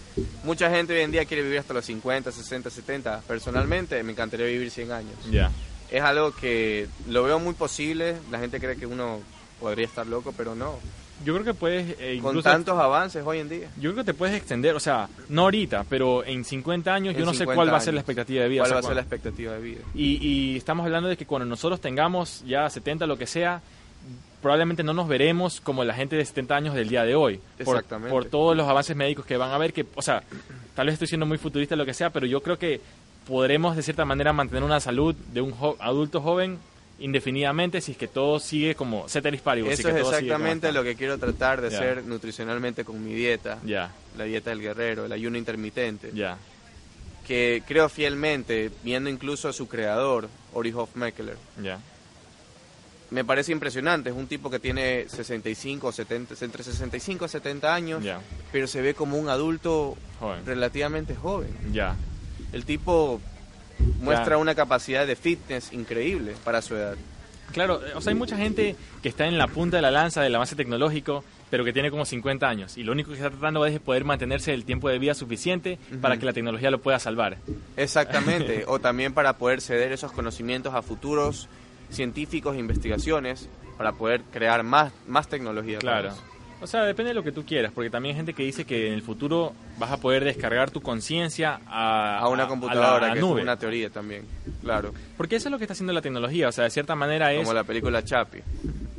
mucha 0.44 0.70
gente 0.70 0.94
hoy 0.94 1.00
en 1.00 1.10
día 1.10 1.24
quiere 1.24 1.42
vivir 1.42 1.58
hasta 1.58 1.74
los 1.74 1.84
50, 1.84 2.30
60, 2.30 2.70
70. 2.70 3.22
Personalmente, 3.26 4.02
me 4.02 4.12
encantaría 4.12 4.46
vivir 4.46 4.70
100 4.70 4.92
años. 4.92 5.14
Ya. 5.30 5.50
Es 5.90 6.02
algo 6.02 6.32
que 6.32 6.88
lo 7.08 7.22
veo 7.24 7.38
muy 7.38 7.54
posible. 7.54 8.16
La 8.30 8.38
gente 8.38 8.58
cree 8.60 8.76
que 8.76 8.86
uno 8.86 9.20
podría 9.60 9.86
estar 9.86 10.06
loco, 10.06 10.32
pero 10.36 10.54
no. 10.54 10.78
Yo 11.24 11.32
creo 11.34 11.44
que 11.44 11.54
puedes... 11.54 11.96
Eh, 11.98 12.18
Con 12.20 12.40
tantos 12.42 12.78
avances 12.78 13.24
hoy 13.26 13.38
en 13.38 13.48
día. 13.48 13.68
Yo 13.76 13.92
creo 13.92 14.04
que 14.04 14.12
te 14.12 14.14
puedes 14.14 14.36
extender, 14.36 14.74
o 14.74 14.80
sea, 14.80 15.08
no 15.28 15.42
ahorita, 15.42 15.84
pero 15.88 16.24
en 16.24 16.44
50 16.44 16.92
años 16.92 17.16
yo 17.16 17.24
no 17.24 17.34
sé 17.34 17.46
cuál 17.46 17.72
va 17.72 17.78
a 17.78 17.80
ser 17.80 17.94
la 17.94 18.00
expectativa 18.00 18.42
de 18.42 18.48
vida. 18.48 18.62
¿Cuál 18.62 18.74
va 18.74 18.78
a 18.78 18.82
ser 18.82 18.94
la 18.94 19.00
expectativa 19.00 19.52
de 19.54 19.60
vida? 19.60 19.80
Y, 19.94 20.26
y 20.26 20.56
estamos 20.56 20.84
hablando 20.84 21.08
de 21.08 21.16
que 21.16 21.26
cuando 21.26 21.46
nosotros 21.46 21.80
tengamos 21.80 22.44
ya 22.46 22.68
70, 22.68 23.06
lo 23.06 23.16
que 23.16 23.26
sea, 23.26 23.62
probablemente 24.44 24.82
no 24.82 24.92
nos 24.92 25.08
veremos 25.08 25.62
como 25.62 25.84
la 25.84 25.94
gente 25.94 26.16
de 26.16 26.24
70 26.26 26.54
años 26.54 26.74
del 26.74 26.90
día 26.90 27.02
de 27.04 27.14
hoy. 27.14 27.40
Exactamente. 27.58 28.10
Por, 28.10 28.26
todos 28.26 28.54
los 28.54 28.68
avances 28.68 28.94
médicos 28.94 29.24
que 29.24 29.38
van 29.38 29.50
a 29.50 29.54
haber, 29.54 29.72
que, 29.72 29.86
o 29.94 30.02
sea, 30.02 30.22
tal 30.74 30.84
vez 30.84 30.92
estoy 30.92 31.08
siendo 31.08 31.24
muy 31.24 31.38
futurista, 31.38 31.76
lo 31.76 31.86
que 31.86 31.94
sea, 31.94 32.10
pero 32.10 32.26
yo 32.26 32.42
creo 32.42 32.58
que 32.58 32.82
podremos 33.26 33.74
de 33.74 33.82
cierta 33.82 34.04
manera 34.04 34.34
mantener 34.34 34.62
una 34.62 34.80
salud 34.80 35.14
de 35.32 35.40
un 35.40 35.54
adulto 35.80 36.20
joven 36.20 36.58
indefinidamente 36.98 37.80
si 37.80 37.92
es 37.92 37.98
que 37.98 38.08
todo 38.08 38.38
sigue 38.38 38.74
como 38.74 39.08
ceteris 39.08 39.40
paribus. 39.40 39.72
Eso 39.72 39.88
es 39.88 39.96
exactamente 39.96 40.72
lo 40.72 40.82
que 40.84 40.94
quiero 40.94 41.18
tratar 41.18 41.60
de 41.60 41.68
hacer 41.68 42.04
nutricionalmente 42.04 42.84
con 42.84 43.04
mi 43.04 43.14
dieta. 43.14 43.58
Ya. 43.64 43.92
La 44.16 44.24
dieta 44.24 44.50
del 44.50 44.60
guerrero, 44.60 45.04
el 45.04 45.12
ayuno 45.12 45.36
intermitente. 45.36 46.10
Ya. 46.14 46.38
Que 47.26 47.62
creo 47.66 47.88
fielmente, 47.88 48.70
viendo 48.82 49.10
incluso 49.10 49.48
a 49.48 49.52
su 49.52 49.66
creador, 49.66 50.28
Ori 50.52 50.72
Hofmeckler. 50.72 51.36
Ya. 51.62 51.80
Me 53.10 53.24
parece 53.24 53.52
impresionante, 53.52 54.10
es 54.10 54.16
un 54.16 54.26
tipo 54.26 54.50
que 54.50 54.58
tiene 54.58 55.08
65 55.08 55.86
o 55.86 55.92
70, 55.92 56.34
entre 56.44 56.64
65 56.64 57.24
y 57.24 57.28
70 57.28 57.74
años, 57.74 58.04
pero 58.50 58.66
se 58.66 58.80
ve 58.82 58.94
como 58.94 59.18
un 59.18 59.28
adulto 59.28 59.96
relativamente 60.44 61.14
joven. 61.14 61.50
Ya. 61.72 61.96
El 62.52 62.64
tipo 62.64 63.20
muestra 64.00 64.38
una 64.38 64.54
capacidad 64.54 65.06
de 65.06 65.16
fitness 65.16 65.72
increíble 65.72 66.34
para 66.44 66.62
su 66.62 66.76
edad. 66.76 66.96
Claro, 67.52 67.80
o 67.94 68.00
sea, 68.00 68.10
hay 68.10 68.18
mucha 68.18 68.36
gente 68.36 68.74
que 69.02 69.08
está 69.08 69.26
en 69.26 69.38
la 69.38 69.46
punta 69.46 69.76
de 69.76 69.82
la 69.82 69.90
lanza 69.90 70.22
del 70.22 70.34
avance 70.34 70.56
tecnológico 70.56 71.22
pero 71.54 71.64
que 71.64 71.72
tiene 71.72 71.88
como 71.88 72.04
50 72.04 72.48
años 72.48 72.76
y 72.76 72.82
lo 72.82 72.90
único 72.90 73.10
que 73.10 73.16
está 73.16 73.30
tratando 73.30 73.64
es 73.64 73.78
poder 73.78 74.04
mantenerse 74.04 74.52
el 74.52 74.64
tiempo 74.64 74.88
de 74.88 74.98
vida 74.98 75.14
suficiente 75.14 75.78
para 76.00 76.16
que 76.16 76.26
la 76.26 76.32
tecnología 76.32 76.68
lo 76.68 76.80
pueda 76.80 76.98
salvar. 76.98 77.36
Exactamente, 77.76 78.64
o 78.66 78.80
también 78.80 79.14
para 79.14 79.34
poder 79.34 79.60
ceder 79.60 79.92
esos 79.92 80.10
conocimientos 80.10 80.74
a 80.74 80.82
futuros 80.82 81.48
científicos 81.90 82.56
e 82.56 82.58
investigaciones 82.58 83.48
para 83.78 83.92
poder 83.92 84.22
crear 84.32 84.64
más, 84.64 84.92
más 85.06 85.28
tecnología. 85.28 85.78
Claro. 85.78 86.12
O 86.60 86.66
sea, 86.66 86.84
depende 86.84 87.10
de 87.10 87.14
lo 87.14 87.22
que 87.22 87.32
tú 87.32 87.44
quieras, 87.44 87.72
porque 87.74 87.90
también 87.90 88.14
hay 88.14 88.16
gente 88.16 88.32
que 88.32 88.42
dice 88.42 88.64
que 88.64 88.88
en 88.88 88.94
el 88.94 89.02
futuro 89.02 89.52
vas 89.78 89.90
a 89.90 89.98
poder 89.98 90.24
descargar 90.24 90.70
tu 90.70 90.80
conciencia 90.80 91.60
a, 91.66 92.26
una 92.28 92.46
computadora, 92.46 93.12
que 93.12 93.18
es 93.18 93.24
una 93.24 93.58
teoría 93.58 93.90
también, 93.90 94.24
claro. 94.62 94.94
Porque 95.16 95.36
eso 95.36 95.48
es 95.48 95.52
lo 95.52 95.58
que 95.58 95.64
está 95.64 95.72
haciendo 95.72 95.92
la 95.92 96.02
tecnología, 96.02 96.48
o 96.48 96.52
sea, 96.52 96.64
de 96.64 96.70
cierta 96.70 96.94
manera 96.94 97.32
es... 97.32 97.40
Como 97.40 97.54
la 97.54 97.64
película 97.64 98.02
Chapi. 98.02 98.38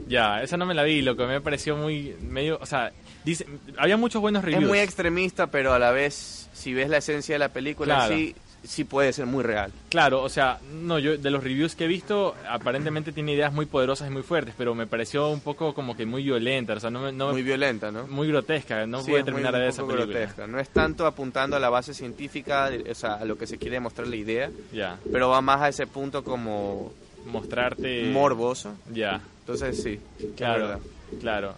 Ya, 0.08 0.44
esa 0.44 0.58
no 0.58 0.66
me 0.66 0.76
la 0.76 0.84
vi, 0.84 1.02
lo 1.02 1.16
que 1.16 1.26
me 1.26 1.42
pareció 1.42 1.76
muy 1.76 2.16
medio, 2.22 2.60
o 2.62 2.66
sea, 2.66 2.92
dice, 3.24 3.48
había 3.78 3.98
muchos 3.98 4.22
buenos 4.22 4.44
reviews. 4.44 4.64
Es 4.64 4.70
muy 4.70 4.80
extremista, 4.80 5.48
pero 5.48 5.74
a 5.74 5.80
la 5.80 5.92
vez, 5.92 6.50
si 6.54 6.74
ves 6.74 6.90
la 6.90 6.98
esencia 6.98 7.36
de 7.36 7.40
la 7.40 7.50
película, 7.50 8.08
sí, 8.08 8.36
sí 8.68 8.84
puede 8.84 9.14
ser 9.14 9.26
muy 9.26 9.44
real. 9.44 9.72
Claro, 9.90 10.22
o 10.22 10.30
sea, 10.30 10.60
no, 10.72 11.00
yo 11.00 11.18
de 11.18 11.32
los 11.32 11.44
reviews 11.44 11.76
que 11.76 11.86
he 11.86 11.88
visto, 11.88 12.36
aparentemente 12.50 13.12
tiene 13.12 13.34
ideas 13.34 13.54
muy 13.54 13.66
poderosas 13.66 14.08
y 14.08 14.12
muy 14.12 14.24
fuertes, 14.24 14.54
pero 14.58 14.76
me 14.76 14.88
pareció 14.88 15.30
un 15.30 15.42
poco 15.42 15.74
como 15.74 15.96
que 15.96 16.06
muy 16.06 16.24
violenta, 16.24 16.74
o 16.74 16.80
sea, 16.80 16.90
no, 16.90 17.12
no 17.12 17.32
muy 17.32 17.44
violenta, 17.44 17.92
¿no? 17.92 18.08
Muy 18.08 18.28
grotesca, 18.28 18.86
no 18.86 19.04
puede 19.04 19.24
terminar 19.24 19.54
de 19.54 19.68
esa 19.68 19.84
película. 19.86 20.06
Grotesca. 20.06 20.48
No 20.48 20.60
es 20.60 20.70
tanto 20.70 21.06
apuntando 21.06 21.56
a 21.56 21.60
la 21.60 21.70
base 21.70 21.94
científica, 21.94 22.70
o 22.90 22.96
sea, 22.96 23.16
a 23.16 23.26
lo 23.26 23.38
que 23.38 23.48
se 23.48 23.58
quiere 23.58 23.80
mostrar 23.80 24.08
la 24.08 24.16
idea, 24.16 24.50
ya. 24.72 24.98
pero 25.12 25.30
va 25.30 25.42
más 25.42 25.62
a 25.62 25.70
ese 25.70 25.88
punto 25.88 26.24
como 26.24 26.94
mostrarte 27.26 28.10
morboso. 28.12 28.76
Ya. 28.94 29.22
Entonces 29.42 29.82
sí, 29.82 30.00
claro, 30.36 30.80
claro. 31.20 31.56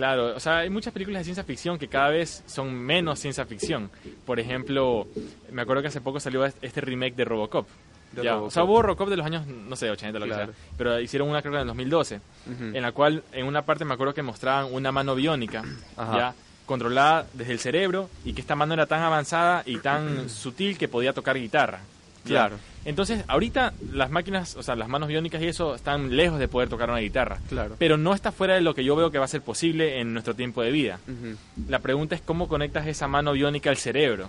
Claro, 0.00 0.34
o 0.34 0.40
sea, 0.40 0.60
hay 0.60 0.70
muchas 0.70 0.94
películas 0.94 1.20
de 1.20 1.24
ciencia 1.24 1.44
ficción 1.44 1.78
que 1.78 1.86
cada 1.86 2.08
vez 2.08 2.42
son 2.46 2.72
menos 2.72 3.18
ciencia 3.18 3.44
ficción. 3.44 3.90
Por 4.24 4.40
ejemplo, 4.40 5.06
me 5.52 5.60
acuerdo 5.60 5.82
que 5.82 5.88
hace 5.88 6.00
poco 6.00 6.18
salió 6.18 6.42
este 6.46 6.80
remake 6.80 7.14
de 7.16 7.26
Robocop. 7.26 7.68
O 8.16 8.50
sea, 8.50 8.64
hubo 8.64 8.80
Robocop 8.80 9.10
de 9.10 9.18
los 9.18 9.26
años, 9.26 9.46
no 9.46 9.76
sé, 9.76 9.90
80, 9.90 10.18
lo 10.18 10.24
que 10.24 10.32
sea. 10.32 10.48
Pero 10.78 10.98
hicieron 11.00 11.28
una 11.28 11.42
creo 11.42 11.52
que 11.52 11.58
en 11.58 11.60
el 11.60 11.66
2012, 11.66 12.18
en 12.72 12.80
la 12.80 12.92
cual 12.92 13.22
en 13.32 13.44
una 13.44 13.60
parte 13.60 13.84
me 13.84 13.92
acuerdo 13.92 14.14
que 14.14 14.22
mostraban 14.22 14.72
una 14.72 14.90
mano 14.90 15.14
biónica, 15.14 15.64
ya 15.98 16.32
controlada 16.64 17.26
desde 17.34 17.52
el 17.52 17.58
cerebro 17.58 18.08
y 18.24 18.32
que 18.32 18.40
esta 18.40 18.56
mano 18.56 18.72
era 18.72 18.86
tan 18.86 19.02
avanzada 19.02 19.64
y 19.66 19.80
tan 19.80 20.28
sutil 20.30 20.78
que 20.78 20.88
podía 20.88 21.12
tocar 21.12 21.36
guitarra. 21.36 21.80
Claro. 22.24 22.56
Entonces, 22.84 23.24
ahorita 23.28 23.74
las 23.92 24.10
máquinas, 24.10 24.56
o 24.56 24.62
sea, 24.62 24.74
las 24.74 24.88
manos 24.88 25.08
biónicas 25.08 25.42
y 25.42 25.46
eso 25.46 25.74
están 25.74 26.16
lejos 26.16 26.38
de 26.38 26.48
poder 26.48 26.68
tocar 26.68 26.88
una 26.90 27.00
guitarra. 27.00 27.38
Claro. 27.48 27.76
Pero 27.78 27.96
no 27.96 28.14
está 28.14 28.32
fuera 28.32 28.54
de 28.54 28.62
lo 28.62 28.74
que 28.74 28.84
yo 28.84 28.96
veo 28.96 29.10
que 29.10 29.18
va 29.18 29.26
a 29.26 29.28
ser 29.28 29.42
posible 29.42 30.00
en 30.00 30.12
nuestro 30.12 30.34
tiempo 30.34 30.62
de 30.62 30.70
vida. 30.70 30.98
La 31.68 31.80
pregunta 31.80 32.14
es 32.14 32.22
cómo 32.22 32.48
conectas 32.48 32.86
esa 32.86 33.06
mano 33.06 33.32
biónica 33.32 33.70
al 33.70 33.76
cerebro. 33.76 34.28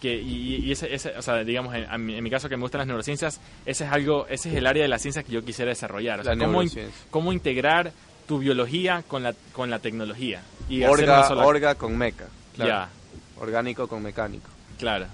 Que, 0.00 0.20
y, 0.20 0.70
ese, 0.70 0.94
ese, 0.94 1.16
o 1.16 1.22
sea, 1.22 1.42
digamos, 1.42 1.74
en, 1.74 2.04
mi, 2.04 2.30
caso 2.30 2.50
que 2.50 2.56
me 2.56 2.62
gustan 2.62 2.80
las 2.80 2.86
neurociencias, 2.86 3.40
ese 3.64 3.84
es 3.84 3.90
algo, 3.90 4.26
ese 4.28 4.50
es 4.50 4.56
el 4.56 4.66
área 4.66 4.82
de 4.82 4.88
la 4.88 4.98
ciencia 4.98 5.22
que 5.22 5.32
yo 5.32 5.42
quisiera 5.42 5.70
desarrollar. 5.70 6.20
O 6.20 6.24
sea, 6.24 6.36
cómo, 6.36 6.62
cómo, 7.10 7.32
integrar 7.32 7.92
tu 8.28 8.38
biología 8.38 9.04
con 9.08 9.22
la, 9.22 9.34
con 9.52 9.70
la 9.70 9.78
tecnología. 9.78 10.42
Y 10.68 10.84
orga, 10.84 11.28
orga 11.34 11.74
con 11.76 11.96
meca. 11.96 12.26
Ya. 12.58 12.90
Orgánico 13.38 13.88
con 13.88 14.02
mecánico. 14.02 14.48
Claro. 14.78 15.06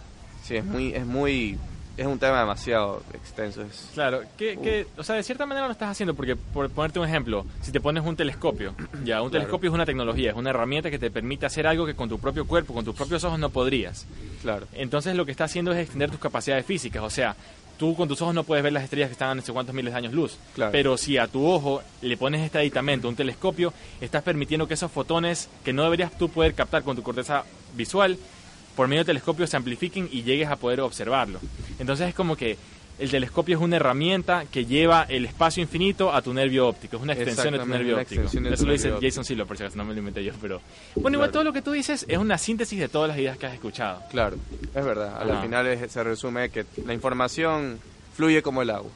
Sí, 0.42 0.57
es 0.57 0.64
muy, 0.64 0.92
es 0.92 1.07
muy 1.07 1.57
es 1.97 2.07
un 2.07 2.19
tema 2.19 2.41
demasiado 2.41 3.03
extenso. 3.13 3.65
Claro, 3.95 4.23
que, 4.37 4.87
o 4.97 5.03
sea, 5.03 5.17
de 5.17 5.23
cierta 5.23 5.47
manera 5.47 5.67
lo 5.67 5.73
estás 5.73 5.91
haciendo, 5.91 6.15
porque 6.15 6.37
por 6.37 6.71
ponerte 6.71 6.99
un 6.99 7.07
ejemplo, 7.07 7.45
si 7.61 7.71
te 7.71 7.81
pones 7.81 8.05
un 8.05 8.17
telescopio, 8.17 8.75
ya, 9.05 9.23
un 9.23 9.31
telescopio 9.31 9.71
es 9.71 9.75
una 9.75 9.87
tecnología, 9.87 10.31
es 10.31 10.37
una 10.37 10.51
herramienta 10.51 10.91
que 10.91 10.99
te 10.99 11.11
permite 11.11 11.47
hacer 11.47 11.67
algo 11.67 11.87
que 11.87 11.95
con 11.95 12.09
tu 12.09 12.19
propio 12.19 12.47
cuerpo, 12.47 12.75
con 12.75 12.85
tus 12.85 12.95
propios 12.95 13.23
ojos 13.25 13.39
no 13.39 13.51
podrías. 13.51 14.07
Claro. 14.43 14.67
Entonces 14.73 15.15
lo 15.15 15.25
que 15.25 15.33
está 15.33 15.45
haciendo 15.45 15.73
es 15.73 15.79
extender 15.79 16.11
tus 16.11 16.21
capacidades 16.21 16.65
físicas, 16.65 17.03
o 17.03 17.11
sea, 17.11 17.37
tú 17.79 17.97
con 17.97 18.09
tus 18.09 18.23
ojos 18.23 18.35
no 18.35 18.45
puedes 18.45 18.63
ver 18.63 18.73
las 18.73 18.85
estrellas 18.85 19.09
que 19.09 19.15
están 19.15 19.31
a 19.31 19.35
no 19.35 19.43
sé 19.43 19.53
cuántos 19.53 19.75
miles 19.75 19.93
de 19.93 19.99
años 19.99 20.13
luz. 20.13 20.39
Claro. 20.55 20.73
Pero 20.73 20.97
si 20.97 21.19
a 21.19 21.27
tu 21.27 21.47
ojo 21.47 21.83
le 22.01 22.17
pones 22.17 22.41
este 22.43 22.59
aditamento, 22.59 23.09
un 23.09 23.17
telescopio, 23.17 23.73
estás 24.01 24.23
permitiendo 24.23 24.69
que 24.69 24.75
esos 24.75 24.91
fotones 24.91 25.49
que 25.65 25.73
no 25.73 25.83
deberías 25.83 26.17
tú 26.17 26.29
poder 26.29 26.55
captar 26.55 26.83
con 26.83 26.97
tu 26.97 27.03
corteza 27.03 27.45
visual, 27.75 28.19
por 28.77 28.89
medio 28.89 29.01
del 29.01 29.07
telescopio 29.07 29.47
se 29.47 29.57
amplifiquen 29.57 30.09
y 30.11 30.23
llegues 30.23 30.49
a 30.49 30.57
poder 30.57 30.81
observarlo. 30.81 31.41
Entonces 31.79 32.09
es 32.09 32.15
como 32.15 32.37
que 32.37 32.57
el 32.99 33.11
telescopio 33.11 33.57
es 33.57 33.63
una 33.63 33.77
herramienta 33.77 34.45
que 34.51 34.65
lleva 34.65 35.07
el 35.09 35.25
espacio 35.25 35.63
infinito 35.63 36.13
a 36.13 36.23
tu 36.23 36.33
nervio 36.33 36.69
óptico, 36.69 36.97
es 36.97 37.03
una 37.03 37.15
extensión 37.15 37.53
de 37.55 37.59
tu 37.59 37.67
nervio 37.67 37.99
óptico. 37.99 38.23
Eso 38.23 38.67
lo 38.67 38.73
dice 38.73 38.93
Jason 39.01 39.25
Silo, 39.25 39.47
por 39.47 39.57
si 39.57 39.65
acaso 39.65 39.77
no 39.77 39.85
me 39.85 39.93
lo 39.93 39.99
inventé 39.99 40.23
yo, 40.23 40.33
pero... 40.41 40.61
Bueno, 40.97 41.17
igual 41.17 41.31
todo 41.31 41.45
lo 41.45 41.53
que 41.53 41.63
tú 41.63 41.73
dices 41.73 42.05
es 42.09 42.19
una 42.19 42.39
síntesis 42.39 42.79
de 42.79 42.89
todas 42.89 43.09
las 43.09 43.19
ideas 43.19 43.39
que 43.39 43.47
has 43.47 43.55
escuchado. 43.55 44.03
Claro, 44.11 44.37
es 44.75 44.85
verdad. 44.85 45.21
Al 45.21 45.43
final 45.43 45.89
se 45.89 46.05
resume 46.05 46.51
que 46.51 46.65
la 46.85 46.95
información 46.95 47.79
fluye 48.15 48.43
como 48.43 48.63
el 48.63 48.71
agua 48.71 48.91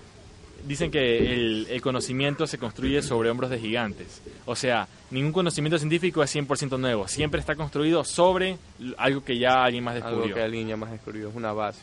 dicen 0.66 0.90
que 0.90 1.33
el, 1.33 1.81
conocimiento 1.81 2.46
se 2.46 2.59
construye 2.59 3.02
sobre 3.02 3.31
hombros 3.31 3.50
de 3.50 3.59
gigantes. 3.59 4.20
O 4.44 4.57
sea, 4.57 4.88
ningún 5.11 5.33
conocimiento 5.33 5.79
científico 5.79 6.22
es 6.22 6.35
100% 6.35 6.79
nuevo. 6.79 7.07
Siempre 7.09 7.40
está 7.40 7.55
construido 7.55 8.05
sobre 8.05 8.59
algo 8.96 9.24
que 9.24 9.38
ya 9.38 9.62
alguien 9.62 9.85
más 9.85 9.94
descubrió. 9.94 10.22
Algo 10.24 10.35
que 10.35 10.42
alguien 10.42 10.68
ya 10.68 10.76
más 10.76 10.90
descubrió. 10.90 11.29
Es 11.29 11.35
una 11.35 11.52
base. 11.52 11.81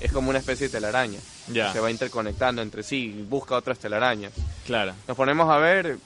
Es 0.00 0.12
como 0.12 0.28
una 0.30 0.38
especie 0.38 0.68
de 0.68 0.72
telaraña. 0.72 1.18
Ya. 1.50 1.72
Se 1.72 1.80
va 1.80 1.90
interconectando 1.90 2.60
entre 2.60 2.82
sí 2.82 3.14
y 3.18 3.22
busca 3.22 3.56
otras 3.56 3.78
telarañas. 3.78 4.32
Claro. 4.66 4.92
Nos 5.06 5.16
ponemos 5.16 5.48
a 5.50 5.56
ver, 5.56 5.98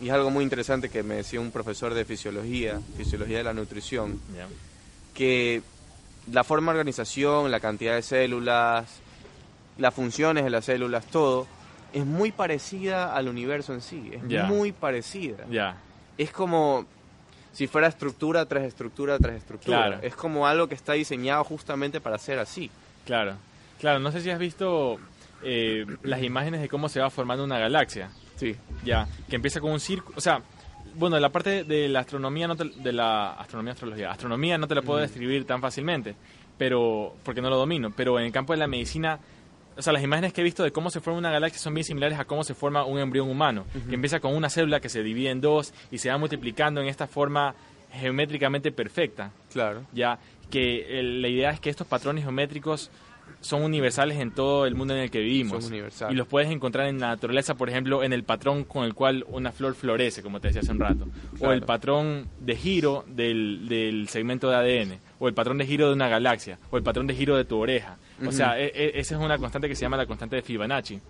y 0.00 0.08
es 0.08 0.12
algo 0.12 0.30
muy 0.30 0.44
interesante 0.44 0.88
que 0.88 1.02
me 1.02 1.16
decía 1.16 1.40
un 1.40 1.50
profesor 1.50 1.92
de 1.92 2.04
fisiología, 2.04 2.80
fisiología 2.96 3.38
de 3.38 3.44
la 3.44 3.52
nutrición, 3.52 4.18
que 5.12 5.62
la 6.32 6.44
forma 6.44 6.72
de 6.72 6.78
organización, 6.78 7.50
la 7.50 7.60
cantidad 7.60 7.94
de 7.94 8.02
células, 8.02 8.86
las 9.78 9.94
funciones 9.94 10.44
de 10.44 10.50
las 10.50 10.64
células, 10.64 11.06
todo, 11.06 11.46
es 11.92 12.04
muy 12.04 12.32
parecida 12.32 13.14
al 13.14 13.28
universo 13.28 13.74
en 13.74 13.80
sí, 13.80 14.10
es 14.12 14.48
muy 14.48 14.72
parecida. 14.72 15.44
Ya. 15.50 15.76
Es 16.16 16.30
como 16.30 16.86
si 17.52 17.66
fuera 17.66 17.88
estructura 17.88 18.46
tras 18.46 18.64
estructura 18.64 19.18
tras 19.18 19.36
estructura. 19.36 20.00
Es 20.02 20.14
como 20.14 20.46
algo 20.46 20.68
que 20.68 20.74
está 20.74 20.92
diseñado 20.92 21.42
justamente 21.44 22.00
para 22.00 22.18
ser 22.18 22.38
así. 22.38 22.70
Claro, 23.04 23.34
claro. 23.80 23.98
No 24.00 24.12
sé 24.12 24.20
si 24.20 24.30
has 24.30 24.38
visto 24.38 24.98
eh, 25.42 25.86
las 26.02 26.22
imágenes 26.22 26.60
de 26.60 26.68
cómo 26.68 26.88
se 26.88 27.00
va 27.00 27.10
formando 27.10 27.44
una 27.44 27.58
galaxia. 27.58 28.10
Sí. 28.36 28.54
Ya, 28.84 29.08
que 29.28 29.36
empieza 29.36 29.60
con 29.60 29.72
un 29.72 29.80
círculo, 29.80 30.16
o 30.16 30.20
sea, 30.20 30.40
bueno, 30.94 31.18
la 31.18 31.30
parte 31.30 31.64
de 31.64 31.88
la 31.88 32.00
astronomía, 32.00 32.46
no 32.46 32.54
de 32.54 32.92
la 32.92 33.32
astronomía, 33.32 33.72
astrología, 33.72 34.10
astronomía 34.10 34.58
no 34.58 34.68
te 34.68 34.74
la 34.74 34.82
puedo 34.82 35.00
describir 35.00 35.44
tan 35.44 35.60
fácilmente, 35.60 36.14
pero 36.56 37.14
porque 37.24 37.40
no 37.40 37.50
lo 37.50 37.56
domino, 37.56 37.92
pero 37.96 38.18
en 38.18 38.26
el 38.26 38.32
campo 38.32 38.52
de 38.52 38.58
la 38.58 38.66
medicina 38.66 39.18
o 39.78 39.82
sea, 39.82 39.92
las 39.92 40.02
imágenes 40.02 40.32
que 40.32 40.40
he 40.40 40.44
visto 40.44 40.64
de 40.64 40.72
cómo 40.72 40.90
se 40.90 41.00
forma 41.00 41.20
una 41.20 41.30
galaxia 41.30 41.60
son 41.60 41.72
bien 41.72 41.84
similares 41.84 42.18
a 42.18 42.24
cómo 42.24 42.42
se 42.42 42.52
forma 42.52 42.84
un 42.84 42.98
embrión 42.98 43.30
humano, 43.30 43.64
que 43.88 43.94
empieza 43.94 44.18
con 44.18 44.34
una 44.34 44.50
célula 44.50 44.80
que 44.80 44.88
se 44.88 45.04
divide 45.04 45.30
en 45.30 45.40
dos 45.40 45.72
y 45.92 45.98
se 45.98 46.10
va 46.10 46.18
multiplicando 46.18 46.80
en 46.80 46.88
esta 46.88 47.06
forma 47.06 47.54
geométricamente 47.92 48.72
perfecta. 48.72 49.30
Claro. 49.52 49.82
Ya 49.92 50.18
que 50.50 51.00
la 51.02 51.28
idea 51.28 51.50
es 51.50 51.60
que 51.60 51.70
estos 51.70 51.86
patrones 51.86 52.24
geométricos 52.24 52.90
son 53.40 53.62
universales 53.62 54.18
en 54.18 54.32
todo 54.32 54.66
el 54.66 54.74
mundo 54.74 54.94
en 54.94 55.00
el 55.00 55.10
que 55.12 55.20
vivimos. 55.20 55.62
Son 55.62 55.72
universales. 55.72 56.12
Y 56.12 56.16
los 56.16 56.26
puedes 56.26 56.50
encontrar 56.50 56.88
en 56.88 56.98
la 56.98 57.08
naturaleza, 57.08 57.54
por 57.54 57.68
ejemplo, 57.68 58.02
en 58.02 58.12
el 58.12 58.24
patrón 58.24 58.64
con 58.64 58.84
el 58.84 58.94
cual 58.94 59.24
una 59.28 59.52
flor 59.52 59.74
florece, 59.74 60.22
como 60.22 60.40
te 60.40 60.48
decía 60.48 60.62
hace 60.62 60.72
un 60.72 60.80
rato. 60.80 61.06
O 61.40 61.52
el 61.52 61.62
patrón 61.62 62.28
de 62.40 62.56
giro 62.56 63.04
del, 63.06 63.68
del 63.68 64.08
segmento 64.08 64.50
de 64.50 64.56
ADN. 64.56 64.98
O 65.20 65.28
el 65.28 65.34
patrón 65.34 65.58
de 65.58 65.66
giro 65.66 65.88
de 65.88 65.94
una 65.94 66.08
galaxia. 66.08 66.58
O 66.70 66.76
el 66.76 66.82
patrón 66.82 67.06
de 67.06 67.14
giro 67.14 67.36
de 67.36 67.44
tu 67.44 67.58
oreja. 67.58 67.96
O 68.26 68.32
sea, 68.32 68.58
e, 68.58 68.66
e, 68.66 68.98
esa 69.00 69.16
es 69.16 69.20
una 69.20 69.38
constante 69.38 69.68
que 69.68 69.74
se 69.74 69.82
llama 69.82 69.96
la 69.96 70.06
constante 70.06 70.36
de 70.36 70.42
Fibonacci. 70.42 71.00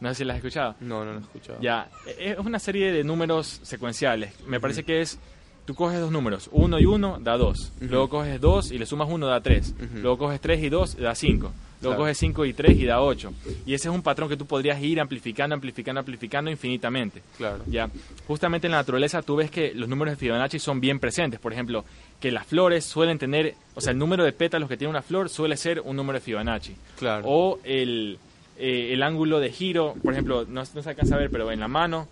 No 0.00 0.08
sé 0.10 0.14
si 0.14 0.24
la 0.24 0.34
has 0.34 0.38
escuchado. 0.38 0.76
No, 0.80 1.04
no 1.04 1.12
la 1.12 1.18
he 1.18 1.22
escuchado. 1.22 1.60
Ya, 1.60 1.88
e, 2.06 2.30
es 2.32 2.38
una 2.38 2.58
serie 2.58 2.92
de 2.92 3.04
números 3.04 3.60
secuenciales. 3.62 4.32
Me 4.46 4.60
parece 4.60 4.84
que 4.84 5.00
es 5.00 5.18
tú 5.64 5.74
coges 5.74 6.00
dos 6.00 6.10
números, 6.10 6.48
uno 6.52 6.80
y 6.80 6.86
uno 6.86 7.18
da 7.20 7.36
dos, 7.36 7.72
luego 7.80 8.08
coges 8.08 8.40
dos 8.40 8.72
y 8.72 8.78
le 8.78 8.86
sumas 8.86 9.08
uno 9.08 9.28
da 9.28 9.40
tres, 9.40 9.72
luego 9.94 10.18
coges 10.18 10.40
tres 10.40 10.62
y 10.64 10.68
dos 10.68 10.96
da 10.96 11.14
cinco, 11.14 11.52
luego 11.82 11.98
coges 11.98 12.18
cinco 12.18 12.44
y 12.44 12.52
tres 12.52 12.76
y 12.78 12.84
da 12.84 13.00
ocho. 13.00 13.32
Y 13.66 13.74
ese 13.74 13.88
es 13.88 13.94
un 13.94 14.02
patrón 14.02 14.28
que 14.28 14.36
tú 14.36 14.46
podrías 14.46 14.82
ir 14.82 15.00
amplificando, 15.00 15.54
amplificando, 15.54 16.00
amplificando 16.00 16.50
infinitamente. 16.50 17.22
Claro. 17.36 17.62
Ya, 17.66 17.90
justamente 18.26 18.66
en 18.66 18.72
la 18.72 18.78
naturaleza 18.78 19.22
tú 19.22 19.36
ves 19.36 19.50
que 19.50 19.72
los 19.74 19.88
números 19.88 20.12
de 20.12 20.16
Fibonacci 20.16 20.58
son 20.58 20.80
bien 20.80 20.98
presentes. 20.98 21.40
Por 21.40 21.52
ejemplo, 21.52 21.84
que 22.20 22.30
las 22.30 22.46
flores 22.46 22.84
suelen 22.84 23.18
tener, 23.18 23.54
o 23.74 23.80
sea, 23.80 23.92
el 23.92 23.98
número 23.98 24.24
de 24.24 24.32
pétalos 24.32 24.68
que 24.68 24.76
tiene 24.76 24.90
una 24.90 25.02
flor 25.02 25.28
suele 25.28 25.56
ser 25.56 25.80
un 25.80 25.96
número 25.96 26.18
de 26.18 26.24
Fibonacci. 26.24 26.74
Claro. 26.98 27.24
O 27.26 27.60
el, 27.64 28.18
eh, 28.62 28.92
el 28.92 29.02
ángulo 29.02 29.40
de 29.40 29.50
giro, 29.50 29.94
por 30.02 30.12
ejemplo, 30.12 30.44
no, 30.46 30.64
se 30.66 30.78
alcanza 30.86 31.14
a 31.14 31.18
ver, 31.18 31.30
pero 31.30 31.50
en 31.50 31.60
la 31.60 31.68
mano, 31.68 32.08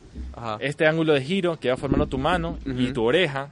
este 0.61 0.87
ángulo 0.87 1.13
de 1.13 1.21
giro 1.21 1.61
que 1.61 1.69
va 1.69 1.77
formando 1.77 2.07
tu 2.07 2.17
mano 2.17 2.59
y 2.65 2.93
tu 2.93 3.05
oreja 3.05 3.51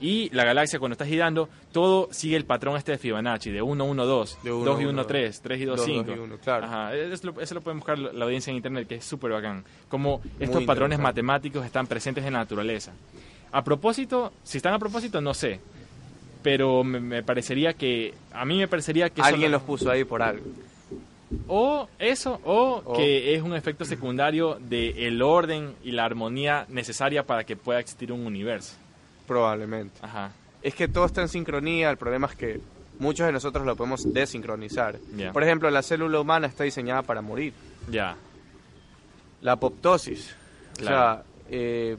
y 0.00 0.28
la 0.30 0.44
galaxia 0.44 0.80
cuando 0.80 0.94
estás 0.94 1.06
girando, 1.06 1.48
todo 1.70 2.08
sigue 2.10 2.36
el 2.36 2.44
patrón 2.44 2.76
este 2.76 2.92
de 2.92 2.98
Fibonacci, 2.98 3.50
de 3.50 3.62
1, 3.62 3.84
1, 3.84 4.06
2, 4.06 4.38
2 4.42 4.80
y 4.80 4.84
1, 4.84 5.06
3, 5.06 5.40
3 5.40 5.60
y 5.60 5.64
2, 5.64 5.84
5. 5.84 6.12
Ajá. 6.46 6.94
Eso, 6.96 7.30
lo, 7.30 7.40
eso 7.40 7.54
lo 7.54 7.60
pueden 7.60 7.78
buscar 7.78 7.96
la 7.98 8.24
audiencia 8.24 8.50
en 8.50 8.56
internet, 8.56 8.88
que 8.88 8.96
es 8.96 9.04
súper 9.04 9.30
bacán. 9.30 9.64
Como 9.88 10.20
estos 10.40 10.64
patrones 10.64 10.98
matemáticos 10.98 11.64
están 11.64 11.86
presentes 11.86 12.24
en 12.24 12.32
la 12.32 12.40
naturaleza. 12.40 12.92
A 13.52 13.62
propósito, 13.62 14.32
si 14.42 14.56
están 14.56 14.74
a 14.74 14.78
propósito, 14.80 15.20
no 15.20 15.32
sé. 15.34 15.60
Pero 16.42 16.82
me, 16.82 17.22
parecería 17.22 17.74
que. 17.74 18.14
A 18.32 18.44
mí 18.44 18.58
me 18.58 18.66
parecería 18.66 19.10
que. 19.10 19.22
Alguien 19.22 19.52
los 19.52 19.62
puso 19.62 19.90
ahí 19.90 20.04
por 20.04 20.22
algo. 20.22 20.44
O 21.48 21.88
eso, 21.98 22.40
o, 22.44 22.94
que 22.96 23.34
es 23.34 23.42
un 23.42 23.54
efecto 23.54 23.84
secundario 23.84 24.58
del 24.60 24.98
el 24.98 25.22
orden 25.22 25.74
y 25.82 25.92
la 25.92 26.04
armonía 26.04 26.66
necesaria 26.68 27.24
para 27.24 27.44
que 27.44 27.56
pueda 27.56 27.80
existir 27.80 28.12
un 28.12 28.26
universo. 28.26 28.74
Probablemente. 29.26 29.98
Ajá. 30.02 30.32
Es 30.62 30.74
que 30.74 30.88
todo 30.88 31.06
está 31.06 31.22
en 31.22 31.28
sincronía, 31.28 31.90
el 31.90 31.96
problema 31.96 32.28
es 32.28 32.36
que 32.36 32.60
muchos 32.98 33.26
de 33.26 33.32
nosotros 33.32 33.66
lo 33.66 33.76
podemos 33.76 34.12
desincronizar. 34.12 34.98
Por 35.32 35.42
ejemplo, 35.42 35.70
la 35.70 35.82
célula 35.82 36.20
humana 36.20 36.46
está 36.46 36.64
diseñada 36.64 37.02
para 37.02 37.20
morir. 37.20 37.52
Ya. 37.90 38.16
La 39.40 39.52
apoptosis. 39.52 40.34
O 40.80 40.84
sea, 40.84 41.24
eh, 41.50 41.96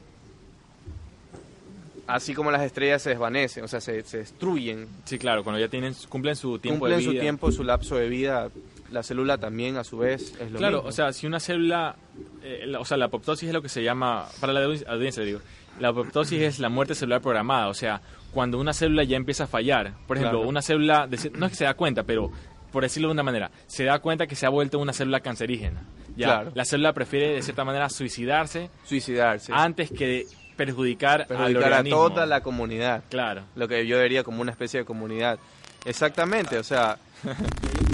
así 2.06 2.34
como 2.34 2.50
las 2.50 2.62
estrellas 2.62 3.02
se 3.02 3.10
desvanecen, 3.10 3.64
o 3.64 3.68
sea, 3.68 3.80
se, 3.80 4.02
destruyen. 4.02 4.88
Sí, 5.04 5.18
claro, 5.18 5.44
cuando 5.44 5.60
ya 5.60 5.68
tienen, 5.68 5.94
cumplen 6.08 6.36
su 6.36 6.58
tiempo 6.58 6.88
de 6.88 6.96
vida. 6.96 7.12
su 7.12 7.18
tiempo, 7.18 7.52
su 7.52 7.64
lapso 7.64 7.96
de 7.96 8.08
vida, 8.08 8.50
la 8.94 9.02
célula 9.02 9.36
también 9.36 9.76
a 9.76 9.84
su 9.84 9.98
vez 9.98 10.34
es 10.40 10.50
lo 10.50 10.58
claro, 10.58 10.82
o 10.84 10.92
sea, 10.92 11.12
si 11.12 11.26
una 11.26 11.40
célula, 11.40 11.96
eh, 12.42 12.72
o 12.78 12.84
sea, 12.84 12.96
la 12.96 13.06
apoptosis 13.06 13.48
es 13.48 13.52
lo 13.52 13.60
que 13.60 13.68
se 13.68 13.82
llama, 13.82 14.26
para 14.40 14.52
la 14.52 14.64
audiencia 14.64 15.22
digo, 15.22 15.40
la 15.80 15.88
apoptosis 15.88 16.40
es 16.40 16.58
la 16.60 16.68
muerte 16.68 16.94
celular 16.94 17.20
programada, 17.20 17.68
o 17.68 17.74
sea, 17.74 18.00
cuando 18.32 18.58
una 18.58 18.72
célula 18.72 19.04
ya 19.04 19.16
empieza 19.16 19.44
a 19.44 19.46
fallar. 19.46 19.92
Por 20.06 20.16
ejemplo, 20.16 20.40
una 20.40 20.62
célula, 20.62 21.08
no 21.34 21.46
es 21.46 21.52
que 21.52 21.56
se 21.56 21.64
da 21.64 21.74
cuenta, 21.74 22.02
pero 22.04 22.30
por 22.72 22.82
decirlo 22.82 23.08
de 23.08 23.12
una 23.12 23.22
manera, 23.22 23.50
se 23.66 23.84
da 23.84 23.98
cuenta 24.00 24.26
que 24.26 24.34
se 24.34 24.46
ha 24.46 24.48
vuelto 24.48 24.78
una 24.78 24.92
célula 24.92 25.20
cancerígena. 25.20 25.82
Ya, 26.16 26.50
La 26.54 26.64
célula 26.64 26.92
prefiere 26.92 27.34
de 27.34 27.42
cierta 27.42 27.64
manera 27.64 27.88
suicidarse, 27.88 28.70
suicidarse 28.84 29.52
antes 29.52 29.90
que 29.90 30.26
perjudicar, 30.56 31.26
perjudicar 31.26 31.72
a 31.72 31.84
toda 31.84 32.26
la 32.26 32.40
comunidad. 32.40 33.02
Claro. 33.10 33.42
Lo 33.56 33.66
que 33.66 33.86
yo 33.86 33.98
vería 33.98 34.22
como 34.22 34.40
una 34.40 34.52
especie 34.52 34.80
de 34.80 34.86
comunidad. 34.86 35.38
Exactamente, 35.84 36.58
o 36.58 36.64
sea, 36.64 36.98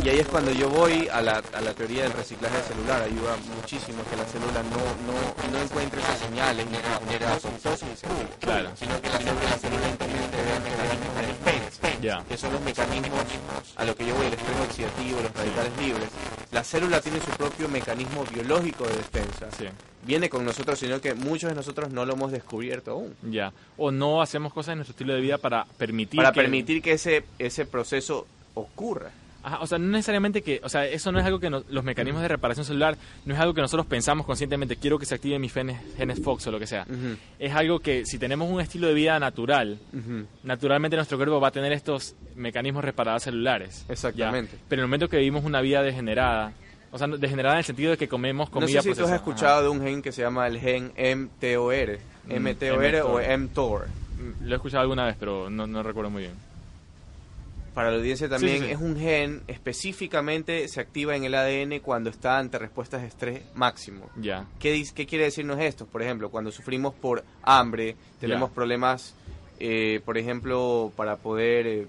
y 0.04 0.08
ahí 0.08 0.18
es 0.18 0.28
cuando 0.28 0.50
yo 0.52 0.68
voy 0.68 1.08
a 1.08 1.20
la, 1.20 1.42
a 1.52 1.60
la 1.60 1.74
teoría 1.74 2.04
del 2.04 2.12
reciclaje 2.12 2.62
celular, 2.62 3.02
ayuda 3.02 3.36
muchísimo 3.56 4.02
que 4.08 4.16
la 4.16 4.24
célula 4.24 4.62
no, 4.62 4.82
no, 5.06 5.52
no 5.52 5.62
encuentre 5.62 6.00
esas 6.00 6.18
señales 6.18 6.66
ni 6.66 6.76
genere 6.76 7.26
apoptosis, 7.26 8.02
claro. 8.40 8.70
sino 8.76 9.00
que 9.00 9.08
la 9.08 9.18
célula, 9.18 9.44
la 9.44 9.58
célula 9.58 9.88
inteligente 9.88 10.36
vea 10.42 10.60
mecanismos 10.60 11.14
de 11.16 11.26
defensa, 11.26 12.24
que 12.28 12.36
son 12.36 12.52
los 12.52 12.62
mecanismos 12.62 13.24
a 13.76 13.84
lo 13.84 13.94
que 13.94 14.06
yo 14.06 14.14
voy, 14.14 14.26
el 14.26 14.32
estrés 14.32 14.60
oxidativo, 14.60 15.20
los 15.20 15.34
radicales 15.34 15.72
libres. 15.78 16.08
La 16.52 16.64
célula 16.64 17.00
tiene 17.00 17.20
su 17.20 17.30
propio 17.32 17.68
mecanismo 17.68 18.24
biológico 18.24 18.86
de 18.86 18.96
defensa. 18.96 19.48
Sí 19.56 19.66
viene 20.02 20.30
con 20.30 20.46
nosotros, 20.46 20.78
sino 20.78 20.98
que 20.98 21.14
muchos 21.14 21.50
de 21.50 21.54
nosotros 21.54 21.90
no 21.90 22.06
lo 22.06 22.14
hemos 22.14 22.32
descubierto 22.32 22.92
aún. 22.92 23.14
Ya. 23.22 23.52
O 23.76 23.90
no 23.90 24.22
hacemos 24.22 24.50
cosas 24.50 24.72
en 24.72 24.78
nuestro 24.78 24.92
estilo 24.92 25.12
de 25.14 25.20
vida 25.20 25.36
para 25.36 25.66
permitir 25.76 26.16
para 26.16 26.32
permitir 26.32 26.80
que 26.80 26.92
ese 26.92 27.24
ese 27.38 27.66
proceso 27.66 28.26
ocurra. 28.54 29.10
Ajá, 29.42 29.60
o 29.60 29.66
sea, 29.66 29.78
no 29.78 29.88
necesariamente 29.88 30.42
que, 30.42 30.60
o 30.62 30.68
sea, 30.68 30.86
eso 30.86 31.10
no 31.12 31.18
es 31.18 31.24
algo 31.24 31.40
que 31.40 31.48
los 31.48 31.84
mecanismos 31.84 32.22
de 32.22 32.28
reparación 32.28 32.66
celular 32.66 32.96
no 33.24 33.34
es 33.34 33.40
algo 33.40 33.54
que 33.54 33.62
nosotros 33.62 33.86
pensamos 33.86 34.26
conscientemente, 34.26 34.76
quiero 34.76 34.98
que 34.98 35.06
se 35.06 35.14
activen 35.14 35.40
mis 35.40 35.52
genes, 35.52 35.80
genes 35.96 36.22
Fox 36.22 36.46
o 36.46 36.50
lo 36.50 36.58
que 36.58 36.66
sea. 36.66 36.86
Es 37.38 37.54
algo 37.54 37.80
que 37.80 38.04
si 38.04 38.18
tenemos 38.18 38.50
un 38.50 38.60
estilo 38.60 38.88
de 38.88 38.94
vida 38.94 39.18
natural, 39.18 39.78
naturalmente 40.42 40.96
nuestro 40.96 41.16
cuerpo 41.16 41.40
va 41.40 41.48
a 41.48 41.52
tener 41.52 41.72
estos 41.72 42.14
mecanismos 42.36 42.84
reparados 42.84 43.22
celulares. 43.22 43.84
Exactamente. 43.88 44.56
Pero 44.68 44.80
en 44.80 44.84
el 44.84 44.88
momento 44.88 45.08
que 45.08 45.16
vivimos 45.16 45.44
una 45.44 45.60
vida 45.60 45.82
degenerada, 45.82 46.52
o 46.92 46.98
sea, 46.98 47.06
degenerada 47.06 47.54
en 47.54 47.58
el 47.58 47.64
sentido 47.64 47.92
de 47.92 47.96
que 47.96 48.08
comemos 48.08 48.50
comida 48.50 48.76
No 48.76 48.82
sé 48.82 48.94
si 48.94 49.00
tú 49.00 49.06
has 49.06 49.12
escuchado 49.12 49.62
de 49.62 49.68
un 49.68 49.80
gen 49.80 50.02
que 50.02 50.12
se 50.12 50.22
llama 50.22 50.46
el 50.46 50.58
gen 50.58 50.92
MTOR, 50.96 51.98
MTOR 52.26 52.94
o 53.04 53.38
mTOR. 53.38 53.86
Mm, 53.86 54.44
lo 54.44 54.52
he 54.52 54.56
escuchado 54.56 54.82
alguna 54.82 55.06
vez, 55.06 55.16
pero 55.18 55.48
no, 55.48 55.66
no 55.66 55.82
recuerdo 55.82 56.10
muy 56.10 56.22
bien. 56.24 56.49
Para 57.74 57.90
la 57.90 57.98
audiencia 57.98 58.28
también 58.28 58.64
es 58.64 58.78
un 58.78 58.98
gen 58.98 59.42
específicamente 59.46 60.66
se 60.68 60.80
activa 60.80 61.14
en 61.14 61.24
el 61.24 61.34
ADN 61.34 61.78
cuando 61.80 62.10
está 62.10 62.38
ante 62.38 62.58
respuestas 62.58 63.02
de 63.02 63.08
estrés 63.08 63.42
máximo. 63.54 64.10
Ya. 64.16 64.46
¿Qué, 64.58 64.84
¿Qué, 64.94 65.06
quiere 65.06 65.24
decirnos 65.24 65.60
esto? 65.60 65.86
Por 65.86 66.02
ejemplo, 66.02 66.30
cuando 66.30 66.50
sufrimos 66.50 66.94
por 66.94 67.22
hambre, 67.42 67.96
tenemos 68.18 68.50
problemas, 68.50 69.14
eh, 69.60 70.00
por 70.04 70.18
ejemplo, 70.18 70.92
para 70.96 71.16
poder 71.16 71.66
eh, 71.66 71.86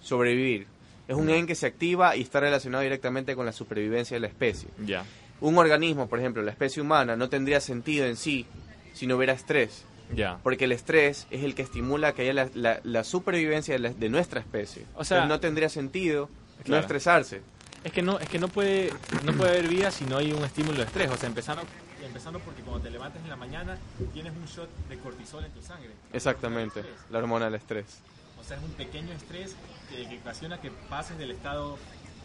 sobrevivir 0.00 0.66
es 1.08 1.16
un 1.16 1.28
gen 1.28 1.46
que 1.46 1.54
se 1.54 1.66
activa 1.66 2.16
y 2.16 2.22
está 2.22 2.40
relacionado 2.40 2.82
directamente 2.82 3.34
con 3.34 3.44
la 3.44 3.52
supervivencia 3.52 4.16
de 4.16 4.20
la 4.20 4.28
especie. 4.28 4.68
Ya. 4.84 5.04
Un 5.40 5.58
organismo, 5.58 6.08
por 6.08 6.18
ejemplo, 6.18 6.42
la 6.42 6.52
especie 6.52 6.80
humana, 6.80 7.16
no 7.16 7.28
tendría 7.28 7.60
sentido 7.60 8.06
en 8.06 8.16
sí 8.16 8.46
si 8.94 9.06
no 9.06 9.16
hubiera 9.16 9.32
estrés. 9.32 9.84
Ya. 10.14 10.38
Porque 10.42 10.64
el 10.64 10.72
estrés 10.72 11.26
es 11.30 11.44
el 11.44 11.54
que 11.54 11.62
estimula 11.62 12.12
que 12.12 12.28
haya 12.28 12.48
la, 12.54 13.04
supervivencia 13.04 13.78
de, 13.78 14.08
nuestra 14.08 14.40
especie. 14.40 14.84
O 14.94 15.04
sea, 15.04 15.26
no 15.26 15.40
tendría 15.40 15.68
sentido 15.68 16.28
no 16.66 16.76
estresarse. 16.76 17.42
Es 17.84 17.92
que 17.92 18.02
no, 18.02 18.18
es 18.20 18.28
que 18.28 18.38
no 18.38 18.48
puede, 18.48 18.92
no 19.24 19.32
puede 19.32 19.50
haber 19.50 19.68
vida 19.68 19.90
si 19.90 20.04
no 20.04 20.18
hay 20.18 20.32
un 20.32 20.44
estímulo 20.44 20.78
de 20.78 20.84
estrés. 20.84 21.10
O 21.10 21.16
sea, 21.16 21.28
empezando, 21.28 21.62
empezando 22.04 22.38
porque 22.38 22.62
cuando 22.62 22.82
te 22.82 22.90
levantas 22.90 23.22
en 23.22 23.28
la 23.28 23.36
mañana 23.36 23.76
tienes 24.12 24.32
un 24.36 24.44
shot 24.44 24.68
de 24.88 24.98
cortisol 24.98 25.44
en 25.44 25.50
tu 25.50 25.62
sangre. 25.62 25.90
Exactamente, 26.12 26.82
la 27.10 27.18
hormona 27.18 27.46
del 27.46 27.54
estrés. 27.56 28.00
O 28.40 28.44
sea, 28.44 28.56
es 28.56 28.62
un 28.62 28.72
pequeño 28.72 29.12
estrés 29.12 29.56
que, 29.90 30.18
ocasiona 30.18 30.60
que 30.60 30.70
pases 30.88 31.18
del 31.18 31.32
estado 31.32 31.76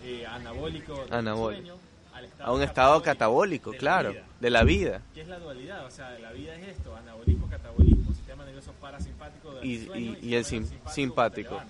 eh, 0.04 0.26
anabólico, 0.28 1.06
anabólico. 1.10 1.48
al 1.48 1.76
estado 1.76 1.97
a 2.40 2.52
un 2.52 2.62
estado 2.62 3.02
catabólico, 3.02 3.72
claro, 3.72 4.14
de 4.40 4.50
la 4.50 4.64
vida. 4.64 5.02
¿Qué 5.14 5.22
es 5.22 5.28
la 5.28 5.40
dualidad? 5.40 5.86
O 5.86 5.92
sea, 5.92 6.18
la 6.20 6.32
vida 6.32 6.56
es 6.56 6.70
esto, 6.70 6.96
anabolismo, 6.96 7.50
catabolismo, 7.50 8.14
sistema 8.14 8.46
nervioso 8.46 8.72
parasimpático 8.80 9.54
y, 9.64 9.76
y, 9.96 10.18
y, 10.22 10.36
el 10.36 10.46
simpático. 10.46 11.62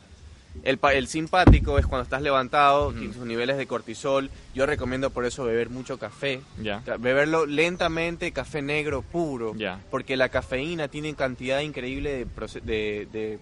El, 0.64 0.80
el, 0.94 1.08
simpático 1.08 1.78
es 1.78 1.86
cuando 1.86 2.04
estás 2.04 2.24
levantado, 2.24 2.92
tienes 2.92 3.16
sus 3.16 3.26
niveles 3.26 3.58
de 3.58 3.68
cortisol. 3.68 4.32
Yo 4.56 4.66
recomiendo 4.66 5.12
por 5.12 5.26
eso 5.26 5.44
beber 5.44 5.70
mucho 5.70 6.00
café. 6.00 6.42
Ya. 6.60 6.82
Beberlo 7.00 7.46
lentamente, 7.46 8.32
café 8.32 8.64
negro 8.64 9.04
puro. 9.04 9.54
Ya. 9.56 9.80
Porque 9.92 10.18
la 10.18 10.30
cafeína 10.30 10.88
tiene 10.88 11.14
cantidad 11.14 11.60
increíble 11.60 12.26
de, 12.64 13.08
de 13.12 13.40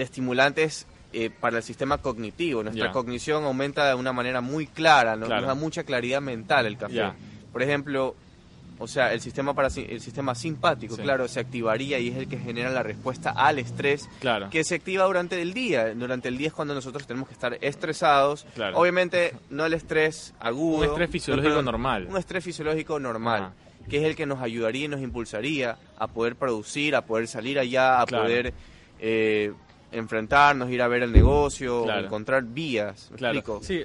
de 0.00 0.04
estimulantes 0.04 0.86
eh, 1.12 1.30
para 1.30 1.58
el 1.58 1.62
sistema 1.62 1.98
cognitivo. 1.98 2.62
Nuestra 2.62 2.92
cognición 2.92 3.44
aumenta 3.44 3.88
de 3.88 3.94
una 3.94 4.12
manera 4.12 4.40
muy 4.40 4.66
clara, 4.66 5.16
nos 5.16 5.28
da 5.28 5.54
mucha 5.54 5.84
claridad 5.84 6.20
mental 6.20 6.66
el 6.66 6.76
café. 6.76 7.12
Por 7.52 7.62
ejemplo, 7.62 8.14
o 8.82 8.88
sea, 8.88 9.12
el 9.12 9.20
sistema 9.20 9.52
para 9.52 9.68
el 9.68 10.00
sistema 10.00 10.34
simpático, 10.34 10.96
claro, 10.96 11.28
se 11.28 11.38
activaría 11.38 11.98
y 11.98 12.08
es 12.08 12.16
el 12.16 12.28
que 12.28 12.38
genera 12.38 12.70
la 12.70 12.82
respuesta 12.82 13.30
al 13.30 13.58
estrés 13.58 14.08
que 14.50 14.64
se 14.64 14.76
activa 14.76 15.04
durante 15.04 15.42
el 15.42 15.52
día. 15.52 15.94
Durante 15.94 16.28
el 16.28 16.38
día 16.38 16.46
es 16.48 16.54
cuando 16.54 16.72
nosotros 16.72 17.06
tenemos 17.06 17.28
que 17.28 17.34
estar 17.34 17.58
estresados. 17.60 18.46
Obviamente 18.72 19.34
no 19.50 19.66
el 19.66 19.74
estrés 19.74 20.32
agudo, 20.40 20.78
un 20.78 20.84
estrés 20.84 21.10
fisiológico 21.10 21.60
normal. 21.60 22.06
Un 22.08 22.16
estrés 22.16 22.42
fisiológico 22.42 22.98
normal, 22.98 23.52
que 23.90 23.98
es 23.98 24.04
el 24.04 24.16
que 24.16 24.24
nos 24.24 24.40
ayudaría 24.40 24.86
y 24.86 24.88
nos 24.88 25.02
impulsaría 25.02 25.76
a 25.98 26.06
poder 26.06 26.36
producir, 26.36 26.96
a 26.96 27.04
poder 27.04 27.28
salir 27.28 27.58
allá, 27.58 28.00
a 28.00 28.06
poder 28.06 28.54
eh, 28.98 29.52
enfrentarnos, 29.92 30.70
ir 30.70 30.82
a 30.82 30.88
ver 30.88 31.02
el 31.02 31.12
negocio, 31.12 31.90
encontrar 31.90 32.44
vías. 32.44 33.10
claro. 33.16 33.60
Sí, 33.62 33.84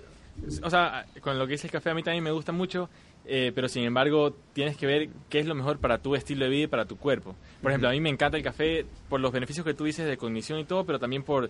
o 0.62 0.70
sea, 0.70 1.06
con 1.22 1.39
lo 1.39 1.47
que 1.47 1.53
dice 1.53 1.68
el 1.68 1.72
café 1.72 1.91
a 1.91 1.93
mí 1.93 2.03
también 2.03 2.24
me 2.24 2.32
gusta 2.32 2.51
mucho, 2.51 2.89
eh, 3.26 3.51
pero 3.56 3.68
sin 3.70 3.84
embargo 3.84 4.36
tienes 4.53 4.78
que 4.78 4.86
ver 4.86 5.10
qué 5.30 5.39
es 5.39 5.45
lo 5.45 5.56
mejor 5.56 5.80
para 5.80 5.97
tu 5.97 6.16
estilo 6.16 6.45
de 6.45 6.51
vida 6.51 6.64
y 6.64 6.68
para 6.68 6.86
tu 6.86 6.97
cuerpo. 6.97 7.36
Por 7.62 7.72
ejemplo, 7.72 7.89
a 7.89 7.91
mí 7.91 8.01
me 8.01 8.10
encanta 8.10 8.38
el 8.38 8.43
café 8.43 8.86
por 9.10 9.20
los 9.20 9.32
beneficios 9.32 9.66
que 9.66 9.74
tú 9.74 9.86
dices 9.86 10.06
de 10.06 10.18
cognición 10.18 10.60
y 10.60 10.66
todo, 10.66 10.86
pero 10.86 10.99
también 10.99 11.24
por, 11.24 11.49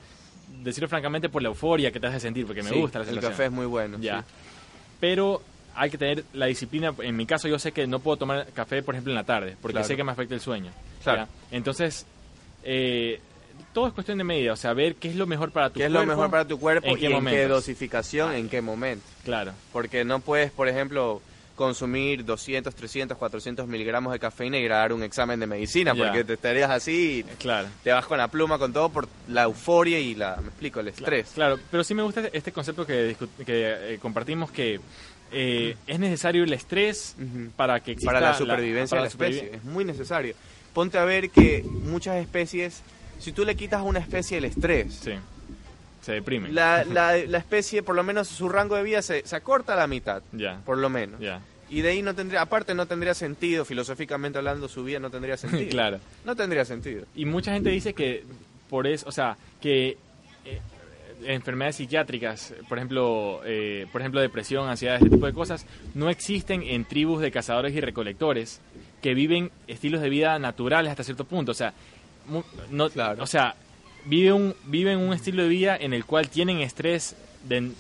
decirlo 0.64 0.88
francamente, 0.88 1.30
por 1.30 1.42
la 1.42 1.50
euforia 1.50 1.92
que 1.92 2.00
te 2.00 2.08
hace 2.08 2.20
sentir, 2.20 2.46
porque 2.46 2.64
me 2.64 2.72
gusta 2.72 3.00
la 3.00 3.06
sensación. 3.06 3.32
El 3.32 3.38
café 3.38 3.46
es 3.46 3.52
muy 3.52 3.66
bueno. 3.66 3.98
Ya. 4.00 4.24
Pero 5.00 5.42
hay 5.76 5.90
que 5.90 5.98
tener 5.98 6.24
la 6.34 6.46
disciplina. 6.46 6.94
En 7.00 7.16
mi 7.16 7.26
caso, 7.26 7.48
yo 7.48 7.60
sé 7.60 7.72
que 7.72 7.88
no 7.88 8.00
puedo 8.00 8.18
tomar 8.18 8.48
café, 8.54 8.82
por 8.82 8.96
ejemplo, 8.96 9.12
en 9.12 9.16
la 9.16 9.24
tarde, 9.24 9.58
porque 9.62 9.84
sé 9.84 9.96
que 9.96 10.04
me 10.04 10.12
afecta 10.12 10.36
el 10.36 10.42
sueño. 10.42 10.72
Claro. 11.04 11.28
Entonces, 11.52 12.06
eh, 12.64 13.20
todo 13.74 13.88
es 13.88 13.94
cuestión 13.94 14.18
de 14.18 14.24
medida, 14.24 14.54
o 14.54 14.56
sea, 14.56 14.74
ver 14.74 14.96
qué 14.96 15.10
es 15.10 15.16
lo 15.16 15.28
mejor 15.28 15.52
para 15.52 15.70
tu 15.70 15.76
cuerpo. 15.76 15.80
¿Qué 15.80 15.86
es 15.86 15.92
lo 15.92 16.06
mejor 16.06 16.32
para 16.32 16.48
tu 16.48 16.60
cuerpo 16.60 16.98
y 16.98 17.06
en 17.06 17.26
qué 17.26 17.48
dosificación, 17.48 18.34
en 18.34 18.50
qué 18.50 18.62
momento. 18.62 19.06
Claro. 19.24 19.54
Porque 19.74 20.06
no 20.06 20.20
puedes, 20.20 20.52
por 20.52 20.68
ejemplo, 20.68 21.22
consumir 21.56 22.26
200, 22.26 22.76
300, 22.76 23.18
400 23.18 23.68
miligramos 23.68 24.14
de 24.14 24.20
cafeína 24.20 24.58
y 24.58 24.64
grabar 24.64 24.94
un 24.94 25.04
examen 25.04 25.40
de 25.40 25.48
medicina, 25.48 25.96
porque 25.96 26.24
te 26.24 26.34
estarías 26.34 26.70
así, 26.70 27.26
claro. 27.40 27.68
te 27.84 27.92
vas 27.92 28.06
con 28.06 28.18
la 28.18 28.28
pluma, 28.28 28.58
con 28.58 28.74
todo, 28.74 28.90
por 28.90 29.08
la 29.30 29.44
euforia 29.44 30.00
y 30.00 30.16
la, 30.16 30.36
me 30.38 30.48
explico, 30.50 30.82
el 30.82 30.90
estrés. 30.90 31.32
Claro, 31.34 31.58
pero 31.72 31.84
sí 31.84 31.94
me 31.94 32.04
gusta 32.04 32.30
este 32.34 32.52
concepto 32.52 32.86
que, 32.86 33.16
que 33.46 33.94
eh, 33.94 34.00
compartimos 34.02 34.52
que 34.52 34.80
eh, 35.32 35.76
es 35.88 36.00
necesario 36.00 36.44
el 36.44 36.54
estrés 36.54 37.16
para 37.56 37.80
que 37.80 37.94
exista 37.94 38.12
para 38.12 38.32
la 38.32 38.38
supervivencia 38.38 38.98
de 38.98 39.02
la 39.02 39.08
especie, 39.08 39.52
es 39.56 39.64
muy 39.64 39.86
necesario. 39.86 40.36
Ponte 40.74 40.98
a 40.98 41.06
ver 41.06 41.30
que 41.30 41.64
muchas 41.64 42.18
especies 42.18 42.84
si 43.20 43.32
tú 43.32 43.46
le 43.46 43.56
quitas 43.56 43.80
a 43.80 43.84
una 43.84 44.00
especie 44.00 44.38
el 44.38 44.46
estrés, 44.46 44.94
sí. 44.94 45.14
se 46.02 46.12
deprime. 46.14 46.52
La, 46.52 46.84
la, 46.92 47.18
la, 47.18 47.38
especie, 47.38 47.84
por 47.84 47.96
lo 47.96 48.04
menos 48.04 48.28
su 48.28 48.50
rango 48.50 48.76
de 48.76 48.84
vida 48.84 49.02
se, 49.02 49.26
se 49.26 49.36
acorta 49.36 49.74
a 49.74 49.78
la 49.78 49.88
mitad, 49.88 50.22
ya. 50.32 50.60
por 50.66 50.78
lo 50.78 50.90
menos. 50.90 51.20
Ya. 51.20 51.42
Y 51.70 51.82
de 51.82 51.90
ahí 51.90 52.02
no 52.02 52.14
tendría, 52.14 52.42
aparte 52.42 52.76
no 52.76 52.86
tendría 52.86 53.14
sentido, 53.14 53.66
filosóficamente 53.66 54.38
hablando, 54.38 54.68
su 54.68 54.84
vida 54.84 55.00
no 55.00 55.10
tendría 55.10 55.38
sentido. 55.38 55.70
claro. 55.70 56.00
No 56.24 56.36
tendría 56.36 56.66
sentido. 56.66 57.06
Y 57.16 57.26
mucha 57.26 57.54
gente 57.54 57.70
dice 57.70 57.94
que 57.94 58.24
por 58.70 58.88
eso, 58.88 59.08
o 59.08 59.12
sea, 59.12 59.38
que 59.62 59.98
eh, 60.46 60.60
enfermedades 61.24 61.78
psiquiátricas, 61.78 62.54
por 62.68 62.78
ejemplo, 62.78 63.42
eh, 63.46 63.88
por 63.92 64.02
ejemplo 64.02 64.22
depresión, 64.22 64.70
ansiedad, 64.70 64.98
ese 64.98 65.10
tipo 65.10 65.26
de 65.26 65.34
cosas, 65.34 65.66
no 65.94 66.10
existen 66.10 66.62
en 66.64 66.86
tribus 66.86 67.22
de 67.22 67.32
cazadores 67.32 67.74
y 67.74 67.82
recolectores 67.82 68.62
que 69.02 69.14
viven 69.14 69.52
estilos 69.68 70.02
de 70.02 70.10
vida 70.10 70.38
naturales 70.40 70.92
hasta 70.92 71.04
cierto 71.04 71.26
punto. 71.26 71.52
O 71.52 71.56
sea, 71.56 71.74
no, 72.70 72.90
o 73.20 73.28
sea, 73.28 73.56
viven 74.06 74.34
un, 74.34 74.56
viven 74.66 75.00
un 75.00 75.14
estilo 75.14 75.44
de 75.44 75.50
vida 75.50 75.78
en 75.78 75.94
el 75.94 76.06
cual 76.06 76.30
tienen 76.30 76.60
estrés 76.60 77.16
de, 77.48 77.72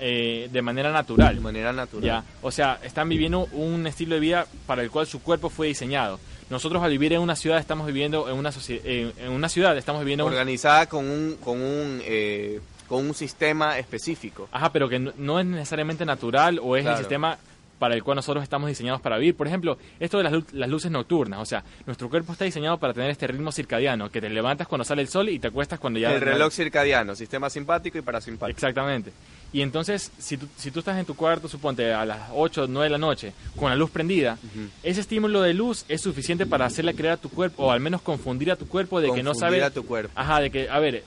eh, 0.00 0.48
de 0.50 0.62
manera 0.62 0.92
natural. 0.92 1.36
De 1.36 1.40
manera 1.40 1.72
natural. 1.72 2.24
O 2.42 2.50
sea, 2.50 2.78
están 2.82 3.08
viviendo 3.08 3.46
un 3.52 3.86
estilo 3.86 4.14
de 4.14 4.20
vida 4.20 4.46
para 4.66 4.82
el 4.82 4.90
cual 4.90 5.06
su 5.06 5.22
cuerpo 5.22 5.50
fue 5.50 5.68
diseñado. 5.68 6.18
Nosotros 6.50 6.82
al 6.82 6.90
vivir 6.90 7.12
en 7.12 7.20
una 7.20 7.36
ciudad 7.36 7.58
estamos 7.58 7.86
viviendo 7.86 8.28
en 8.28 8.36
una, 8.36 8.50
en 8.68 9.32
una 9.32 9.48
ciudad 9.48 9.76
estamos 9.78 10.02
viviendo 10.02 10.26
organizada 10.26 10.86
con 10.86 11.08
un 11.08 11.36
con 11.42 11.60
un 11.60 12.02
eh, 12.04 12.60
con 12.86 13.06
un 13.06 13.14
sistema 13.14 13.78
específico. 13.78 14.48
Ajá, 14.52 14.70
pero 14.70 14.88
que 14.88 14.98
no, 14.98 15.40
es 15.40 15.46
necesariamente 15.46 16.04
natural 16.04 16.60
o 16.62 16.76
es 16.76 16.84
el 16.84 16.96
sistema 16.98 17.38
para 17.84 17.96
el 17.96 18.02
cual 18.02 18.16
nosotros 18.16 18.42
estamos 18.42 18.70
diseñados 18.70 19.02
para 19.02 19.18
vivir. 19.18 19.36
Por 19.36 19.46
ejemplo, 19.46 19.76
esto 20.00 20.16
de 20.16 20.24
las, 20.24 20.70
luces 20.70 20.90
nocturnas, 20.90 21.38
o 21.38 21.44
sea, 21.44 21.62
nuestro 21.84 22.08
cuerpo 22.08 22.32
está 22.32 22.46
diseñado 22.46 22.78
para 22.78 22.94
tener 22.94 23.10
este 23.10 23.26
ritmo 23.26 23.52
circadiano, 23.52 24.08
que 24.08 24.22
te 24.22 24.30
levantas 24.30 24.66
cuando 24.66 24.86
sale 24.86 25.02
el 25.02 25.08
sol 25.08 25.28
y 25.28 25.38
te 25.38 25.48
acuestas 25.48 25.78
cuando 25.78 26.00
ya... 26.00 26.10
El 26.14 26.22
reloj 26.22 26.50
circadiano, 26.50 27.14
sistema 27.14 27.50
simpático 27.50 27.98
y 27.98 28.00
parasimpático. 28.00 28.56
Exactamente. 28.56 29.12
Y 29.52 29.60
entonces, 29.60 30.10
si 30.16 30.38
tú, 30.38 30.48
si 30.56 30.70
tú 30.70 30.78
estás 30.78 30.98
en 30.98 31.04
tu 31.04 31.14
cuarto, 31.14 31.46
suponte 31.46 31.92
a 31.92 32.06
las 32.06 32.30
8 32.32 32.62
o 32.62 32.66
9 32.68 32.86
de 32.86 32.90
la 32.90 32.96
noche, 32.96 33.34
con 33.54 33.68
la 33.68 33.76
luz 33.76 33.90
prendida, 33.90 34.38
ese 34.82 35.02
estímulo 35.02 35.42
de 35.42 35.52
luz 35.52 35.84
es 35.86 36.00
suficiente 36.00 36.46
para 36.46 36.64
hacerle 36.64 36.94
creer 36.94 37.12
a 37.12 37.16
tu 37.18 37.28
cuerpo, 37.28 37.66
o 37.66 37.70
al 37.70 37.80
menos 37.80 38.00
confundir 38.00 38.50
a 38.50 38.56
tu 38.56 38.66
cuerpo 38.66 39.02
de 39.02 39.12
que 39.12 39.22
no 39.22 39.34
sabe... 39.34 39.62
a 39.62 39.68
tu 39.68 39.84
cuerpo. 39.84 40.10
Ajá, 40.14 40.40
de 40.40 40.50
que, 40.50 40.70
a 40.70 40.78
ver, 40.78 41.04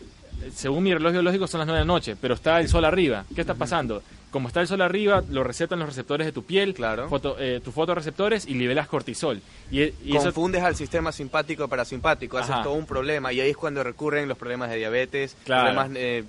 según 0.53 0.83
mi 0.83 0.93
reloj 0.93 1.11
biológico 1.11 1.47
son 1.47 1.57
las 1.57 1.67
9 1.67 1.79
de 1.79 1.85
la 1.85 1.91
noche, 1.91 2.15
pero 2.21 2.35
está 2.35 2.59
el 2.59 2.69
sol 2.69 2.85
arriba. 2.85 3.25
¿Qué 3.33 3.41
está 3.41 3.55
pasando? 3.55 4.03
Como 4.31 4.49
está 4.49 4.61
el 4.61 4.67
sol 4.67 4.81
arriba, 4.81 5.23
lo 5.29 5.43
receptan 5.43 5.79
los 5.79 5.87
receptores 5.87 6.25
de 6.27 6.33
tu 6.33 6.43
piel, 6.43 6.73
claro. 6.73 7.09
eh, 7.39 7.61
tus 7.63 7.73
fotoreceptores 7.73 8.45
y 8.45 8.55
liberas 8.55 8.87
cortisol. 8.87 9.41
Y, 9.71 9.83
y 10.03 10.17
Confundes 10.17 10.63
al 10.63 10.75
sistema 10.75 11.11
simpático 11.11 11.67
parasimpático, 11.67 12.37
haces 12.37 12.55
todo 12.63 12.73
un 12.73 12.85
problema 12.85 13.31
y 13.31 13.39
ahí 13.39 13.49
es 13.51 13.57
cuando 13.57 13.83
recurren 13.83 14.27
los 14.27 14.37
problemas 14.37 14.69
de 14.69 14.77
diabetes, 14.77 15.35
problemas 15.45 15.89
eh, 15.95 16.23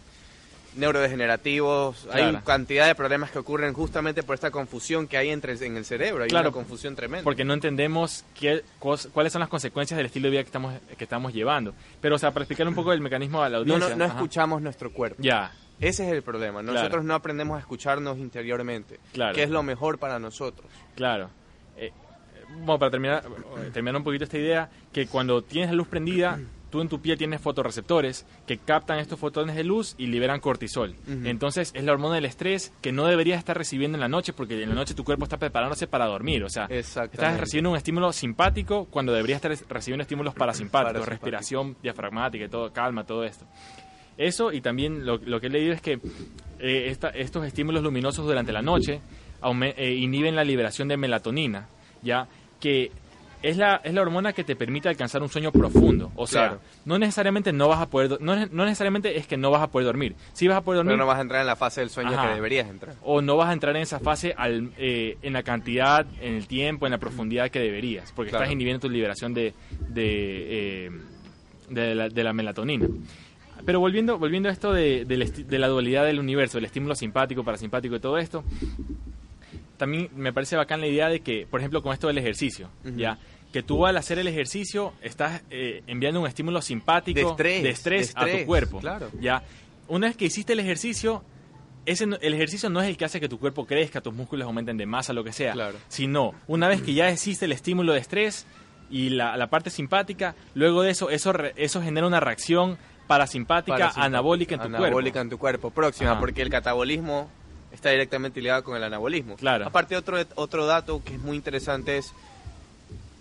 neurodegenerativos, 0.76 2.08
hay 2.12 2.36
cantidad 2.44 2.86
de 2.86 2.94
problemas 2.94 3.30
que 3.30 3.38
ocurren 3.38 3.72
justamente 3.72 4.22
por 4.22 4.34
esta 4.34 4.50
confusión 4.50 5.06
que 5.06 5.16
hay 5.16 5.30
entre 5.30 5.54
en 5.64 5.76
el 5.76 5.84
cerebro, 5.84 6.24
hay 6.24 6.30
una 6.30 6.50
confusión 6.50 6.94
tremenda. 6.94 7.24
Porque 7.24 7.44
no 7.44 7.54
entendemos 7.54 8.24
qué, 8.38 8.62
cuáles 8.78 9.32
son 9.32 9.40
las 9.40 9.48
consecuencias 9.48 9.96
del 9.96 10.06
estilo 10.06 10.26
de 10.26 10.30
vida 10.32 10.42
que 10.42 10.48
estamos, 10.48 10.74
que 10.96 11.04
estamos 11.04 11.32
llevando. 11.32 11.74
Pero, 12.00 12.16
o 12.16 12.18
sea, 12.18 12.30
para 12.30 12.44
explicar 12.44 12.68
un 12.68 12.74
poco 12.74 12.92
el 12.92 13.00
mecanismo 13.00 13.42
a 13.42 13.48
la 13.48 13.58
audiencia. 13.58 13.90
No, 13.90 13.96
no, 13.96 14.04
escuchamos 14.04 14.62
nuestro 14.62 14.92
cuerpo. 14.92 15.22
Ya. 15.22 15.52
Ese 15.80 16.06
es 16.06 16.12
el 16.12 16.22
problema. 16.22 16.62
Nosotros 16.62 17.04
no 17.04 17.14
aprendemos 17.14 17.56
a 17.56 17.60
escucharnos 17.60 18.18
interiormente. 18.18 18.98
Claro. 19.12 19.34
Que 19.34 19.44
es 19.44 19.50
lo 19.50 19.62
mejor 19.62 19.98
para 19.98 20.18
nosotros. 20.18 20.66
Claro. 20.96 21.30
Eh, 21.76 21.92
bueno, 22.60 22.78
para 22.78 22.90
terminar, 22.90 23.24
terminar 23.72 23.96
un 23.96 24.04
poquito 24.04 24.24
esta 24.24 24.38
idea, 24.38 24.68
que 24.92 25.06
cuando 25.06 25.42
tienes 25.42 25.70
la 25.70 25.76
luz 25.76 25.86
prendida, 25.86 26.40
tú 26.70 26.80
en 26.80 26.88
tu 26.88 27.00
piel 27.00 27.18
tienes 27.18 27.40
fotorreceptores 27.40 28.26
que 28.46 28.58
captan 28.58 28.98
estos 28.98 29.18
fotones 29.18 29.56
de 29.56 29.64
luz 29.64 29.94
y 29.98 30.06
liberan 30.06 30.40
cortisol. 30.40 30.94
Entonces 31.24 31.70
es 31.74 31.84
la 31.84 31.92
hormona 31.92 32.16
del 32.16 32.24
estrés 32.24 32.72
que 32.80 32.92
no 32.92 33.06
deberías 33.06 33.38
estar 33.38 33.56
recibiendo 33.56 33.96
en 33.96 34.00
la 34.00 34.08
noche 34.08 34.32
porque 34.32 34.62
en 34.62 34.68
la 34.68 34.74
noche 34.74 34.94
tu 34.94 35.04
cuerpo 35.04 35.24
está 35.24 35.38
preparándose 35.38 35.86
para 35.86 36.06
dormir. 36.06 36.44
O 36.44 36.48
sea, 36.48 36.66
estás 36.66 37.40
recibiendo 37.40 37.70
un 37.70 37.76
estímulo 37.76 38.12
simpático 38.12 38.86
cuando 38.86 39.12
deberías 39.12 39.42
estar 39.42 39.68
recibiendo 39.68 40.02
estímulos 40.02 40.34
parasimpáticos, 40.34 41.06
respiración 41.06 41.76
diafragmática 41.82 42.44
y 42.44 42.48
todo, 42.48 42.72
calma, 42.72 43.04
todo 43.04 43.24
esto. 43.24 43.46
Eso 44.16 44.52
y 44.52 44.60
también 44.60 45.06
lo, 45.06 45.40
que 45.40 45.46
he 45.46 45.50
leído 45.50 45.72
es 45.72 45.80
que 45.80 46.00
eh, 46.58 46.96
estos 47.14 47.44
estímulos 47.44 47.82
luminosos 47.82 48.26
durante 48.26 48.52
la 48.52 48.62
noche 48.62 49.00
eh, 49.76 49.94
inhiben 49.94 50.34
la 50.34 50.42
liberación 50.42 50.88
de 50.88 50.96
melatonina, 50.96 51.68
ya 52.02 52.26
que 52.60 52.90
es 53.42 53.56
la, 53.56 53.80
es 53.84 53.94
la 53.94 54.02
hormona 54.02 54.32
que 54.32 54.44
te 54.44 54.56
permite 54.56 54.88
alcanzar 54.88 55.22
un 55.22 55.28
sueño 55.28 55.52
profundo. 55.52 56.10
O 56.16 56.26
sea, 56.26 56.58
no 56.84 56.98
necesariamente 56.98 57.52
no 57.52 57.68
vas 57.68 57.80
a 57.80 57.88
poder, 57.88 58.20
no, 58.20 58.34
no, 58.46 58.64
necesariamente 58.64 59.16
es 59.16 59.26
que 59.26 59.36
no 59.36 59.50
vas 59.50 59.62
a 59.62 59.68
poder 59.68 59.86
dormir. 59.86 60.14
Sí 60.32 60.48
vas 60.48 60.58
a 60.58 60.60
poder 60.62 60.78
dormir. 60.78 60.92
Pero 60.92 61.04
no 61.04 61.06
vas 61.06 61.18
a 61.18 61.22
entrar 61.22 61.40
en 61.40 61.46
la 61.46 61.56
fase 61.56 61.80
del 61.80 61.90
sueño 61.90 62.10
que 62.20 62.34
deberías 62.34 62.68
entrar. 62.68 62.96
O 63.02 63.22
no 63.22 63.36
vas 63.36 63.50
a 63.50 63.52
entrar 63.52 63.76
en 63.76 63.82
esa 63.82 64.00
fase 64.00 64.34
al, 64.36 64.72
eh, 64.76 65.16
en 65.22 65.32
la 65.32 65.42
cantidad, 65.42 66.06
en 66.20 66.34
el 66.34 66.46
tiempo, 66.46 66.86
en 66.86 66.92
la 66.92 66.98
profundidad 66.98 67.50
que 67.50 67.60
deberías. 67.60 68.12
Porque 68.12 68.30
estás 68.30 68.50
inhibiendo 68.50 68.80
tu 68.80 68.90
liberación 68.90 69.34
de, 69.34 69.54
de, 69.88 70.86
eh, 70.86 70.90
de, 71.68 71.94
la, 71.94 72.08
de 72.08 72.24
la 72.24 72.32
melatonina. 72.32 72.88
Pero 73.64 73.80
volviendo, 73.80 74.18
volviendo 74.18 74.48
a 74.48 74.52
esto 74.52 74.72
de, 74.72 75.04
de, 75.04 75.58
la 75.58 75.68
dualidad 75.68 76.04
del 76.04 76.20
universo, 76.20 76.58
el 76.58 76.64
estímulo 76.64 76.94
simpático, 76.94 77.44
parasimpático 77.44 77.96
y 77.96 78.00
todo 78.00 78.18
esto, 78.18 78.44
también 79.78 80.10
me 80.14 80.32
parece 80.32 80.56
bacán 80.56 80.80
la 80.80 80.86
idea 80.86 81.08
de 81.08 81.20
que, 81.20 81.46
por 81.46 81.60
ejemplo, 81.60 81.82
con 81.82 81.94
esto 81.94 82.08
del 82.08 82.18
ejercicio, 82.18 82.68
¿ya? 82.84 83.18
Que 83.52 83.62
tú 83.62 83.86
al 83.86 83.96
hacer 83.96 84.18
el 84.18 84.26
ejercicio 84.26 84.92
estás 85.00 85.42
eh, 85.50 85.82
enviando 85.86 86.20
un 86.20 86.26
estímulo 86.26 86.60
simpático 86.60 87.34
de 87.36 87.70
estrés, 87.70 88.12
a 88.14 88.26
tu 88.26 88.44
cuerpo. 88.44 88.80
Claro. 88.80 89.10
¿ya? 89.18 89.42
Una 89.86 90.08
vez 90.08 90.16
que 90.16 90.26
hiciste 90.26 90.52
el 90.52 90.60
ejercicio, 90.60 91.24
ese, 91.86 92.04
el 92.04 92.34
ejercicio 92.34 92.68
no 92.68 92.82
es 92.82 92.88
el 92.88 92.98
que 92.98 93.06
hace 93.06 93.20
que 93.20 93.28
tu 93.28 93.38
cuerpo 93.38 93.64
crezca, 93.64 94.02
tus 94.02 94.12
músculos 94.12 94.44
aumenten 94.44 94.76
de 94.76 94.84
masa, 94.84 95.14
lo 95.14 95.24
que 95.24 95.32
sea. 95.32 95.52
Claro. 95.52 95.78
Sino, 95.88 96.34
una 96.46 96.68
vez 96.68 96.82
que 96.82 96.92
ya 96.92 97.08
existe 97.08 97.46
el 97.46 97.52
estímulo 97.52 97.94
de 97.94 98.00
estrés 98.00 98.46
y 98.90 99.10
la, 99.10 99.36
la 99.38 99.48
parte 99.48 99.70
simpática, 99.70 100.34
luego 100.54 100.82
de 100.82 100.90
eso, 100.90 101.08
eso, 101.08 101.32
eso 101.56 101.80
genera 101.80 102.06
una 102.06 102.20
reacción 102.20 102.76
parasimpática, 103.06 103.92
anabólica 103.96 104.54
en 104.54 104.60
tu 104.60 104.68
cuerpo. 104.68 104.84
Anabólica 104.84 105.20
en 105.20 105.30
tu 105.30 105.38
cuerpo, 105.38 105.70
próxima, 105.70 106.20
porque 106.20 106.42
el 106.42 106.50
catabolismo 106.50 107.30
está 107.72 107.90
directamente 107.90 108.40
ligado 108.40 108.64
con 108.64 108.76
el 108.76 108.84
anabolismo. 108.84 109.36
Claro. 109.36 109.66
Aparte, 109.66 109.96
otro, 109.96 110.18
otro 110.34 110.66
dato 110.66 111.02
que 111.04 111.14
es 111.14 111.20
muy 111.20 111.36
interesante 111.36 111.98
es, 111.98 112.12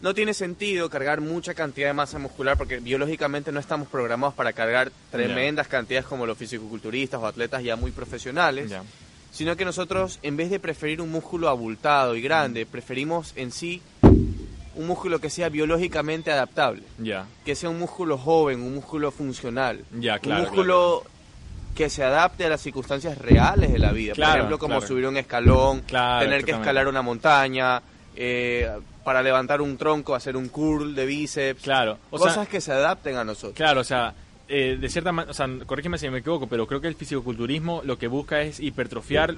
no 0.02 0.14
tiene 0.14 0.34
sentido 0.34 0.90
cargar 0.90 1.22
mucha 1.22 1.54
cantidad 1.54 1.88
de 1.88 1.94
masa 1.94 2.20
muscular 2.20 2.58
porque 2.58 2.80
biológicamente 2.80 3.52
no 3.52 3.60
estamos 3.60 3.88
programados 3.88 4.36
para 4.36 4.54
cargar 4.54 4.92
tremendas 5.12 5.68
cantidades 5.68 6.06
como 6.06 6.26
los 6.26 6.38
fisicoculturistas 6.38 7.20
o 7.20 7.26
atletas 7.26 7.64
ya 7.64 7.76
muy 7.76 7.92
profesionales, 7.92 8.72
sino 9.32 9.56
que 9.56 9.66
nosotros, 9.66 10.20
en 10.22 10.38
vez 10.38 10.50
de 10.50 10.60
preferir 10.60 11.02
un 11.02 11.12
músculo 11.12 11.50
abultado 11.50 12.16
y 12.16 12.22
grande, 12.22 12.66
preferimos 12.66 13.34
en 13.36 13.52
sí 13.52 13.82
un 14.02 14.86
músculo 14.86 15.20
que 15.20 15.32
sea 15.32 15.50
biológicamente 15.50 16.32
adaptable. 16.32 16.84
Ya. 17.00 17.26
Que 17.44 17.56
sea 17.56 17.70
un 17.70 17.80
músculo 17.80 18.18
joven, 18.18 18.62
un 18.62 18.76
músculo 18.76 19.12
funcional. 19.12 19.84
Ya, 20.00 20.20
claro. 20.20 20.44
Un 20.44 20.48
músculo 20.48 21.04
que 21.78 21.92
se 21.92 22.04
adapte 22.04 22.44
a 22.44 22.50
las 22.50 22.60
circunstancias 22.60 23.16
reales 23.20 23.72
de 23.72 23.78
la 23.78 23.92
vida. 23.92 24.16
Por 24.16 24.24
ejemplo, 24.24 24.58
como 24.58 24.82
subir 24.82 25.06
un 25.06 25.16
escalón, 25.18 25.84
tener 25.84 26.44
que 26.44 26.52
escalar 26.52 26.88
una 26.88 27.04
montaña, 27.04 27.80
eh, 28.16 28.68
para 29.04 29.22
levantar 29.22 29.62
un 29.62 29.78
tronco, 29.78 30.16
hacer 30.16 30.36
un 30.36 30.50
curl 30.50 30.96
de 30.96 31.06
bíceps. 31.06 31.62
Claro. 31.62 32.00
cosas 32.10 32.48
que 32.48 32.62
se 32.62 32.72
adapten 32.72 33.16
a 33.16 33.24
nosotros. 33.24 33.54
Claro, 33.54 33.82
o 33.82 33.84
sea, 33.84 34.16
eh, 34.48 34.78
de 34.82 34.90
cierta 34.90 35.12
manera, 35.12 35.30
o 35.30 35.34
sea, 35.36 35.48
corrígeme 35.68 36.00
si 36.00 36.10
me 36.10 36.18
equivoco, 36.18 36.48
pero 36.48 36.66
creo 36.66 36.82
que 36.82 36.88
el 36.88 36.96
fisicoculturismo 36.96 37.84
lo 37.86 38.00
que 38.00 38.08
busca 38.08 38.42
es 38.42 38.60
hipertrofiar. 38.60 39.36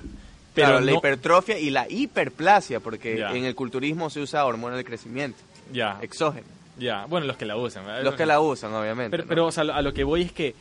Pero 0.54 0.68
claro, 0.68 0.80
la 0.80 0.94
hipertrofia 0.94 1.60
y 1.60 1.70
la 1.72 1.88
hiperplasia, 1.90 2.80
porque 2.80 3.20
en 3.20 3.44
el 3.44 3.54
culturismo 3.54 4.10
se 4.10 4.22
usa 4.22 4.46
hormona 4.46 4.78
de 4.78 4.86
crecimiento. 4.86 5.40
Ya. 5.74 6.00
Exógeno. 6.02 6.48
Ya, 6.78 7.06
bueno, 7.06 7.28
los 7.28 7.36
que 7.36 7.46
la 7.46 7.58
usan. 7.58 7.84
Los 8.04 8.16
que 8.16 8.26
la 8.26 8.40
usan, 8.40 8.74
obviamente. 8.74 9.24
Pero, 9.24 9.48
o 9.48 9.52
sea, 9.52 9.64
a 9.64 9.82
lo 9.82 9.94
que 9.94 10.06
voy 10.06 10.22
es 10.22 10.32
que 10.32 10.56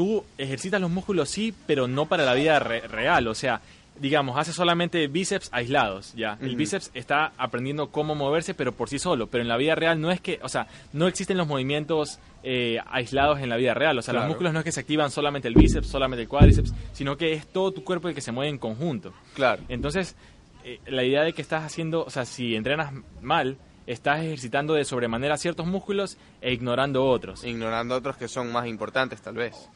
tú 0.00 0.24
ejercitas 0.38 0.80
los 0.80 0.90
músculos 0.90 1.28
sí, 1.28 1.52
pero 1.66 1.86
no 1.86 2.06
para 2.06 2.24
la 2.24 2.32
vida 2.32 2.58
real. 2.58 3.28
O 3.28 3.34
sea, 3.34 3.60
digamos, 4.00 4.38
hace 4.38 4.54
solamente 4.54 5.06
bíceps 5.08 5.50
aislados, 5.52 6.14
ya. 6.14 6.38
El 6.40 6.56
bíceps 6.56 6.90
está 6.94 7.32
aprendiendo 7.36 7.90
cómo 7.90 8.14
moverse, 8.14 8.54
pero 8.54 8.72
por 8.72 8.88
sí 8.88 8.98
solo. 8.98 9.26
Pero 9.26 9.42
en 9.42 9.48
la 9.48 9.58
vida 9.58 9.74
real 9.74 10.00
no 10.00 10.10
es 10.10 10.22
que, 10.22 10.40
o 10.42 10.48
sea, 10.48 10.68
no 10.94 11.06
existen 11.06 11.36
los 11.36 11.46
movimientos 11.46 12.18
eh, 12.42 12.78
aislados 12.90 13.40
en 13.40 13.50
la 13.50 13.58
vida 13.58 13.74
real. 13.74 13.98
O 13.98 14.00
sea, 14.00 14.14
los 14.14 14.26
músculos 14.26 14.54
no 14.54 14.60
es 14.60 14.64
que 14.64 14.72
se 14.72 14.80
activan 14.80 15.10
solamente 15.10 15.48
el 15.48 15.54
bíceps, 15.54 15.88
solamente 15.88 16.22
el 16.22 16.28
cuádriceps, 16.28 16.72
sino 16.94 17.18
que 17.18 17.34
es 17.34 17.46
todo 17.48 17.70
tu 17.72 17.84
cuerpo 17.84 18.08
el 18.08 18.14
que 18.14 18.22
se 18.22 18.32
mueve 18.32 18.48
en 18.48 18.56
conjunto. 18.56 19.12
Claro. 19.34 19.64
Entonces, 19.68 20.16
eh, 20.64 20.80
la 20.86 21.04
idea 21.04 21.24
de 21.24 21.34
que 21.34 21.42
estás 21.42 21.62
haciendo, 21.62 22.06
o 22.06 22.10
sea, 22.10 22.24
si 22.24 22.56
entrenas 22.56 22.90
mal, 23.20 23.58
estás 23.86 24.20
ejercitando 24.20 24.74
de 24.74 24.84
sobremanera 24.84 25.36
ciertos 25.36 25.66
músculos 25.66 26.16
e 26.40 26.54
ignorando 26.54 27.04
otros. 27.04 27.44
Ignorando 27.44 27.96
otros 27.96 28.16
que 28.16 28.28
son 28.28 28.50
más 28.52 28.66
importantes, 28.66 29.20
tal 29.20 29.34
vez. 29.34 29.68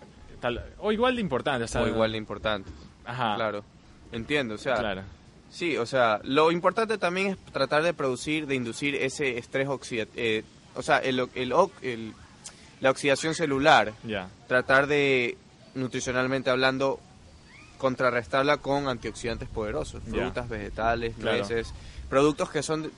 O 0.78 0.92
igual 0.92 1.16
de 1.16 1.20
importantes. 1.20 1.74
O, 1.76 1.86
igual 1.86 2.12
de 2.12 2.18
importantes. 2.18 2.72
Ajá. 3.04 3.36
Claro. 3.36 3.64
Entiendo, 4.12 4.54
o 4.54 4.58
sea. 4.58 4.74
Claro. 4.74 5.02
Sí, 5.50 5.76
o 5.76 5.86
sea, 5.86 6.20
lo 6.24 6.50
importante 6.50 6.98
también 6.98 7.28
es 7.28 7.38
tratar 7.52 7.82
de 7.84 7.94
producir, 7.94 8.46
de 8.46 8.56
inducir 8.56 8.96
ese 8.96 9.38
estrés 9.38 9.68
oxidativo. 9.68 10.16
Eh, 10.16 10.42
o 10.74 10.82
sea, 10.82 10.98
el, 10.98 11.28
el, 11.34 12.12
la 12.80 12.90
oxidación 12.90 13.34
celular. 13.34 13.92
Ya. 14.02 14.28
Tratar 14.48 14.88
de, 14.88 15.36
nutricionalmente 15.74 16.50
hablando, 16.50 16.98
contrarrestarla 17.78 18.56
con 18.58 18.88
antioxidantes 18.88 19.48
poderosos. 19.48 20.02
Frutas, 20.02 20.48
vegetales, 20.48 21.16
nueces 21.18 21.72
productos 22.08 22.50
que 22.50 22.62
son 22.62 22.90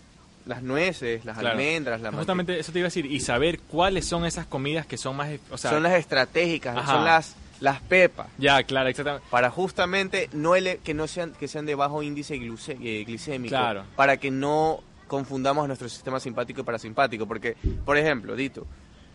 las 0.46 0.62
nueces, 0.62 1.24
las 1.24 1.38
almendras, 1.38 2.00
la 2.00 2.12
Justamente 2.12 2.58
eso 2.58 2.72
te 2.72 2.78
iba 2.78 2.86
a 2.86 2.88
decir, 2.88 3.06
y 3.06 3.20
saber 3.20 3.60
cuáles 3.60 4.06
son 4.06 4.24
esas 4.24 4.46
comidas 4.46 4.86
que 4.86 4.96
son 4.96 5.16
más... 5.16 5.28
O 5.50 5.58
sea, 5.58 5.72
son 5.72 5.82
las 5.82 5.94
estratégicas, 5.94 6.86
son 6.86 7.04
las 7.04 7.36
las 7.60 7.80
pepas. 7.80 8.28
Ya, 8.38 8.62
claro, 8.64 8.88
exactamente. 8.88 9.26
Para 9.30 9.50
justamente 9.50 10.28
no 10.32 10.52
que 10.82 10.94
no 10.94 11.06
sean 11.06 11.32
que 11.32 11.48
sean 11.48 11.66
de 11.66 11.74
bajo 11.74 12.02
índice 12.02 12.34
eh, 12.34 13.04
glicémico, 13.06 13.54
claro. 13.54 13.84
para 13.96 14.18
que 14.18 14.30
no 14.30 14.80
confundamos 15.06 15.66
nuestro 15.66 15.88
sistema 15.88 16.20
simpático 16.20 16.60
y 16.60 16.64
parasimpático, 16.64 17.26
porque 17.26 17.56
por 17.84 17.96
ejemplo, 17.96 18.36
Dito, 18.36 18.66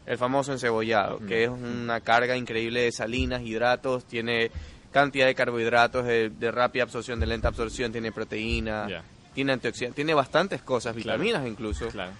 el 0.05 0.17
famoso 0.17 0.51
encebollado, 0.51 1.19
que 1.19 1.43
es 1.43 1.49
una 1.49 2.01
carga 2.01 2.35
increíble 2.35 2.81
de 2.81 2.91
salinas, 2.91 3.41
hidratos, 3.43 4.05
tiene 4.05 4.51
cantidad 4.91 5.25
de 5.25 5.35
carbohidratos 5.35 6.05
de, 6.05 6.51
rápida 6.51 6.83
absorción, 6.83 7.19
de 7.19 7.27
lenta 7.27 7.49
absorción, 7.49 7.91
tiene 7.91 8.11
proteína, 8.11 8.87
tiene 9.33 9.53
antioxidantes, 9.53 9.95
tiene 9.95 10.13
bastantes 10.13 10.61
cosas, 10.61 10.95
vitaminas 10.95 11.47
incluso. 11.47 11.87
Claro. 11.87 12.11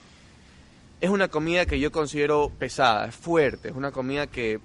Es 1.00 1.10
una 1.10 1.30
comida 1.30 1.66
que 1.66 1.80
yo 1.80 1.92
considero 1.92 2.52
pesada, 2.60 3.08
es 3.08 3.16
fuerte, 3.16 3.70
es 3.70 3.76
una 3.76 3.92
comida 3.92 4.28
que 4.28 4.60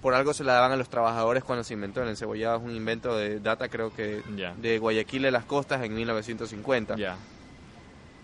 por 0.00 0.14
algo 0.14 0.32
se 0.32 0.44
la 0.44 0.54
daban 0.54 0.72
a 0.72 0.76
los 0.76 0.88
trabajadores 0.88 1.44
cuando 1.44 1.64
se 1.64 1.74
inventó 1.74 2.02
el 2.02 2.08
encebollado, 2.08 2.58
es 2.58 2.62
un 2.62 2.74
invento 2.74 3.16
de 3.16 3.40
data 3.40 3.68
creo 3.68 3.92
que 3.92 4.22
de 4.56 4.78
Guayaquil 4.78 5.22
de 5.22 5.30
las 5.30 5.44
Costas 5.44 5.82
en 5.82 5.94
1950. 5.94 6.96
Ya. 6.96 7.16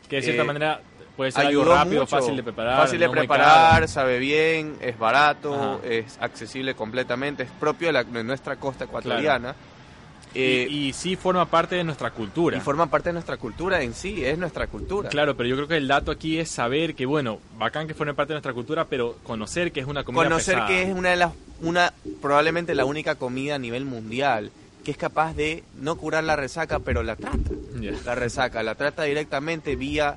Que 0.09 0.16
de 0.16 0.22
cierta 0.22 0.43
eh, 0.43 0.47
manera 0.47 0.81
puede 1.16 1.33
ser 1.33 1.47
algo 1.47 1.64
rápido, 1.64 2.07
fácil 2.07 2.37
de 2.37 2.43
preparar. 2.43 2.79
Fácil 2.79 3.01
de 3.01 3.11
preparar, 3.11 3.89
sabe 3.89 4.18
bien, 4.18 4.77
es 4.81 4.99
barato, 4.99 5.81
es 5.85 6.18
accesible 6.20 6.74
completamente, 6.74 7.43
es 7.43 7.51
propio 7.51 7.93
de, 7.93 8.24
nuestra 8.24 8.57
costa 8.57 8.85
ecuatoriana. 8.85 9.55
Eh, 10.39 10.68
y, 10.68 10.93
sí 10.93 11.16
forma 11.16 11.47
parte 11.47 11.76
de 11.76 11.84
nuestra 11.84 12.11
cultura. 12.11 12.59
Y 12.59 12.61
forma 12.61 12.89
parte 12.89 13.09
de 13.09 13.14
nuestra 13.14 13.39
cultura 13.39 13.82
en 13.82 13.95
sí, 13.95 14.22
es 14.22 14.37
nuestra 14.37 14.66
cultura. 14.66 15.09
Claro, 15.09 15.34
pero 15.34 15.49
yo 15.49 15.57
creo 15.57 15.68
que 15.68 15.78
el 15.78 15.89
dato 15.89 16.11
aquí 16.11 16.39
es 16.39 16.51
saber 16.51 16.95
que, 16.95 17.07
bueno, 17.07 17.39
bacán 17.57 17.89
que 17.89 17.95
forme 17.95 18.12
parte 18.12 18.32
de 18.32 18.37
nuestra 18.37 18.53
cultura, 18.53 18.84
pero 18.84 19.16
conocer 19.22 19.72
que 19.72 19.80
es 19.80 19.87
una 19.87 20.05
comida 20.05 20.24
Conocer 20.24 20.59
que 20.66 20.82
es 20.82 20.95
una 20.95 21.11
de 21.11 21.16
las, 21.16 21.32
una, 21.62 21.93
probablemente 22.20 22.74
la 22.74 22.84
única 22.84 23.14
comida 23.14 23.55
a 23.55 23.59
nivel 23.59 23.87
mundial 23.87 24.51
que 24.84 24.91
es 24.91 24.99
capaz 24.99 25.34
de 25.34 25.64
no 25.80 25.97
curar 25.97 26.22
la 26.22 26.37
resaca, 26.37 26.78
pero 26.78 27.03
la 27.03 27.16
trata. 27.16 27.51
La 28.05 28.14
resaca, 28.14 28.62
la 28.62 28.76
trata 28.76 29.03
directamente 29.03 29.74
vía 29.74 30.16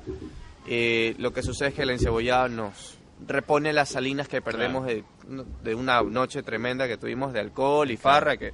eh, 0.66 1.14
lo 1.18 1.32
que 1.32 1.42
sucede 1.42 1.70
es 1.70 1.74
que 1.74 1.82
el 1.82 1.90
encebollado 1.90 2.48
nos 2.48 2.96
repone 3.26 3.72
las 3.72 3.88
salinas 3.88 4.28
que 4.28 4.40
perdemos 4.40 4.86
de, 4.86 5.02
de, 5.64 5.74
una 5.74 6.02
noche 6.02 6.42
tremenda 6.42 6.86
que 6.86 6.96
tuvimos 6.96 7.32
de 7.32 7.40
alcohol 7.40 7.90
y 7.90 7.96
farra, 7.96 8.36
que 8.36 8.52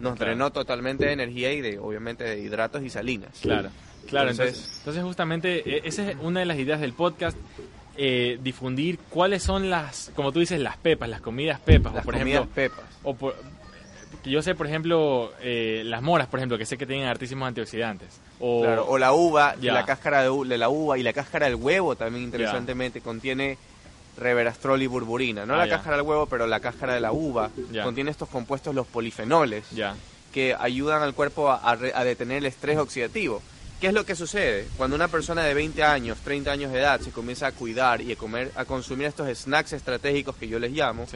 nos 0.00 0.18
drenó 0.18 0.50
totalmente 0.50 1.06
de 1.06 1.12
energía 1.12 1.52
y 1.52 1.60
de 1.60 1.78
obviamente 1.78 2.24
de 2.24 2.40
hidratos 2.40 2.82
y 2.82 2.90
salinas. 2.90 3.38
Claro, 3.40 3.70
claro. 4.08 4.30
Entonces, 4.30 4.76
entonces, 4.78 5.02
justamente 5.02 5.76
e, 5.76 5.82
esa 5.84 6.10
es 6.10 6.16
una 6.20 6.40
de 6.40 6.46
las 6.46 6.58
ideas 6.58 6.80
del 6.80 6.92
podcast. 6.92 7.36
Eh, 8.00 8.38
difundir 8.40 8.96
cuáles 9.10 9.42
son 9.42 9.70
las, 9.70 10.12
como 10.14 10.30
tú 10.30 10.38
dices, 10.38 10.60
las 10.60 10.76
pepas, 10.76 11.08
las 11.08 11.20
comidas 11.20 11.58
pepas. 11.58 11.92
Las 11.94 12.04
por 12.04 12.16
comidas 12.16 12.46
pepas. 12.46 12.84
O 13.02 13.16
que 14.22 14.30
yo 14.30 14.40
sé, 14.40 14.54
por 14.54 14.66
ejemplo, 14.66 15.32
eh, 15.40 15.82
las 15.84 16.00
moras, 16.00 16.28
por 16.28 16.38
ejemplo, 16.38 16.56
que 16.58 16.64
sé 16.64 16.78
que 16.78 16.86
tienen 16.86 17.08
altísimos 17.08 17.48
antioxidantes. 17.48 18.20
O, 18.40 18.60
o 18.60 18.98
la 18.98 19.12
uva, 19.12 19.56
la 19.60 19.84
cáscara 19.84 20.22
de, 20.22 20.58
la 20.58 20.68
uva 20.68 20.96
y 20.96 21.02
la 21.02 21.12
cáscara 21.12 21.46
del 21.46 21.56
huevo 21.56 21.96
también 21.96 22.24
interesantemente 22.24 23.00
contiene 23.00 23.58
reverastrol 24.18 24.82
y 24.82 24.86
burburina. 24.86 25.46
No 25.46 25.54
ah, 25.54 25.58
la 25.58 25.68
cáscara 25.68 25.96
del 25.96 26.06
huevo, 26.06 26.26
pero 26.26 26.46
la 26.46 26.60
cáscara 26.60 26.94
de 26.94 27.00
la 27.00 27.12
uva. 27.12 27.50
Contiene 27.82 28.10
estos 28.10 28.28
compuestos, 28.28 28.74
los 28.74 28.86
polifenoles, 28.86 29.64
que 30.32 30.54
ayudan 30.58 31.02
al 31.02 31.14
cuerpo 31.14 31.50
a, 31.50 31.76
detener 31.76 32.38
el 32.38 32.46
estrés 32.46 32.78
oxidativo. 32.78 33.42
¿Qué 33.80 33.86
es 33.88 33.92
lo 33.92 34.04
que 34.04 34.16
sucede? 34.16 34.66
Cuando 34.76 34.96
una 34.96 35.06
persona 35.06 35.44
de 35.44 35.54
20 35.54 35.84
años, 35.84 36.18
30 36.24 36.50
años 36.50 36.72
de 36.72 36.80
edad 36.80 37.00
se 37.00 37.12
comienza 37.12 37.46
a 37.46 37.52
cuidar 37.52 38.00
y 38.00 38.10
a, 38.10 38.16
comer, 38.16 38.50
a 38.56 38.64
consumir 38.64 39.06
estos 39.06 39.28
snacks 39.38 39.72
estratégicos 39.72 40.34
que 40.34 40.48
yo 40.48 40.58
les 40.58 40.72
llamo, 40.72 41.06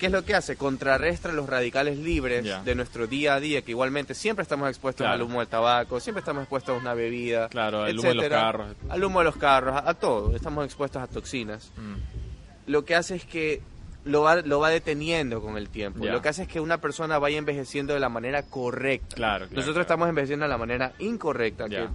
¿qué 0.00 0.06
es 0.06 0.12
lo 0.12 0.24
que 0.24 0.34
hace? 0.34 0.56
Contrarrestra 0.56 1.32
los 1.32 1.48
radicales 1.48 1.98
libres 1.98 2.64
de 2.64 2.74
nuestro 2.74 3.06
día 3.06 3.34
a 3.34 3.40
día, 3.40 3.62
que 3.62 3.70
igualmente 3.70 4.14
siempre 4.14 4.42
estamos 4.42 4.68
expuestos 4.68 5.06
al 5.06 5.20
humo 5.22 5.40
del 5.40 5.48
tabaco, 5.48 6.00
siempre 6.00 6.20
estamos 6.20 6.42
expuestos 6.42 6.74
a 6.74 6.80
una 6.80 6.94
bebida, 6.94 7.48
claro, 7.50 7.82
al 7.82 7.98
humo 7.98 8.08
de 8.08 8.14
los 8.14 8.28
carros, 8.28 8.76
al 8.88 9.04
humo 9.04 9.18
de 9.20 9.24
los 9.26 9.36
carros, 9.36 9.80
a, 9.84 9.94
todo, 9.94 10.34
estamos 10.34 10.64
expuestos 10.64 11.02
a 11.02 11.06
toxinas. 11.06 11.70
Mm. 11.76 12.70
Lo 12.70 12.84
que 12.84 12.94
hace 12.94 13.16
es 13.16 13.24
que 13.26 13.60
lo 14.04 14.22
va, 14.22 14.36
lo 14.36 14.58
va 14.58 14.70
deteniendo 14.70 15.42
con 15.42 15.58
el 15.58 15.68
tiempo. 15.68 16.06
Lo 16.06 16.22
que 16.22 16.30
hace 16.30 16.42
es 16.42 16.48
que 16.48 16.60
una 16.60 16.80
persona 16.80 17.18
vaya 17.18 17.36
envejeciendo 17.36 17.92
de 17.92 18.00
la 18.00 18.08
manera 18.08 18.42
correcta. 18.42 19.16
Claro, 19.16 19.46
Nosotros 19.50 19.82
estamos 19.82 20.08
envejeciendo 20.08 20.44
de 20.44 20.48
la 20.48 20.58
manera 20.58 20.94
incorrecta, 20.98 21.68
que 21.68 21.86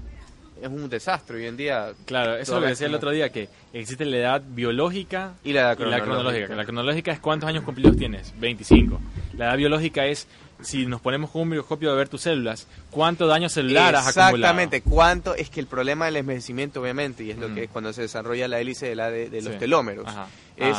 es 0.62 0.68
un 0.68 0.90
desastre 0.90 1.38
hoy 1.38 1.46
en 1.46 1.58
día. 1.58 1.94
Claro, 2.06 2.38
eso 2.38 2.60
lo 2.60 2.68
decía 2.68 2.88
el 2.88 2.96
otro 2.96 3.12
día, 3.12 3.30
que 3.30 3.50
existe 3.74 4.06
la 4.06 4.18
edad 4.18 4.44
biológica 4.48 5.34
y 5.44 5.54
la 5.54 5.62
edad 5.62 5.78
cronológica. 5.78 6.56
La 6.56 6.66
cronológica 6.66 7.12
es 7.12 7.20
cuántos 7.20 7.50
años 7.50 7.64
cumplidos 7.64 7.98
tienes, 7.98 8.34
25. 8.40 9.00
La 9.38 9.46
edad 9.46 9.58
biológica 9.58 10.06
es, 10.06 10.28
si 10.62 10.86
nos 10.86 11.02
ponemos 11.02 11.30
con 11.30 11.44
un 11.44 11.50
microscopio 11.50 11.92
de 11.92 11.98
ver 11.98 12.10
tus 12.10 12.22
células, 12.22 12.68
cuánto 12.90 13.28
daño 13.28 13.50
celular 13.50 13.96
has 13.96 14.08
acumulado. 14.08 14.36
Exactamente, 14.36 14.82
cuánto, 14.82 15.36
es 15.36 15.50
que 15.50 15.60
el 15.60 15.68
problema 15.68 16.06
del 16.06 16.18
envejecimiento, 16.18 16.82
obviamente, 16.82 17.24
y 17.24 17.32
es 17.32 17.38
lo 17.38 17.48
que 17.48 17.62
mm. 17.62 17.64
es 17.66 17.70
cuando 17.70 17.94
se 17.94 18.04
desarrolla 18.04 18.48
la 18.48 18.60
hélice 18.60 18.88
de, 18.88 18.96
la 18.96 19.10
de, 19.10 19.42
los 19.42 19.58
telómeros, 19.58 20.08
es 20.56 20.78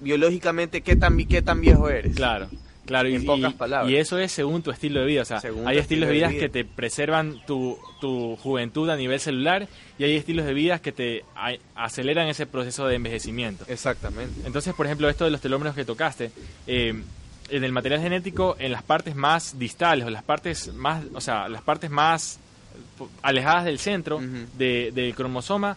biológicamente 0.00 0.80
qué 0.80 0.96
tan, 0.96 1.16
qué 1.26 1.42
tan 1.42 1.60
viejo 1.60 1.88
eres. 1.88 2.16
Claro. 2.16 2.48
Claro, 2.90 3.08
en 3.08 3.22
y, 3.22 3.24
pocas 3.24 3.54
palabras. 3.54 3.88
Y 3.88 3.96
eso 3.96 4.18
es 4.18 4.32
según 4.32 4.62
tu 4.62 4.72
estilo 4.72 4.98
de 4.98 5.06
vida. 5.06 5.22
O 5.22 5.24
sea, 5.24 5.40
hay 5.64 5.78
estilos 5.78 6.08
de 6.08 6.12
vida, 6.12 6.28
que 6.30 6.48
te 6.48 6.64
preservan 6.64 7.40
tu, 7.46 7.78
tu, 8.00 8.34
juventud 8.34 8.90
a 8.90 8.96
nivel 8.96 9.20
celular 9.20 9.68
y 9.96 10.02
hay 10.02 10.16
estilos 10.16 10.44
de 10.44 10.52
vida 10.54 10.80
que 10.80 10.90
te 10.90 11.24
aceleran 11.76 12.26
ese 12.26 12.46
proceso 12.46 12.88
de 12.88 12.96
envejecimiento. 12.96 13.64
Exactamente. 13.68 14.40
Entonces, 14.44 14.74
por 14.74 14.86
ejemplo, 14.86 15.08
esto 15.08 15.24
de 15.24 15.30
los 15.30 15.40
telómeros 15.40 15.76
que 15.76 15.84
tocaste, 15.84 16.32
eh, 16.66 17.00
en 17.48 17.64
el 17.64 17.70
material 17.70 18.00
genético, 18.00 18.56
en 18.58 18.72
las 18.72 18.82
partes 18.82 19.14
más 19.14 19.56
distales 19.56 20.04
o 20.04 20.10
las 20.10 20.24
partes 20.24 20.74
más, 20.74 21.04
o 21.14 21.20
sea, 21.20 21.48
las 21.48 21.62
partes 21.62 21.90
más 21.90 22.40
alejadas 23.22 23.66
del 23.66 23.78
centro 23.78 24.20
del 24.58 25.14
cromosoma, 25.14 25.76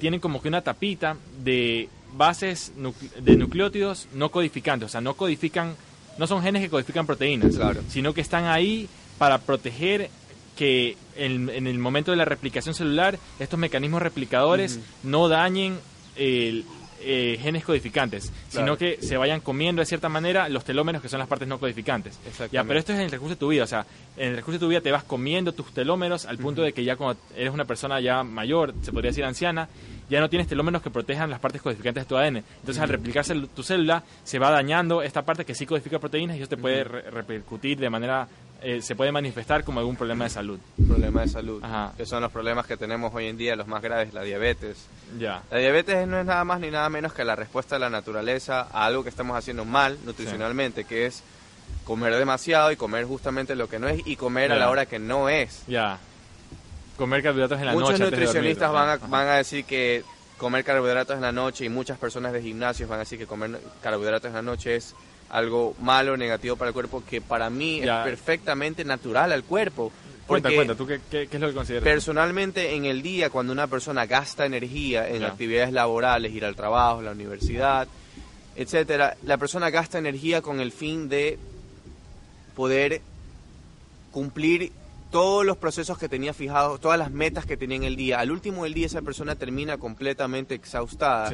tienen 0.00 0.18
como 0.18 0.40
que 0.40 0.48
una 0.48 0.62
tapita 0.62 1.18
de 1.42 1.90
bases 2.16 2.72
de 3.20 3.36
nucleótidos 3.36 4.08
no 4.14 4.30
codificantes, 4.30 4.86
o 4.86 4.88
sea, 4.88 5.02
no 5.02 5.12
codifican 5.12 5.74
no 6.18 6.26
son 6.26 6.42
genes 6.42 6.62
que 6.62 6.70
codifican 6.70 7.06
proteínas, 7.06 7.54
sino 7.88 8.14
que 8.14 8.20
están 8.20 8.46
ahí 8.46 8.88
para 9.18 9.38
proteger 9.38 10.10
que 10.56 10.96
en, 11.16 11.48
el 11.48 11.78
momento 11.78 12.10
de 12.10 12.16
la 12.16 12.24
replicación 12.24 12.74
celular 12.74 13.18
estos 13.38 13.58
mecanismos 13.58 14.02
replicadores 14.02 14.78
no 15.02 15.28
dañen 15.28 15.78
el, 16.16 16.64
eh, 17.06 17.38
genes 17.38 17.64
codificantes, 17.64 18.32
sino 18.48 18.78
que 18.78 18.98
se 19.02 19.18
vayan 19.18 19.40
comiendo 19.40 19.80
de 19.80 19.86
cierta 19.86 20.08
manera 20.08 20.48
los 20.48 20.64
telómeros 20.64 21.02
que 21.02 21.08
son 21.10 21.18
las 21.18 21.28
partes 21.28 21.46
no 21.46 21.58
codificantes. 21.58 22.18
Ya, 22.50 22.64
pero 22.64 22.78
esto 22.78 22.92
es 22.92 22.98
en 22.98 23.04
el 23.04 23.10
recurso 23.10 23.34
de 23.34 23.38
tu 23.38 23.48
vida, 23.48 23.64
o 23.64 23.66
sea, 23.66 23.84
en 24.16 24.30
el 24.30 24.36
recurso 24.36 24.52
de 24.52 24.58
tu 24.60 24.68
vida 24.68 24.80
te 24.80 24.90
vas 24.90 25.04
comiendo 25.04 25.52
tus 25.52 25.72
telómeros 25.74 26.24
al 26.24 26.38
punto 26.38 26.62
de 26.62 26.72
que 26.72 26.82
ya 26.82 26.96
cuando 26.96 27.20
eres 27.36 27.52
una 27.52 27.66
persona 27.66 28.00
ya 28.00 28.22
mayor, 28.22 28.72
se 28.80 28.90
podría 28.90 29.10
decir 29.10 29.24
anciana, 29.24 29.68
ya 30.08 30.20
no 30.20 30.28
tienes 30.28 30.48
telómeros 30.48 30.82
que 30.82 30.90
protejan 30.90 31.30
las 31.30 31.40
partes 31.40 31.62
codificantes 31.62 32.04
de 32.04 32.08
tu 32.08 32.16
ADN. 32.16 32.36
Entonces, 32.36 32.78
al 32.78 32.88
replicarse 32.88 33.34
tu 33.54 33.62
célula, 33.62 34.02
se 34.22 34.38
va 34.38 34.50
dañando 34.50 35.02
esta 35.02 35.22
parte 35.22 35.44
que 35.44 35.54
sí 35.54 35.66
codifica 35.66 35.98
proteínas 35.98 36.36
y 36.36 36.40
eso 36.40 36.48
te 36.48 36.56
puede 36.56 36.84
repercutir 36.84 37.78
de 37.78 37.90
manera 37.90 38.28
eh, 38.66 38.80
se 38.80 38.96
puede 38.96 39.12
manifestar 39.12 39.62
como 39.62 39.80
algún 39.80 39.94
problema 39.94 40.24
de 40.24 40.30
salud. 40.30 40.58
Problema 40.88 41.20
de 41.20 41.28
salud. 41.28 41.62
Que 41.98 42.06
son 42.06 42.22
los 42.22 42.32
problemas 42.32 42.66
que 42.66 42.78
tenemos 42.78 43.14
hoy 43.14 43.26
en 43.26 43.36
día, 43.36 43.54
los 43.56 43.66
más 43.66 43.82
graves, 43.82 44.14
la 44.14 44.22
diabetes. 44.22 44.86
Ya. 45.18 45.42
La 45.50 45.58
diabetes 45.58 46.08
no 46.08 46.18
es 46.18 46.24
nada 46.24 46.44
más 46.44 46.60
ni 46.60 46.70
nada 46.70 46.88
menos 46.88 47.12
que 47.12 47.24
la 47.24 47.36
respuesta 47.36 47.76
de 47.76 47.80
la 47.80 47.90
naturaleza 47.90 48.62
a 48.72 48.86
algo 48.86 49.02
que 49.02 49.10
estamos 49.10 49.36
haciendo 49.36 49.66
mal 49.66 49.98
nutricionalmente, 50.06 50.84
que 50.84 51.04
es 51.04 51.22
comer 51.84 52.14
demasiado 52.16 52.72
y 52.72 52.76
comer 52.76 53.04
justamente 53.04 53.54
lo 53.54 53.68
que 53.68 53.78
no 53.78 53.86
es 53.86 54.00
y 54.06 54.16
comer 54.16 54.50
a 54.50 54.56
la 54.56 54.70
hora 54.70 54.86
que 54.86 54.98
no 54.98 55.28
es. 55.28 55.62
Ya. 55.66 55.98
Comer 56.96 57.22
carbohidratos 57.22 57.58
en 57.58 57.66
la 57.66 57.72
noche. 57.72 57.84
Muchos 57.84 58.00
nutricionistas 58.00 58.72
van 58.72 58.88
a, 58.88 58.96
van 58.96 59.28
a 59.28 59.34
decir 59.36 59.64
que 59.64 60.04
comer 60.36 60.64
carbohidratos 60.64 61.16
en 61.16 61.22
la 61.22 61.32
noche 61.32 61.64
y 61.64 61.68
muchas 61.68 61.98
personas 61.98 62.32
de 62.32 62.42
gimnasios 62.42 62.88
van 62.88 62.98
a 62.98 63.00
decir 63.00 63.18
que 63.18 63.26
comer 63.26 63.58
carbohidratos 63.82 64.28
en 64.28 64.34
la 64.34 64.42
noche 64.42 64.76
es 64.76 64.94
algo 65.30 65.74
malo, 65.80 66.16
negativo 66.16 66.56
para 66.56 66.68
el 66.68 66.74
cuerpo, 66.74 67.02
que 67.08 67.20
para 67.20 67.50
mí 67.50 67.80
es 67.80 67.90
perfectamente 68.04 68.84
natural 68.84 69.32
al 69.32 69.44
cuerpo. 69.44 69.90
Cuenta, 70.26 70.50
cuenta, 70.54 70.74
¿tú 70.74 70.86
qué, 70.86 71.00
es 71.10 71.40
lo 71.40 71.48
que 71.48 71.54
consideras? 71.54 71.84
Personalmente, 71.84 72.74
en 72.74 72.86
el 72.86 73.02
día, 73.02 73.28
cuando 73.28 73.52
una 73.52 73.66
persona 73.66 74.06
gasta 74.06 74.46
energía 74.46 75.08
en 75.08 75.22
actividades 75.22 75.72
laborales, 75.72 76.32
ir 76.32 76.46
al 76.46 76.56
trabajo, 76.56 77.02
la 77.02 77.10
universidad, 77.10 77.88
etcétera, 78.56 79.16
la 79.24 79.36
persona 79.36 79.68
gasta 79.68 79.98
energía 79.98 80.40
con 80.40 80.60
el 80.60 80.72
fin 80.72 81.08
de 81.08 81.38
poder 82.56 83.02
cumplir 84.12 84.72
todos 85.14 85.46
los 85.46 85.56
procesos 85.56 85.96
que 85.96 86.08
tenía 86.08 86.34
fijados, 86.34 86.80
todas 86.80 86.98
las 86.98 87.12
metas 87.12 87.46
que 87.46 87.56
tenía 87.56 87.76
en 87.76 87.84
el 87.84 87.94
día. 87.94 88.18
Al 88.18 88.32
último 88.32 88.64
del 88.64 88.74
día 88.74 88.86
esa 88.86 89.00
persona 89.00 89.36
termina 89.36 89.78
completamente 89.78 90.56
exhaustada. 90.56 91.30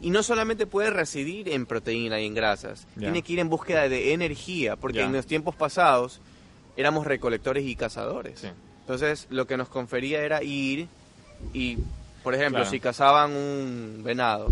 Y 0.00 0.10
no 0.10 0.24
solamente 0.24 0.66
puede 0.66 0.90
residir 0.90 1.48
en 1.48 1.64
proteína 1.64 2.18
y 2.18 2.26
en 2.26 2.34
grasas, 2.34 2.84
tiene 2.98 3.22
que 3.22 3.34
ir 3.34 3.38
en 3.38 3.48
búsqueda 3.48 3.88
de 3.88 4.12
energía, 4.12 4.74
porque 4.74 5.02
en 5.02 5.12
los 5.12 5.24
tiempos 5.24 5.54
pasados 5.54 6.20
éramos 6.76 7.06
recolectores 7.06 7.64
y 7.64 7.76
cazadores. 7.76 8.42
Entonces 8.80 9.28
lo 9.30 9.46
que 9.46 9.56
nos 9.56 9.68
confería 9.68 10.22
era 10.22 10.42
ir 10.42 10.88
Y, 11.52 11.78
por 12.24 12.34
ejemplo, 12.34 12.66
si 12.66 12.80
cazaban 12.80 13.36
un 13.36 14.02
venado 14.04 14.48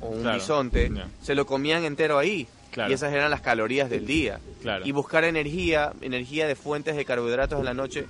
o 0.00 0.10
un 0.10 0.32
bisonte, 0.32 0.92
se 1.22 1.34
lo 1.34 1.44
comían 1.44 1.84
entero 1.84 2.18
ahí. 2.18 2.46
Y 2.88 2.92
esas 2.92 3.12
eran 3.12 3.30
las 3.30 3.40
calorías 3.40 3.88
del 3.88 4.06
día. 4.06 4.40
Y 4.84 4.92
buscar 4.92 5.24
energía, 5.24 5.92
energía 6.00 6.46
de 6.46 6.54
fuentes 6.54 6.96
de 6.96 7.04
carbohidratos 7.04 7.58
en 7.58 7.64
la 7.64 7.74
noche, 7.74 8.06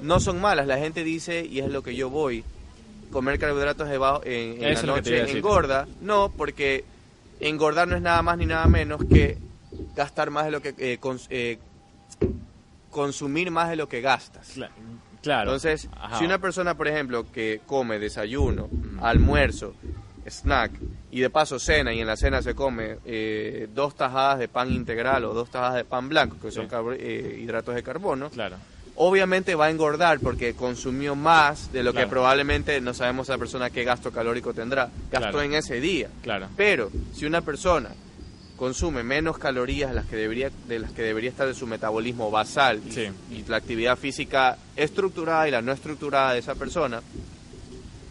no 0.00 0.20
son 0.20 0.40
malas. 0.40 0.66
La 0.66 0.78
gente 0.78 1.04
dice, 1.04 1.44
y 1.44 1.60
es 1.60 1.68
lo 1.68 1.82
que 1.82 1.94
yo 1.94 2.10
voy, 2.10 2.44
comer 3.10 3.38
carbohidratos 3.38 3.88
en, 4.24 4.64
en 4.64 4.74
la 4.74 4.82
noche 4.82 5.30
engorda. 5.30 5.86
No, 6.00 6.32
porque 6.36 6.84
engordar 7.40 7.88
no 7.88 7.96
es 7.96 8.02
nada 8.02 8.22
más 8.22 8.38
ni 8.38 8.46
nada 8.46 8.66
menos 8.66 9.04
que 9.04 9.38
gastar 9.94 10.30
más 10.30 10.44
de 10.44 10.50
lo 10.50 10.62
que... 10.62 10.74
Eh, 10.78 10.98
eh, 11.30 11.58
consumir 12.90 13.50
más 13.50 13.68
de 13.68 13.76
lo 13.76 13.88
que 13.88 14.00
gastas. 14.00 14.54
Claro. 15.20 15.50
Entonces, 15.50 15.88
si 16.16 16.24
una 16.24 16.38
persona, 16.38 16.76
por 16.76 16.86
ejemplo, 16.86 17.26
que 17.32 17.60
come 17.66 17.98
desayuno, 17.98 18.68
almuerzo, 19.00 19.74
snack 20.28 20.70
y 21.14 21.20
de 21.20 21.30
paso 21.30 21.60
cena 21.60 21.94
y 21.94 22.00
en 22.00 22.08
la 22.08 22.16
cena 22.16 22.42
se 22.42 22.56
come 22.56 22.96
eh, 23.04 23.68
dos 23.72 23.94
tajadas 23.94 24.40
de 24.40 24.48
pan 24.48 24.72
integral 24.72 25.24
o 25.26 25.32
dos 25.32 25.48
tajadas 25.48 25.76
de 25.76 25.84
pan 25.84 26.08
blanco, 26.08 26.38
que 26.42 26.50
son 26.50 26.66
eh, 26.98 27.38
hidratos 27.40 27.76
de 27.76 27.84
carbono, 27.84 28.30
claro. 28.30 28.56
obviamente 28.96 29.54
va 29.54 29.66
a 29.66 29.70
engordar 29.70 30.18
porque 30.18 30.54
consumió 30.54 31.14
más 31.14 31.72
de 31.72 31.84
lo 31.84 31.92
que 31.92 32.08
probablemente 32.08 32.80
no 32.80 32.94
sabemos 32.94 33.28
la 33.28 33.38
persona 33.38 33.70
qué 33.70 33.84
gasto 33.84 34.10
calórico 34.10 34.52
tendrá, 34.52 34.90
gastó 35.08 35.40
en 35.40 35.54
ese 35.54 35.80
día. 35.80 36.08
Claro. 36.20 36.48
Pero 36.56 36.90
si 37.12 37.26
una 37.26 37.42
persona 37.42 37.90
consume 38.56 39.04
menos 39.04 39.38
calorías 39.38 39.90
de 39.90 39.94
las 39.94 40.06
que 40.06 40.16
debería, 40.16 40.50
de 40.66 40.80
las 40.80 40.90
que 40.90 41.02
debería 41.02 41.30
estar 41.30 41.46
de 41.46 41.54
su 41.54 41.68
metabolismo 41.68 42.32
basal 42.32 42.82
y, 42.84 43.36
y 43.36 43.44
la 43.46 43.58
actividad 43.58 43.96
física 43.96 44.58
estructurada 44.74 45.46
y 45.46 45.52
la 45.52 45.62
no 45.62 45.70
estructurada 45.70 46.32
de 46.32 46.40
esa 46.40 46.56
persona, 46.56 47.02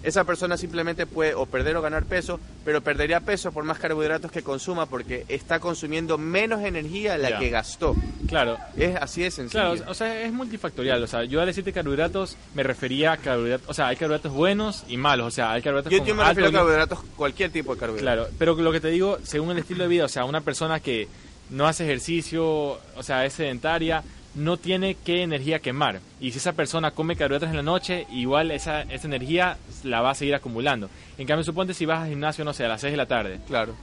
esa 0.03 0.25
persona 0.25 0.57
simplemente 0.57 1.05
puede 1.05 1.33
o 1.33 1.45
perder 1.45 1.77
o 1.77 1.81
ganar 1.81 2.03
peso, 2.03 2.39
pero 2.65 2.81
perdería 2.81 3.21
peso 3.21 3.51
por 3.51 3.63
más 3.63 3.79
carbohidratos 3.79 4.31
que 4.31 4.43
consuma 4.43 4.85
porque 4.85 5.25
está 5.29 5.59
consumiendo 5.59 6.17
menos 6.17 6.63
energía 6.63 7.17
la 7.17 7.39
que 7.39 7.49
gastó. 7.49 7.95
Claro. 8.27 8.57
Es 8.77 8.95
así 8.97 9.21
de 9.23 9.31
sencillo. 9.31 9.75
Claro, 9.75 9.91
o 9.91 9.93
sea, 9.93 10.21
es 10.21 10.31
multifactorial. 10.33 11.01
O 11.01 11.07
sea, 11.07 11.23
yo 11.23 11.39
al 11.39 11.47
decirte 11.47 11.71
carbohidratos 11.71 12.37
me 12.53 12.63
refería 12.63 13.13
a 13.13 13.17
carbohidratos, 13.17 13.69
o 13.69 13.73
sea, 13.73 13.87
hay 13.87 13.95
carbohidratos 13.95 14.33
buenos 14.33 14.83
y 14.87 14.97
malos. 14.97 15.27
O 15.27 15.31
sea, 15.31 15.53
hay 15.53 15.61
carbohidratos 15.61 15.97
Yo, 15.99 16.05
yo 16.05 16.15
me 16.15 16.23
refiero 16.23 16.49
a 16.49 16.51
carbohidratos, 16.51 16.99
cualquier 17.15 17.51
tipo 17.51 17.73
de 17.73 17.79
carbohidratos. 17.79 18.27
Claro, 18.27 18.35
pero 18.37 18.55
lo 18.55 18.71
que 18.71 18.81
te 18.81 18.89
digo, 18.89 19.19
según 19.23 19.51
el 19.51 19.59
estilo 19.59 19.83
de 19.83 19.89
vida, 19.89 20.05
o 20.05 20.09
sea, 20.09 20.25
una 20.25 20.41
persona 20.41 20.79
que 20.79 21.07
no 21.49 21.67
hace 21.67 21.85
ejercicio, 21.85 22.45
o 22.45 23.03
sea, 23.03 23.25
es 23.25 23.33
sedentaria, 23.33 24.03
no 24.35 24.57
tiene 24.57 24.95
qué 24.95 25.23
energía 25.23 25.59
quemar. 25.59 25.99
Y 26.19 26.31
si 26.31 26.37
esa 26.37 26.53
persona 26.53 26.91
come 26.91 27.15
carbohidratos 27.15 27.49
en 27.49 27.57
la 27.57 27.63
noche, 27.63 28.07
igual 28.11 28.51
esa, 28.51 28.81
esa 28.83 29.07
energía 29.07 29.57
la 29.83 30.01
va 30.01 30.11
a 30.11 30.15
seguir 30.15 30.35
acumulando. 30.35 30.89
En 31.17 31.27
cambio, 31.27 31.43
suponte 31.43 31.73
si 31.73 31.85
vas 31.85 32.03
al 32.03 32.09
gimnasio, 32.09 32.43
no 32.43 32.53
sé, 32.53 32.65
a 32.65 32.69
las 32.69 32.81
6 32.81 32.91
de 32.91 32.97
la 32.97 33.05
tarde. 33.05 33.39
Claro. 33.47 33.75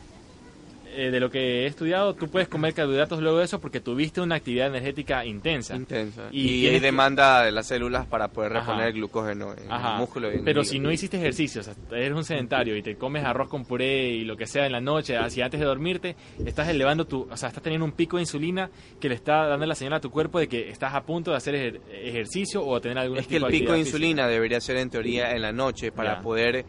Eh, 0.93 1.11
de 1.11 1.21
lo 1.21 1.31
que 1.31 1.63
he 1.63 1.67
estudiado, 1.67 2.15
tú 2.15 2.29
puedes 2.29 2.49
comer 2.49 2.75
carbohidratos 2.75 3.21
luego 3.21 3.39
de 3.39 3.45
eso 3.45 3.61
porque 3.61 3.81
tuviste 3.81 4.21
una 4.21 4.35
actividad 4.37 4.67
energética 4.67 5.25
intensa. 5.25 5.77
Intensa. 5.77 6.29
Y, 6.33 6.67
hay 6.67 6.81
demanda 6.81 7.45
de 7.45 7.53
las 7.53 7.69
células 7.69 8.07
para 8.07 8.29
poder 8.29 8.53
reponer 8.53 8.93
glucógeno 8.93 9.53
en 9.53 9.71
el 9.71 9.99
músculo. 9.99 10.31
Pero 10.45 10.65
si 10.65 10.81
no 10.81 10.91
hiciste 10.91 11.17
ejercicio, 11.17 11.61
o 11.61 11.65
sea, 11.65 11.75
eres 11.93 12.13
un 12.13 12.25
sedentario 12.25 12.77
y 12.77 12.83
te 12.83 12.97
comes 12.97 13.25
arroz 13.25 13.49
con 13.49 13.65
puré 13.65 14.09
y 14.09 14.25
lo 14.25 14.37
que 14.37 14.47
sea 14.47 14.67
en 14.67 14.73
la 14.73 14.81
noche, 14.81 15.17
así 15.17 15.41
antes 15.41 15.61
de 15.61 15.67
dormirte, 15.67 16.17
estás 16.45 16.69
elevando 16.69 17.07
tu, 17.07 17.29
o 17.31 17.37
sea, 17.37 17.49
estás 17.49 17.63
teniendo 17.63 17.85
un 17.85 17.93
pico 17.93 18.17
de 18.17 18.23
insulina 18.23 18.71
que 19.01 19.09
le 19.09 19.15
está 19.15 19.47
dando 19.47 19.67
la 19.67 19.75
señal 19.75 19.95
a 19.95 20.01
tu 20.01 20.11
cuerpo 20.11 20.41
de 20.41 20.49
que 20.49 20.71
estás 20.71 20.95
a 20.95 21.03
punto 21.03 21.31
de 21.31 21.37
hacer 21.37 21.81
ejercicio 21.91 22.67
o 22.67 22.81
tener 22.81 22.99
algún 22.99 23.19
Es 23.19 23.27
que 23.27 23.37
el 23.37 23.47
pico 23.47 23.73
de 23.73 23.81
insulina 23.81 24.27
debería 24.27 24.61
ser 24.61 24.77
en 24.79 24.91
teoría 24.91 25.35
en 25.35 25.43
la 25.43 25.53
noche 25.53 25.93
para 25.93 26.21
poder 26.21 26.65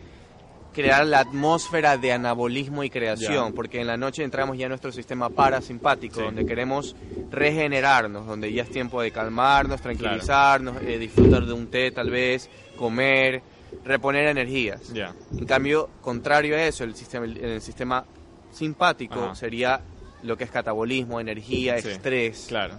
crear 0.74 1.06
la 1.06 1.20
atmósfera 1.20 1.98
de 1.98 2.12
anabolismo 2.14 2.84
y 2.84 2.90
creación, 2.90 3.54
porque 3.54 3.82
en 3.82 3.88
la 3.88 3.98
noche 3.98 4.24
entramos 4.24 4.58
ya 4.58 4.66
en 4.66 4.70
nuestro 4.70 4.92
sistema 4.92 5.30
parasimpático, 5.30 6.22
donde 6.22 6.46
queremos 6.46 6.96
regenerarnos, 7.30 8.26
donde 8.26 8.52
ya 8.52 8.64
es 8.64 8.70
tiempo 8.70 9.02
de 9.02 9.12
calmarnos, 9.12 9.82
tranquilizarnos, 9.82 10.82
eh, 10.82 10.98
disfrutar 10.98 11.46
de 11.46 11.54
un 11.54 11.68
té 11.68 11.92
tal 11.92 12.10
vez, 12.10 12.50
comer, 12.78 13.42
reponer 13.84 14.28
energías. 14.28 14.94
En 15.38 15.46
cambio, 15.46 15.90
contrario 16.02 16.56
a 16.56 16.64
eso, 16.64 16.84
el 16.84 16.96
sistema, 16.96 17.26
el 17.26 17.62
sistema 17.62 18.06
simpático 18.52 19.36
sería 19.36 19.82
lo 20.24 20.38
que 20.38 20.44
es 20.44 20.52
catabolismo, 20.52 21.20
energía, 21.20 21.78
estrés. 21.78 22.46
Claro. 22.48 22.76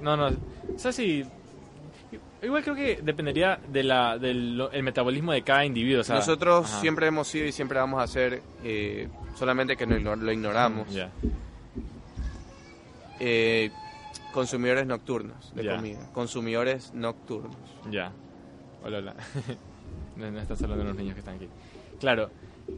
No, 0.00 0.16
no. 0.16 0.28
O 0.28 0.78
sea, 0.78 0.92
sí, 0.92 1.24
Igual 2.42 2.62
creo 2.62 2.74
que 2.74 3.00
dependería 3.02 3.58
de 3.68 3.82
la, 3.82 4.18
del 4.18 4.68
el 4.72 4.82
metabolismo 4.82 5.32
de 5.32 5.42
cada 5.42 5.64
individuo. 5.64 6.02
Nosotros 6.08 6.68
siempre 6.68 7.06
hemos 7.06 7.28
sido 7.28 7.46
y 7.46 7.52
siempre 7.52 7.78
vamos 7.78 8.02
a 8.02 8.06
ser, 8.06 8.42
eh, 8.62 9.08
solamente 9.34 9.76
que 9.76 9.86
no, 9.86 10.16
lo 10.16 10.32
ignoramos, 10.32 10.86
eh, 13.18 13.70
consumidores 14.32 14.86
nocturnos 14.86 15.54
de 15.54 15.66
comida. 15.66 16.12
Consumidores 16.12 16.92
nocturnos. 16.92 17.56
Ya. 17.90 18.12
Hola, 18.84 18.98
hola. 18.98 19.14
no, 20.16 20.38
estás 20.38 20.62
hablando 20.62 20.84
de 20.84 20.90
los 20.90 20.98
niños 20.98 21.14
que 21.14 21.20
están 21.20 21.36
aquí. 21.36 21.48
Claro. 21.98 22.30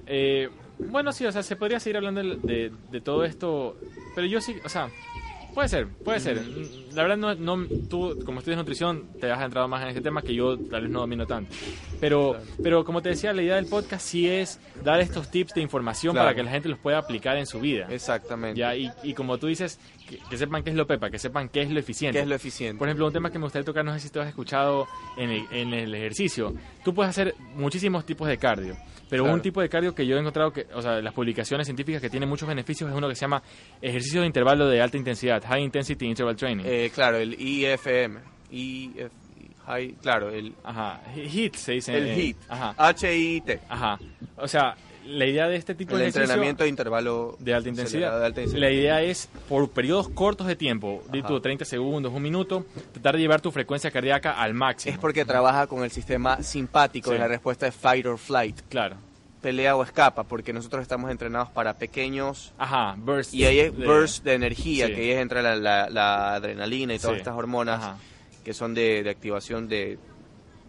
Eh, 0.07 0.49
bueno, 0.79 1.13
sí, 1.13 1.27
o 1.27 1.33
sea, 1.33 1.43
se 1.43 1.57
podría 1.57 1.81
seguir 1.81 1.97
hablando 1.97 2.23
de, 2.23 2.73
de 2.91 3.01
todo 3.01 3.25
esto, 3.25 3.77
pero 4.15 4.27
yo 4.27 4.41
sí, 4.41 4.57
o 4.65 4.69
sea, 4.69 4.89
Puede 5.59 5.71
ser, 5.71 5.89
puede 5.89 6.21
ser. 6.21 6.41
La 6.95 7.03
verdad, 7.03 7.17
no, 7.17 7.35
no, 7.35 7.67
tú 7.91 8.17
como 8.25 8.39
estudias 8.39 8.59
nutrición 8.59 9.09
te 9.21 9.29
has 9.29 9.43
entrado 9.43 9.67
más 9.67 9.83
en 9.83 9.89
este 9.89 10.01
tema 10.01 10.23
que 10.23 10.33
yo 10.33 10.57
tal 10.57 10.83
vez 10.83 10.91
no 10.93 11.01
domino 11.01 11.27
tanto. 11.27 11.53
Pero, 11.99 12.37
pero 12.63 12.85
como 12.85 13.03
te 13.03 13.09
decía, 13.09 13.33
la 13.33 13.43
idea 13.43 13.57
del 13.57 13.67
podcast 13.67 14.07
sí 14.07 14.29
es 14.29 14.61
dar 14.85 15.01
estos 15.01 15.33
tips 15.33 15.55
de 15.55 15.61
información 15.61 16.15
para 16.15 16.33
que 16.33 16.45
la 16.45 16.53
gente 16.53 16.69
los 16.69 16.79
pueda 16.79 16.99
aplicar 16.99 17.37
en 17.39 17.47
su 17.47 17.59
vida. 17.59 17.89
Exactamente. 17.91 18.57
Ya, 18.57 18.77
y, 18.77 18.89
y 19.03 19.15
como 19.15 19.37
tú 19.39 19.49
dices, 19.49 19.81
que, 20.09 20.37
sepan 20.37 20.63
qué 20.63 20.71
es 20.71 20.77
lo 20.77 20.87
PEPA, 20.87 21.11
que 21.11 21.19
sepan 21.19 21.49
qué 21.49 21.63
es 21.63 21.71
lo 21.71 21.79
eficiente. 21.79 22.19
¿Qué 22.19 22.23
es 22.23 22.29
lo 22.29 22.35
eficiente? 22.35 22.79
Por 22.79 22.89
ejemplo, 22.89 23.07
un 23.07 23.13
tema 23.13 23.31
que 23.31 23.39
me 23.39 23.45
gustaría 23.45 23.65
tocar, 23.65 23.85
no 23.85 23.93
sé 23.93 24.01
si 24.01 24.11
tú 24.11 24.21
has 24.21 24.29
escuchado 24.29 24.87
en 25.17 25.31
el, 25.31 25.47
en 25.51 25.75
el 25.75 25.95
ejercicio. 25.95 26.55
Tú 26.85 26.95
puedes 26.95 27.11
hacer 27.11 27.35
muchísimos 27.55 28.05
tipos 28.05 28.29
de 28.29 28.39
cardio. 28.39 28.77
Pero 29.09 29.25
un 29.25 29.41
tipo 29.41 29.61
de 29.61 29.69
cardio 29.69 29.95
que 29.95 30.07
yo 30.07 30.17
he 30.17 30.21
encontrado 30.21 30.53
que, 30.53 30.67
o 30.75 30.83
sea, 30.83 31.01
las 31.01 31.15
publicaciones 31.15 31.67
científicas 31.67 32.03
que 32.03 32.11
tienen 32.11 32.29
muchos 32.29 32.47
beneficios 32.47 32.91
es 32.91 32.97
uno 32.97 33.09
que 33.09 33.15
se 33.15 33.23
llama 33.23 33.43
ejercicio 33.81 34.21
de 34.21 34.27
intervalo 34.27 34.69
de 34.69 34.83
alta 34.83 34.97
intensidad, 34.97 35.43
High 35.47 35.63
Intensity 35.63 36.07
Interval 36.07 36.37
Training. 36.37 36.65
Eh, 36.67 36.91
claro, 36.95 37.17
el 37.17 37.35
IFM. 37.41 38.19
IF, 38.51 39.11
high, 39.67 39.95
claro, 40.03 40.31
el... 40.31 40.55
Ajá, 40.65 41.01
HIIT 41.15 41.55
se 41.55 41.73
dice. 41.73 41.97
El 41.97 42.19
HIIT. 42.19 42.37
Ajá. 42.49 42.75
H-I-T. 42.77 43.61
Ajá. 43.69 43.99
O 44.37 44.49
sea, 44.49 44.75
la 45.09 45.25
idea 45.25 45.49
de 45.49 45.57
este 45.57 45.75
tipo 45.75 45.95
el 45.95 46.01
de 46.01 46.07
entrenamiento 46.07 46.65
de 46.65 46.69
intervalo 46.69 47.37
de 47.39 47.55
alta, 47.55 47.69
intensidad, 47.69 48.35
La 48.55 48.71
idea 48.71 49.03
es, 49.03 49.29
por 49.49 49.71
periodos 49.71 50.09
cortos 50.11 50.47
de 50.47 50.55
tiempo, 50.55 51.03
de 51.11 51.23
30 51.23 51.65
segundos, 51.65 52.13
un 52.13 52.23
minuto, 52.23 52.67
tratar 52.93 53.17
de 53.17 53.23
llevar 53.23 53.41
tu 53.41 53.51
frecuencia 53.51 53.91
cardíaca 53.91 54.33
al 54.33 54.55
máximo. 54.55 54.93
Es 54.93 54.99
porque 54.99 55.25
trabaja 55.25 55.67
con 55.67 55.83
el 55.83 55.91
sistema 55.91 56.43
simpático 56.43 57.13
en 57.13 57.21
la 57.21 57.29
respuesta 57.29 57.67
de 57.67 57.73
fight 57.73 58.07
or 58.07 58.19
flight. 58.19 58.61
Claro. 58.69 58.97
Pelea 59.41 59.77
o 59.77 59.83
escapa, 59.83 60.25
porque 60.25 60.53
nosotros 60.53 60.83
estamos 60.83 61.11
entrenados 61.11 61.49
para 61.51 61.75
pequeños... 61.75 62.53
Ajá, 62.59 62.95
bursts. 62.99 63.33
Y 63.33 63.45
ahí 63.45 63.61
hay 63.61 63.71
bursts 63.71 64.25
de 64.25 64.35
energía, 64.35 64.89
que 64.89 65.01
ahí 65.01 65.11
es 65.11 65.21
entre 65.21 65.43
la, 65.43 66.35
adrenalina 66.35 66.95
y 66.95 66.99
todas 66.99 67.19
estas 67.19 67.35
hormonas 67.35 67.97
que 68.45 68.53
son 68.53 68.75
de, 68.75 69.03
de 69.03 69.11
activación 69.11 69.69
de 69.69 69.99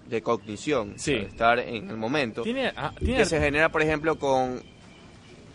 de 0.09 0.21
cognición, 0.21 0.93
sí. 0.97 1.13
estar 1.13 1.59
en 1.59 1.89
el 1.89 1.97
momento, 1.97 2.43
ah, 2.75 2.93
que 2.99 3.25
se 3.25 3.39
genera, 3.39 3.69
por 3.69 3.81
ejemplo, 3.81 4.17
con 4.17 4.61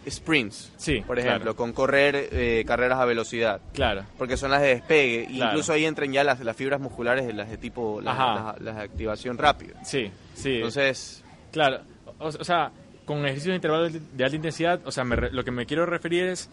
sprints, 0.08 0.72
sí, 0.76 1.02
por 1.06 1.18
ejemplo, 1.18 1.56
con 1.56 1.72
correr 1.72 2.28
eh, 2.30 2.64
carreras 2.66 2.98
a 2.98 3.04
velocidad, 3.04 3.60
claro, 3.72 4.04
porque 4.18 4.36
son 4.36 4.50
las 4.50 4.62
de 4.62 4.68
despegue, 4.68 5.26
incluso 5.30 5.72
ahí 5.72 5.84
entran 5.84 6.12
ya 6.12 6.24
las, 6.24 6.40
las 6.40 6.56
fibras 6.56 6.80
musculares, 6.80 7.34
las 7.34 7.50
de 7.50 7.56
tipo, 7.56 8.00
las, 8.00 8.58
de 8.60 8.70
activación 8.70 9.38
rápida. 9.38 9.82
Sí, 9.84 10.10
sí. 10.34 10.56
Entonces, 10.56 11.24
claro, 11.52 11.80
o, 12.18 12.30
sea, 12.30 12.70
con 13.04 13.18
ejercicios 13.24 13.52
de 13.52 13.56
intervalo 13.56 13.88
de 13.90 14.24
alta 14.24 14.36
intensidad, 14.36 14.80
o 14.84 14.90
sea, 14.90 15.04
lo 15.04 15.44
que 15.44 15.50
me 15.50 15.66
quiero 15.66 15.86
referir 15.86 16.24
es 16.24 16.50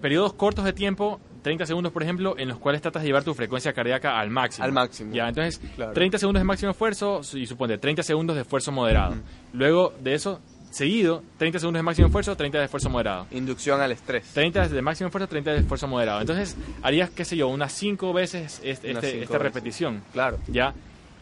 periodos 0.00 0.32
cortos 0.34 0.64
de 0.64 0.72
tiempo 0.72 1.20
30 1.46 1.64
segundos, 1.64 1.92
por 1.92 2.02
ejemplo, 2.02 2.34
en 2.38 2.48
los 2.48 2.58
cuales 2.58 2.82
tratas 2.82 3.02
de 3.02 3.08
llevar 3.08 3.22
tu 3.22 3.32
frecuencia 3.32 3.72
cardíaca 3.72 4.18
al 4.18 4.30
máximo. 4.30 4.64
Al 4.64 4.72
máximo. 4.72 5.14
Ya, 5.14 5.28
entonces, 5.28 5.60
30 5.94 6.18
segundos 6.18 6.40
de 6.40 6.44
máximo 6.44 6.72
esfuerzo 6.72 7.20
y 7.34 7.46
supone 7.46 7.78
30 7.78 8.02
segundos 8.02 8.34
de 8.34 8.42
esfuerzo 8.42 8.72
moderado. 8.72 9.14
Luego 9.52 9.94
de 10.00 10.14
eso, 10.14 10.40
seguido, 10.70 11.22
30 11.38 11.60
segundos 11.60 11.78
de 11.78 11.84
máximo 11.84 12.08
esfuerzo, 12.08 12.36
30 12.36 12.58
de 12.58 12.64
esfuerzo 12.64 12.90
moderado. 12.90 13.28
Inducción 13.30 13.80
al 13.80 13.92
estrés. 13.92 14.24
30 14.34 14.70
de 14.70 14.82
máximo 14.82 15.06
esfuerzo, 15.06 15.28
30 15.28 15.52
de 15.52 15.58
esfuerzo 15.58 15.86
moderado. 15.86 16.20
Entonces, 16.20 16.56
harías, 16.82 17.10
qué 17.10 17.24
sé 17.24 17.36
yo, 17.36 17.46
unas 17.46 17.72
5 17.74 18.12
veces 18.12 18.60
este, 18.64 18.90
esta 19.22 19.38
repetición. 19.38 20.02
Claro. 20.12 20.40
Ya. 20.48 20.74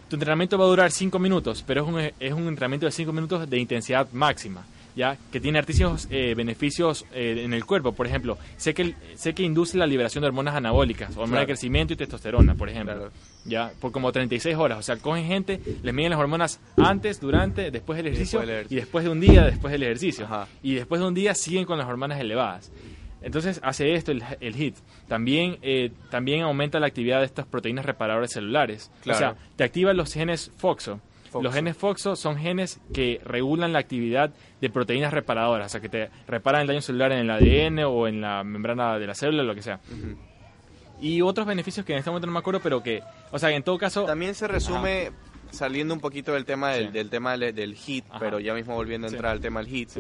Tu 0.09 0.16
entrenamiento 0.16 0.57
va 0.57 0.64
a 0.64 0.68
durar 0.68 0.91
5 0.91 1.18
minutos, 1.18 1.62
pero 1.66 1.83
es 1.83 1.87
un, 1.87 2.01
es 2.18 2.33
un 2.33 2.49
entrenamiento 2.49 2.87
de 2.87 2.93
5 2.93 3.12
minutos 3.12 3.51
de 3.51 3.59
intensidad 3.59 4.09
máxima. 4.12 4.64
Ya 4.97 5.16
que 5.32 5.40
tiene 5.40 5.59
altísimos 5.59 6.07
eh, 6.11 6.34
beneficios 6.36 7.05
eh, 7.12 7.42
en 7.45 7.53
el 7.53 7.64
cuerpo. 7.64 7.92
Por 7.92 8.07
ejemplo, 8.07 8.38
sé 8.57 8.74
que 8.74 8.95
sé 9.14 9.34
que 9.34 9.42
induce 9.42 9.76
la 9.76 9.86
liberación 9.86 10.22
de 10.22 10.28
hormonas 10.28 10.55
anabólicas, 10.55 11.16
hormonas 11.16 11.42
de 11.42 11.47
crecimiento 11.47 11.92
y 11.92 11.97
testosterona, 11.97 12.55
por 12.55 12.68
ejemplo. 12.68 13.11
Ya, 13.45 13.72
por 13.80 13.92
como 13.92 14.11
36 14.11 14.57
horas. 14.57 14.78
O 14.78 14.82
sea, 14.82 14.97
cogen 14.97 15.26
gente, 15.26 15.61
les 15.82 15.95
miden 15.95 16.11
las 16.11 16.20
hormonas 16.20 16.61
antes, 16.76 17.20
durante, 17.20 17.70
después 17.70 17.97
del 17.97 18.07
ejercicio 18.07 18.42
y 18.68 18.76
después, 18.76 19.05
de 19.05 19.11
un 19.11 19.20
día 19.20 19.45
después 19.45 19.72
del 19.72 19.82
ejercicio. 19.82 20.26
Y 20.62 20.74
después 20.74 21.01
de 21.01 21.07
un 21.07 21.14
día 21.14 21.34
siguen 21.34 21.64
con 21.64 21.78
las 21.78 21.86
hormonas 21.86 22.20
elevadas. 22.20 22.70
Entonces 23.24 23.59
hace 23.62 23.95
esto 23.95 24.12
el, 24.12 24.22
el 24.40 24.55
HIT. 24.55 24.76
También, 25.09 25.59
eh, 25.62 25.90
también 26.11 26.42
aumenta 26.42 26.78
la 26.78 26.86
actividad 26.86 27.20
de 27.20 27.24
estas 27.24 27.47
proteínas 27.47 27.86
reparadoras 27.86 28.32
celulares. 28.32 28.90
O 29.09 29.14
sea, 29.14 29.34
te 29.57 29.64
activa 29.64 29.95
los 29.95 30.12
genes 30.12 30.51
FOXO 30.59 31.01
los 31.43 31.55
genes 31.55 31.76
FOXO 31.76 32.16
son 32.16 32.37
genes 32.37 32.80
que 32.93 33.20
regulan 33.24 33.72
la 33.72 33.78
actividad 33.78 34.32
de 34.61 34.70
proteínas 34.70 35.12
reparadoras, 35.12 35.66
o 35.66 35.68
sea, 35.70 35.80
que 35.80 35.89
te 35.89 36.11
reparan 36.26 36.62
el 36.62 36.66
daño 36.66 36.80
celular 36.80 37.12
en 37.12 37.18
el 37.18 37.30
ADN 37.30 37.85
o 37.85 38.07
en 38.07 38.20
la 38.20 38.45
membrana 38.45 38.99
de 38.99 39.07
la 39.07 39.14
célula, 39.14 39.43
lo 39.43 39.55
que 39.55 39.62
sea. 39.62 39.80
Y 41.01 41.22
otros 41.22 41.47
beneficios 41.47 41.85
que 41.85 41.93
en 41.93 41.99
este 41.99 42.11
momento 42.11 42.26
no 42.26 42.32
me 42.32 42.39
acuerdo, 42.39 42.61
pero 42.61 42.82
que, 42.82 43.03
o 43.30 43.39
sea, 43.39 43.51
en 43.51 43.62
todo 43.62 43.78
caso... 43.78 44.05
También 44.05 44.35
se 44.35 44.49
resume, 44.49 45.11
saliendo 45.51 45.93
un 45.93 46.01
poquito 46.01 46.32
del 46.32 46.45
tema 46.45 46.70
del, 46.70 47.11
tema 47.11 47.37
del, 47.37 47.74
HIT, 47.74 48.05
pero 48.18 48.41
ya 48.41 48.55
mismo 48.55 48.74
volviendo 48.74 49.07
a 49.07 49.11
entrar 49.11 49.32
al 49.32 49.41
tema 49.41 49.61
del 49.61 49.68
HIT, 49.68 49.91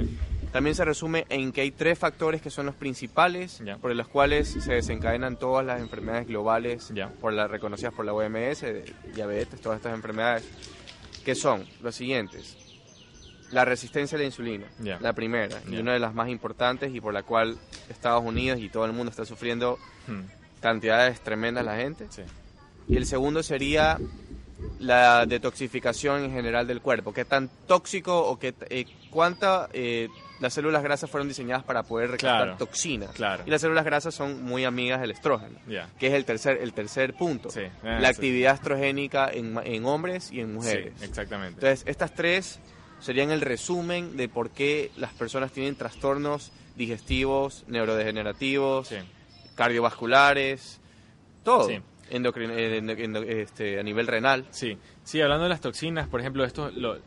también 0.54 0.76
se 0.76 0.84
resume 0.84 1.26
en 1.30 1.50
que 1.50 1.62
hay 1.62 1.72
tres 1.72 1.98
factores 1.98 2.40
que 2.40 2.48
son 2.48 2.66
los 2.66 2.76
principales 2.76 3.60
por 3.80 3.92
los 3.92 4.06
cuales 4.06 4.48
se 4.48 4.74
desencadenan 4.74 5.36
todas 5.36 5.66
las 5.66 5.80
enfermedades 5.80 6.28
globales 6.28 6.92
por 7.20 7.32
las 7.32 7.50
reconocidas 7.50 7.92
por 7.92 8.04
la 8.04 8.12
OMS, 8.12 8.64
diabetes, 9.12 9.60
todas 9.60 9.78
estas 9.78 9.94
enfermedades 9.94 10.44
que 11.24 11.34
son 11.34 11.66
los 11.82 11.94
siguientes. 11.94 12.56
La 13.50 13.64
resistencia 13.64 14.16
a 14.16 14.18
la 14.18 14.24
insulina, 14.24 14.66
la 15.00 15.12
primera, 15.12 15.60
y 15.68 15.76
una 15.76 15.92
de 15.92 15.98
las 15.98 16.14
más 16.14 16.28
importantes 16.28 16.94
y 16.94 17.00
por 17.00 17.14
la 17.14 17.22
cual 17.22 17.56
Estados 17.88 18.24
Unidos 18.24 18.58
y 18.58 18.68
todo 18.68 18.84
el 18.84 18.92
mundo 18.92 19.10
está 19.10 19.24
sufriendo 19.24 19.78
hmm. 20.06 20.60
cantidades 20.60 21.20
tremendas 21.20 21.64
la 21.64 21.76
gente. 21.76 22.06
Y 22.88 22.96
el 22.96 23.06
segundo 23.06 23.42
sería 23.42 23.98
la 24.78 25.26
detoxificación 25.26 26.24
en 26.24 26.32
general 26.32 26.66
del 26.66 26.80
cuerpo. 26.80 27.12
¿Qué 27.12 27.24
tan 27.24 27.48
tóxico 27.66 28.26
o 28.26 28.38
qué, 28.38 28.54
eh, 28.70 28.86
cuánta 29.10 29.68
eh, 29.72 30.08
las 30.40 30.52
células 30.52 30.82
grasas 30.82 31.10
fueron 31.10 31.28
diseñadas 31.28 31.64
para 31.64 31.82
poder 31.84 32.10
recaptar 32.10 32.56
toxinas. 32.58 33.10
Y 33.46 33.50
las 33.50 33.60
células 33.60 33.84
grasas 33.84 34.14
son 34.14 34.42
muy 34.42 34.64
amigas 34.64 35.00
del 35.00 35.10
estrógeno, 35.10 35.58
que 35.98 36.06
es 36.06 36.12
el 36.12 36.24
tercer, 36.24 36.58
el 36.60 36.72
tercer 36.72 37.14
punto. 37.14 37.48
Eh, 37.56 37.70
la 37.82 38.08
actividad 38.08 38.54
estrogénica 38.54 39.28
en, 39.32 39.58
en, 39.64 39.84
hombres 39.84 40.30
y 40.32 40.40
en 40.40 40.54
mujeres. 40.54 41.00
exactamente. 41.02 41.54
Entonces, 41.54 41.84
estas 41.86 42.14
tres 42.14 42.60
serían 43.00 43.30
el 43.30 43.40
resumen 43.40 44.16
de 44.16 44.28
por 44.28 44.50
qué 44.50 44.90
las 44.96 45.12
personas 45.12 45.52
tienen 45.52 45.76
trastornos 45.76 46.52
digestivos, 46.76 47.64
neurodegenerativos, 47.68 48.90
cardiovasculares, 49.54 50.80
todo. 51.44 51.68
Eh, 52.10 53.42
este, 53.42 53.80
a 53.80 53.82
nivel 53.82 54.06
renal. 54.06 54.44
Sí, 54.50 54.76
sí, 55.02 55.20
hablando 55.20 55.44
de 55.44 55.50
las 55.50 55.60
toxinas, 55.60 56.08
por 56.08 56.20
ejemplo, 56.20 56.44
esto, 56.44 56.70
lo, 56.70 56.98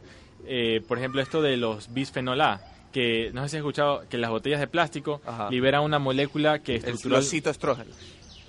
eh, 0.46 0.82
por 0.88 0.98
ejemplo, 0.98 1.22
esto 1.22 1.42
de 1.42 1.58
los 1.58 1.94
bisfenol 1.94 2.42
A, 2.42 2.62
que 2.92 3.32
no 3.34 3.44
sé 3.44 3.50
si 3.50 3.56
has 3.58 3.62
escuchado 3.62 4.04
que 4.10 4.18
las 4.18 4.30
botellas 4.30 4.60
de 4.60 4.68
plástico 4.68 5.22
liberan 5.50 5.84
una 5.84 6.00
molécula 6.00 6.60
que 6.60 6.76
estructural... 6.76 7.22
El 7.22 7.28
citoestrógeno. 7.28 7.92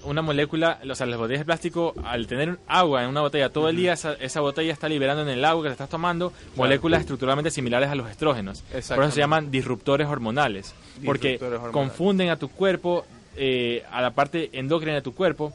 Una 0.04 0.22
molécula, 0.22 0.78
o 0.88 0.94
sea, 0.94 1.06
las 1.06 1.18
botellas 1.18 1.40
de 1.40 1.44
plástico, 1.44 1.92
al 2.04 2.28
tener 2.28 2.58
agua 2.68 3.02
en 3.02 3.10
una 3.10 3.20
botella 3.20 3.50
todo 3.50 3.68
el 3.68 3.76
día, 3.76 3.94
esa, 3.94 4.40
botella 4.40 4.72
está 4.72 4.88
liberando 4.88 5.22
en 5.22 5.28
el 5.28 5.44
agua 5.44 5.64
que 5.64 5.68
te 5.70 5.72
estás 5.72 5.88
tomando 5.88 6.32
moléculas 6.54 7.00
estructuralmente 7.00 7.50
similares 7.50 7.88
a 7.90 7.96
los 7.96 8.08
estrógenos. 8.08 8.62
Por 8.62 9.02
eso 9.02 9.10
se 9.10 9.20
llaman 9.20 9.50
disruptores 9.50 10.06
hormonales. 10.06 10.74
porque 11.04 11.40
confunden 11.72 12.30
a 12.30 12.36
tu 12.36 12.48
cuerpo, 12.48 13.04
eh, 13.36 13.82
a 13.90 14.00
la 14.00 14.12
parte 14.12 14.50
endocrina 14.52 14.94
de 14.94 15.02
tu 15.02 15.14
cuerpo, 15.14 15.52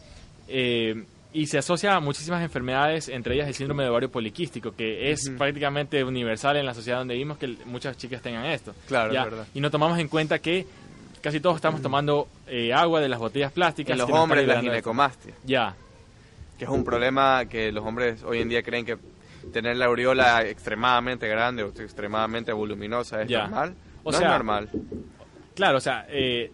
eh, 0.48 1.06
y 1.34 1.48
se 1.48 1.58
asocia 1.58 1.96
a 1.96 2.00
muchísimas 2.00 2.44
enfermedades, 2.44 3.10
entre 3.10 3.36
ellas 3.36 3.48
el 3.48 3.56
síndrome 3.56 3.84
de 3.84 3.90
ovario 3.90 4.12
poliquístico, 4.12 4.76
que 4.76 5.12
es 5.12 5.32
prácticamente 5.38 6.04
universal 6.04 6.58
en 6.58 6.66
la 6.66 6.76
sociedad 6.76 7.00
donde 7.00 7.16
vivimos 7.16 7.40
que 7.40 7.58
muchas 7.66 7.98
chicas 7.98 8.22
tengan 8.22 8.46
esto. 8.46 8.76
Claro, 8.88 9.12
verdad. 9.12 9.48
Y 9.54 9.60
no 9.60 9.72
tomamos 9.72 9.98
en 9.98 10.08
cuenta 10.08 10.40
que 10.40 10.68
casi 11.22 11.40
todos 11.40 11.56
estamos 11.56 11.82
tomando 11.82 12.28
eh, 12.48 12.72
agua 12.72 13.02
de 13.02 13.10
las 13.10 13.20
botellas 13.20 13.52
plásticas. 13.52 13.94
En 13.94 14.00
los 14.00 14.10
hombres 14.12 14.46
la 14.48 14.62
ginecomastia. 14.62 15.34
Ya. 15.44 15.76
Que 16.60 16.66
es 16.66 16.70
un 16.70 16.86
problema 16.86 17.46
que 17.46 17.72
los 17.72 17.84
hombres 17.84 18.22
hoy 18.24 18.40
en 18.40 18.50
día 18.50 18.62
creen 18.62 18.86
que 18.86 18.98
tener 19.52 19.76
la 19.78 19.86
aureola 19.86 20.46
extremadamente 20.46 21.28
grande 21.28 21.64
o 21.64 21.70
extremadamente 21.70 22.54
voluminosa 22.54 23.24
es 23.24 23.30
normal. 23.32 23.74
O 24.04 24.12
no 24.12 24.18
sea, 24.18 24.28
es 24.28 24.34
normal. 24.34 24.70
Claro, 25.56 25.78
o 25.80 25.82
sea... 25.82 26.06
Eh, 26.10 26.52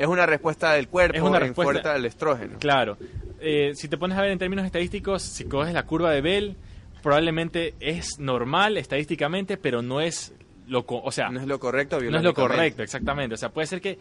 es 0.00 0.06
una 0.06 0.24
respuesta 0.24 0.72
del 0.72 0.88
cuerpo 0.88 1.14
es 1.14 1.22
una 1.22 1.38
respuesta 1.38 1.92
al 1.92 2.06
estrógeno. 2.06 2.58
Claro. 2.58 2.96
Eh, 3.38 3.72
si 3.74 3.86
te 3.86 3.98
pones 3.98 4.16
a 4.16 4.22
ver 4.22 4.30
en 4.30 4.38
términos 4.38 4.64
estadísticos, 4.64 5.20
si 5.20 5.44
coges 5.44 5.74
la 5.74 5.84
curva 5.84 6.10
de 6.10 6.22
Bell, 6.22 6.56
probablemente 7.02 7.74
es 7.80 8.18
normal 8.18 8.78
estadísticamente, 8.78 9.58
pero 9.58 9.82
no 9.82 10.00
es 10.00 10.34
lo, 10.68 10.86
o 10.88 11.12
sea, 11.12 11.28
no 11.28 11.40
es 11.40 11.46
lo 11.46 11.60
correcto 11.60 12.00
No 12.00 12.16
es 12.16 12.24
lo 12.24 12.32
correcto, 12.32 12.82
exactamente. 12.82 13.34
O 13.34 13.36
sea, 13.36 13.50
puede 13.50 13.66
ser 13.66 13.82
que 13.82 13.90
eh, 13.90 13.98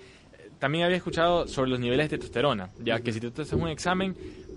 también 0.58 0.86
había 0.86 0.96
escuchado 0.96 1.50
sobre 1.50 1.70
los 1.70 1.82
niveles 1.82 2.10
de 2.10 2.18
testosterona, 2.18 2.70
ya 2.82 3.02
que 3.02 3.12
si 3.12 3.20
tú 3.20 3.32
te 3.32 3.42
haces 3.42 3.54
un 3.54 3.68
examen, 3.68 4.16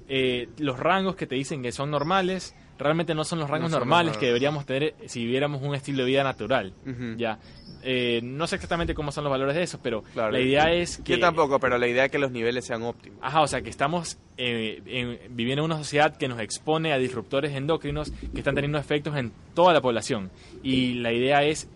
eh, 0.08 0.48
los 0.58 0.78
rangos 0.78 1.16
que 1.16 1.26
te 1.26 1.34
dicen 1.34 1.60
que 1.60 1.72
son 1.72 1.90
normales 1.90 2.54
realmente 2.78 3.14
no 3.14 3.24
son 3.24 3.38
los 3.38 3.48
rangos 3.48 3.70
normales 3.70 4.16
que 4.16 4.26
deberíamos 4.26 4.66
tener 4.66 4.94
si 5.06 5.24
viviéramos 5.24 5.62
un 5.62 5.74
estilo 5.74 6.04
de 6.04 6.10
vida 6.10 6.24
natural. 6.24 6.72
Ya. 7.16 7.38
Eh, 7.84 8.20
no 8.22 8.46
sé 8.46 8.56
exactamente 8.56 8.94
cómo 8.94 9.10
son 9.10 9.24
los 9.24 9.30
valores 9.30 9.56
de 9.56 9.62
eso, 9.64 9.80
pero 9.82 10.04
la 10.14 10.38
idea 10.38 10.72
es 10.72 10.98
que... 10.98 11.12
Yo 11.12 11.20
tampoco, 11.20 11.58
pero 11.58 11.78
la 11.78 11.88
idea 11.88 12.04
es 12.04 12.10
que 12.10 12.18
los 12.18 12.30
niveles 12.30 12.64
sean 12.64 12.82
óptimos. 12.82 13.18
Ajá, 13.22 13.40
o 13.40 13.48
sea, 13.48 13.60
que 13.62 13.70
estamos 13.70 14.18
eh, 14.36 15.20
viviendo 15.30 15.64
en 15.64 15.70
una 15.72 15.78
sociedad 15.78 16.16
que 16.16 16.28
nos 16.28 16.40
expone 16.40 16.92
a 16.92 16.98
disruptores 16.98 17.52
endocrinos 17.52 18.12
que 18.32 18.38
están 18.38 18.54
teniendo 18.54 18.78
efectos 18.78 19.16
en 19.16 19.32
toda 19.54 19.72
la 19.72 19.80
población. 19.80 20.30
Y 20.62 20.94
la 20.94 21.12
idea 21.12 21.42
es, 21.42 21.68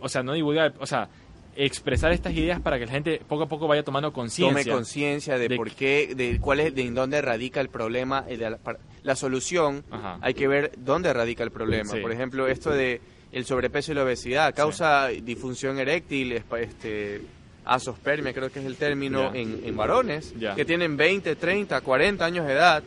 o 0.00 0.08
sea, 0.08 0.22
no 0.22 0.32
divulgar, 0.32 0.74
o 0.78 0.86
sea, 0.86 1.08
expresar 1.56 2.12
estas 2.12 2.34
ideas 2.34 2.60
para 2.60 2.78
que 2.78 2.86
la 2.86 2.92
gente 2.92 3.20
poco 3.28 3.44
a 3.44 3.48
poco 3.48 3.66
vaya 3.66 3.82
tomando 3.82 4.12
conciencia. 4.12 4.62
Tome 4.62 4.74
conciencia 4.74 5.38
de, 5.38 5.56
por 5.56 5.70
qué, 5.72 6.14
de 6.14 6.38
cuál 6.40 6.60
es, 6.60 6.74
de 6.74 6.90
dónde 6.90 7.20
radica 7.20 7.60
el 7.60 7.68
problema, 7.68 8.22
de 8.22 8.58
la, 9.02 9.16
solución. 9.16 9.84
Hay 10.20 10.34
que 10.34 10.48
ver 10.48 10.72
dónde 10.76 11.12
radica 11.12 11.44
el 11.44 11.50
problema. 11.50 11.92
Por 12.00 12.12
ejemplo, 12.12 12.46
esto 12.48 12.70
de 12.70 13.00
el 13.32 13.46
sobrepeso 13.46 13.92
y 13.92 13.94
la 13.94 14.04
obesidad 14.04 14.54
causa 14.54 15.08
disfunción 15.08 15.78
eréctil, 15.78 16.42
este 16.60 17.22
asospermia, 17.64 18.34
creo 18.34 18.50
que 18.50 18.58
es 18.58 18.66
el 18.66 18.76
término 18.76 19.32
en, 19.34 19.76
varones 19.76 20.34
que 20.56 20.64
tienen 20.64 20.96
20, 20.96 21.36
30, 21.36 21.80
40 21.80 22.24
años 22.24 22.46
de 22.46 22.52
edad. 22.52 22.82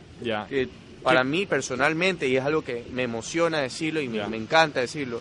Que 0.48 0.68
para 1.02 1.22
mí 1.22 1.46
personalmente 1.46 2.26
y 2.26 2.36
es 2.36 2.44
algo 2.44 2.62
que 2.62 2.84
me 2.92 3.04
emociona 3.04 3.60
decirlo 3.60 4.00
y 4.00 4.08
me, 4.08 4.26
me 4.26 4.36
encanta 4.36 4.80
decirlo 4.80 5.20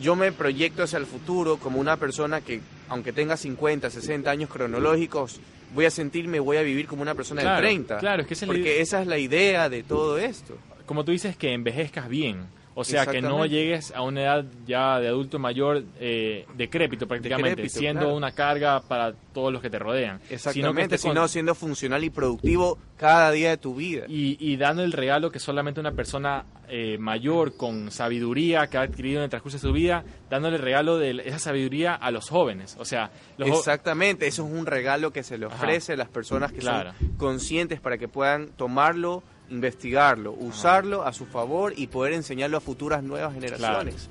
yo 0.00 0.16
me 0.16 0.32
proyecto 0.32 0.82
hacia 0.82 0.98
el 0.98 1.06
futuro 1.06 1.56
como 1.56 1.80
una 1.80 1.96
persona 1.96 2.40
que, 2.40 2.60
aunque 2.88 3.12
tenga 3.12 3.36
50, 3.36 3.90
60 3.90 4.30
años 4.30 4.50
cronológicos, 4.50 5.40
voy 5.74 5.84
a 5.84 5.90
sentirme, 5.90 6.40
voy 6.40 6.56
a 6.56 6.62
vivir 6.62 6.86
como 6.86 7.02
una 7.02 7.14
persona 7.14 7.42
de 7.42 7.60
30. 7.60 7.98
Claro, 7.98 8.22
es 8.22 8.28
que 8.28 8.46
porque 8.46 8.80
esa 8.80 9.00
es 9.00 9.06
la 9.06 9.18
idea 9.18 9.68
de 9.68 9.82
todo 9.82 10.18
esto. 10.18 10.56
Como 10.86 11.04
tú 11.04 11.12
dices, 11.12 11.36
que 11.36 11.52
envejezcas 11.52 12.08
bien. 12.08 12.46
O 12.78 12.84
sea, 12.84 13.06
que 13.06 13.22
no 13.22 13.46
llegues 13.46 13.90
a 13.92 14.02
una 14.02 14.22
edad 14.22 14.44
ya 14.66 15.00
de 15.00 15.08
adulto 15.08 15.38
mayor 15.38 15.82
eh, 15.98 16.44
decrépito 16.56 17.08
prácticamente, 17.08 17.70
siendo 17.70 18.14
una 18.14 18.32
carga 18.32 18.82
para 18.82 19.14
todos 19.32 19.50
los 19.50 19.62
que 19.62 19.70
te 19.70 19.78
rodean. 19.78 20.20
Exactamente, 20.28 20.98
sino, 20.98 21.26
siendo 21.26 21.54
funcional 21.54 22.04
y 22.04 22.10
productivo 22.10 22.78
cada 22.98 23.30
día 23.30 23.48
de 23.48 23.56
tu 23.56 23.74
vida. 23.74 24.04
Y, 24.08 24.36
y 24.38 24.58
dando 24.58 24.84
el 24.84 24.92
regalo 24.92 25.30
que 25.30 25.38
solamente 25.38 25.80
una 25.80 25.92
persona 25.92 26.44
eh, 26.68 26.98
mayor 26.98 27.56
con 27.56 27.92
sabiduría 27.92 28.66
que 28.66 28.76
ha 28.76 28.82
adquirido 28.82 29.20
en 29.20 29.24
el 29.24 29.30
transcurso 29.30 29.56
de 29.56 29.62
su 29.62 29.72
vida, 29.72 30.04
dándole 30.28 30.56
el 30.56 30.62
regalo 30.62 30.98
de 30.98 31.22
esa 31.24 31.38
sabiduría 31.38 31.94
a 31.94 32.10
los 32.10 32.28
jóvenes. 32.28 32.76
O 32.78 32.84
sea, 32.84 33.10
Exactamente, 33.38 34.26
eso 34.26 34.44
es 34.44 34.52
un 34.52 34.66
regalo 34.66 35.12
que 35.12 35.22
se 35.22 35.38
le 35.38 35.46
ofrece 35.46 35.92
a 35.92 35.96
las 35.96 36.08
personas 36.08 36.52
que 36.52 36.60
son 36.60 36.88
conscientes 37.16 37.80
para 37.80 37.98
que 37.98 38.08
puedan 38.08 38.48
tomarlo 38.48 39.22
investigarlo, 39.50 40.32
usarlo 40.32 41.04
a 41.04 41.12
su 41.12 41.26
favor 41.26 41.72
y 41.76 41.86
poder 41.86 42.12
enseñarlo 42.12 42.56
a 42.56 42.60
futuras 42.60 43.02
nuevas 43.02 43.34
generaciones. 43.34 44.08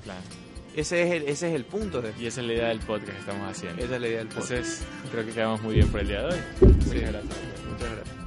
Ese 0.74 1.02
es, 1.02 1.10
el, 1.10 1.22
ese 1.22 1.48
es 1.48 1.54
el 1.54 1.64
punto. 1.64 2.02
De... 2.02 2.12
Y 2.20 2.26
esa 2.26 2.42
es 2.42 2.46
la 2.46 2.52
idea 2.52 2.68
del 2.68 2.80
podcast 2.80 3.12
que 3.12 3.18
estamos 3.18 3.50
haciendo. 3.50 3.82
Esa 3.82 3.94
es 3.94 4.00
la 4.00 4.08
idea 4.08 4.18
del 4.18 4.28
podcast. 4.28 4.50
Entonces, 4.50 4.86
creo 5.10 5.24
que 5.24 5.32
quedamos 5.32 5.62
muy 5.62 5.74
bien 5.74 5.88
por 5.88 6.00
el 6.00 6.08
día 6.08 6.20
de 6.20 6.26
hoy. 6.26 6.40
Muchas 6.60 6.92
gracias. 6.92 7.24
Muchas 7.70 7.90
gracias. 7.90 8.25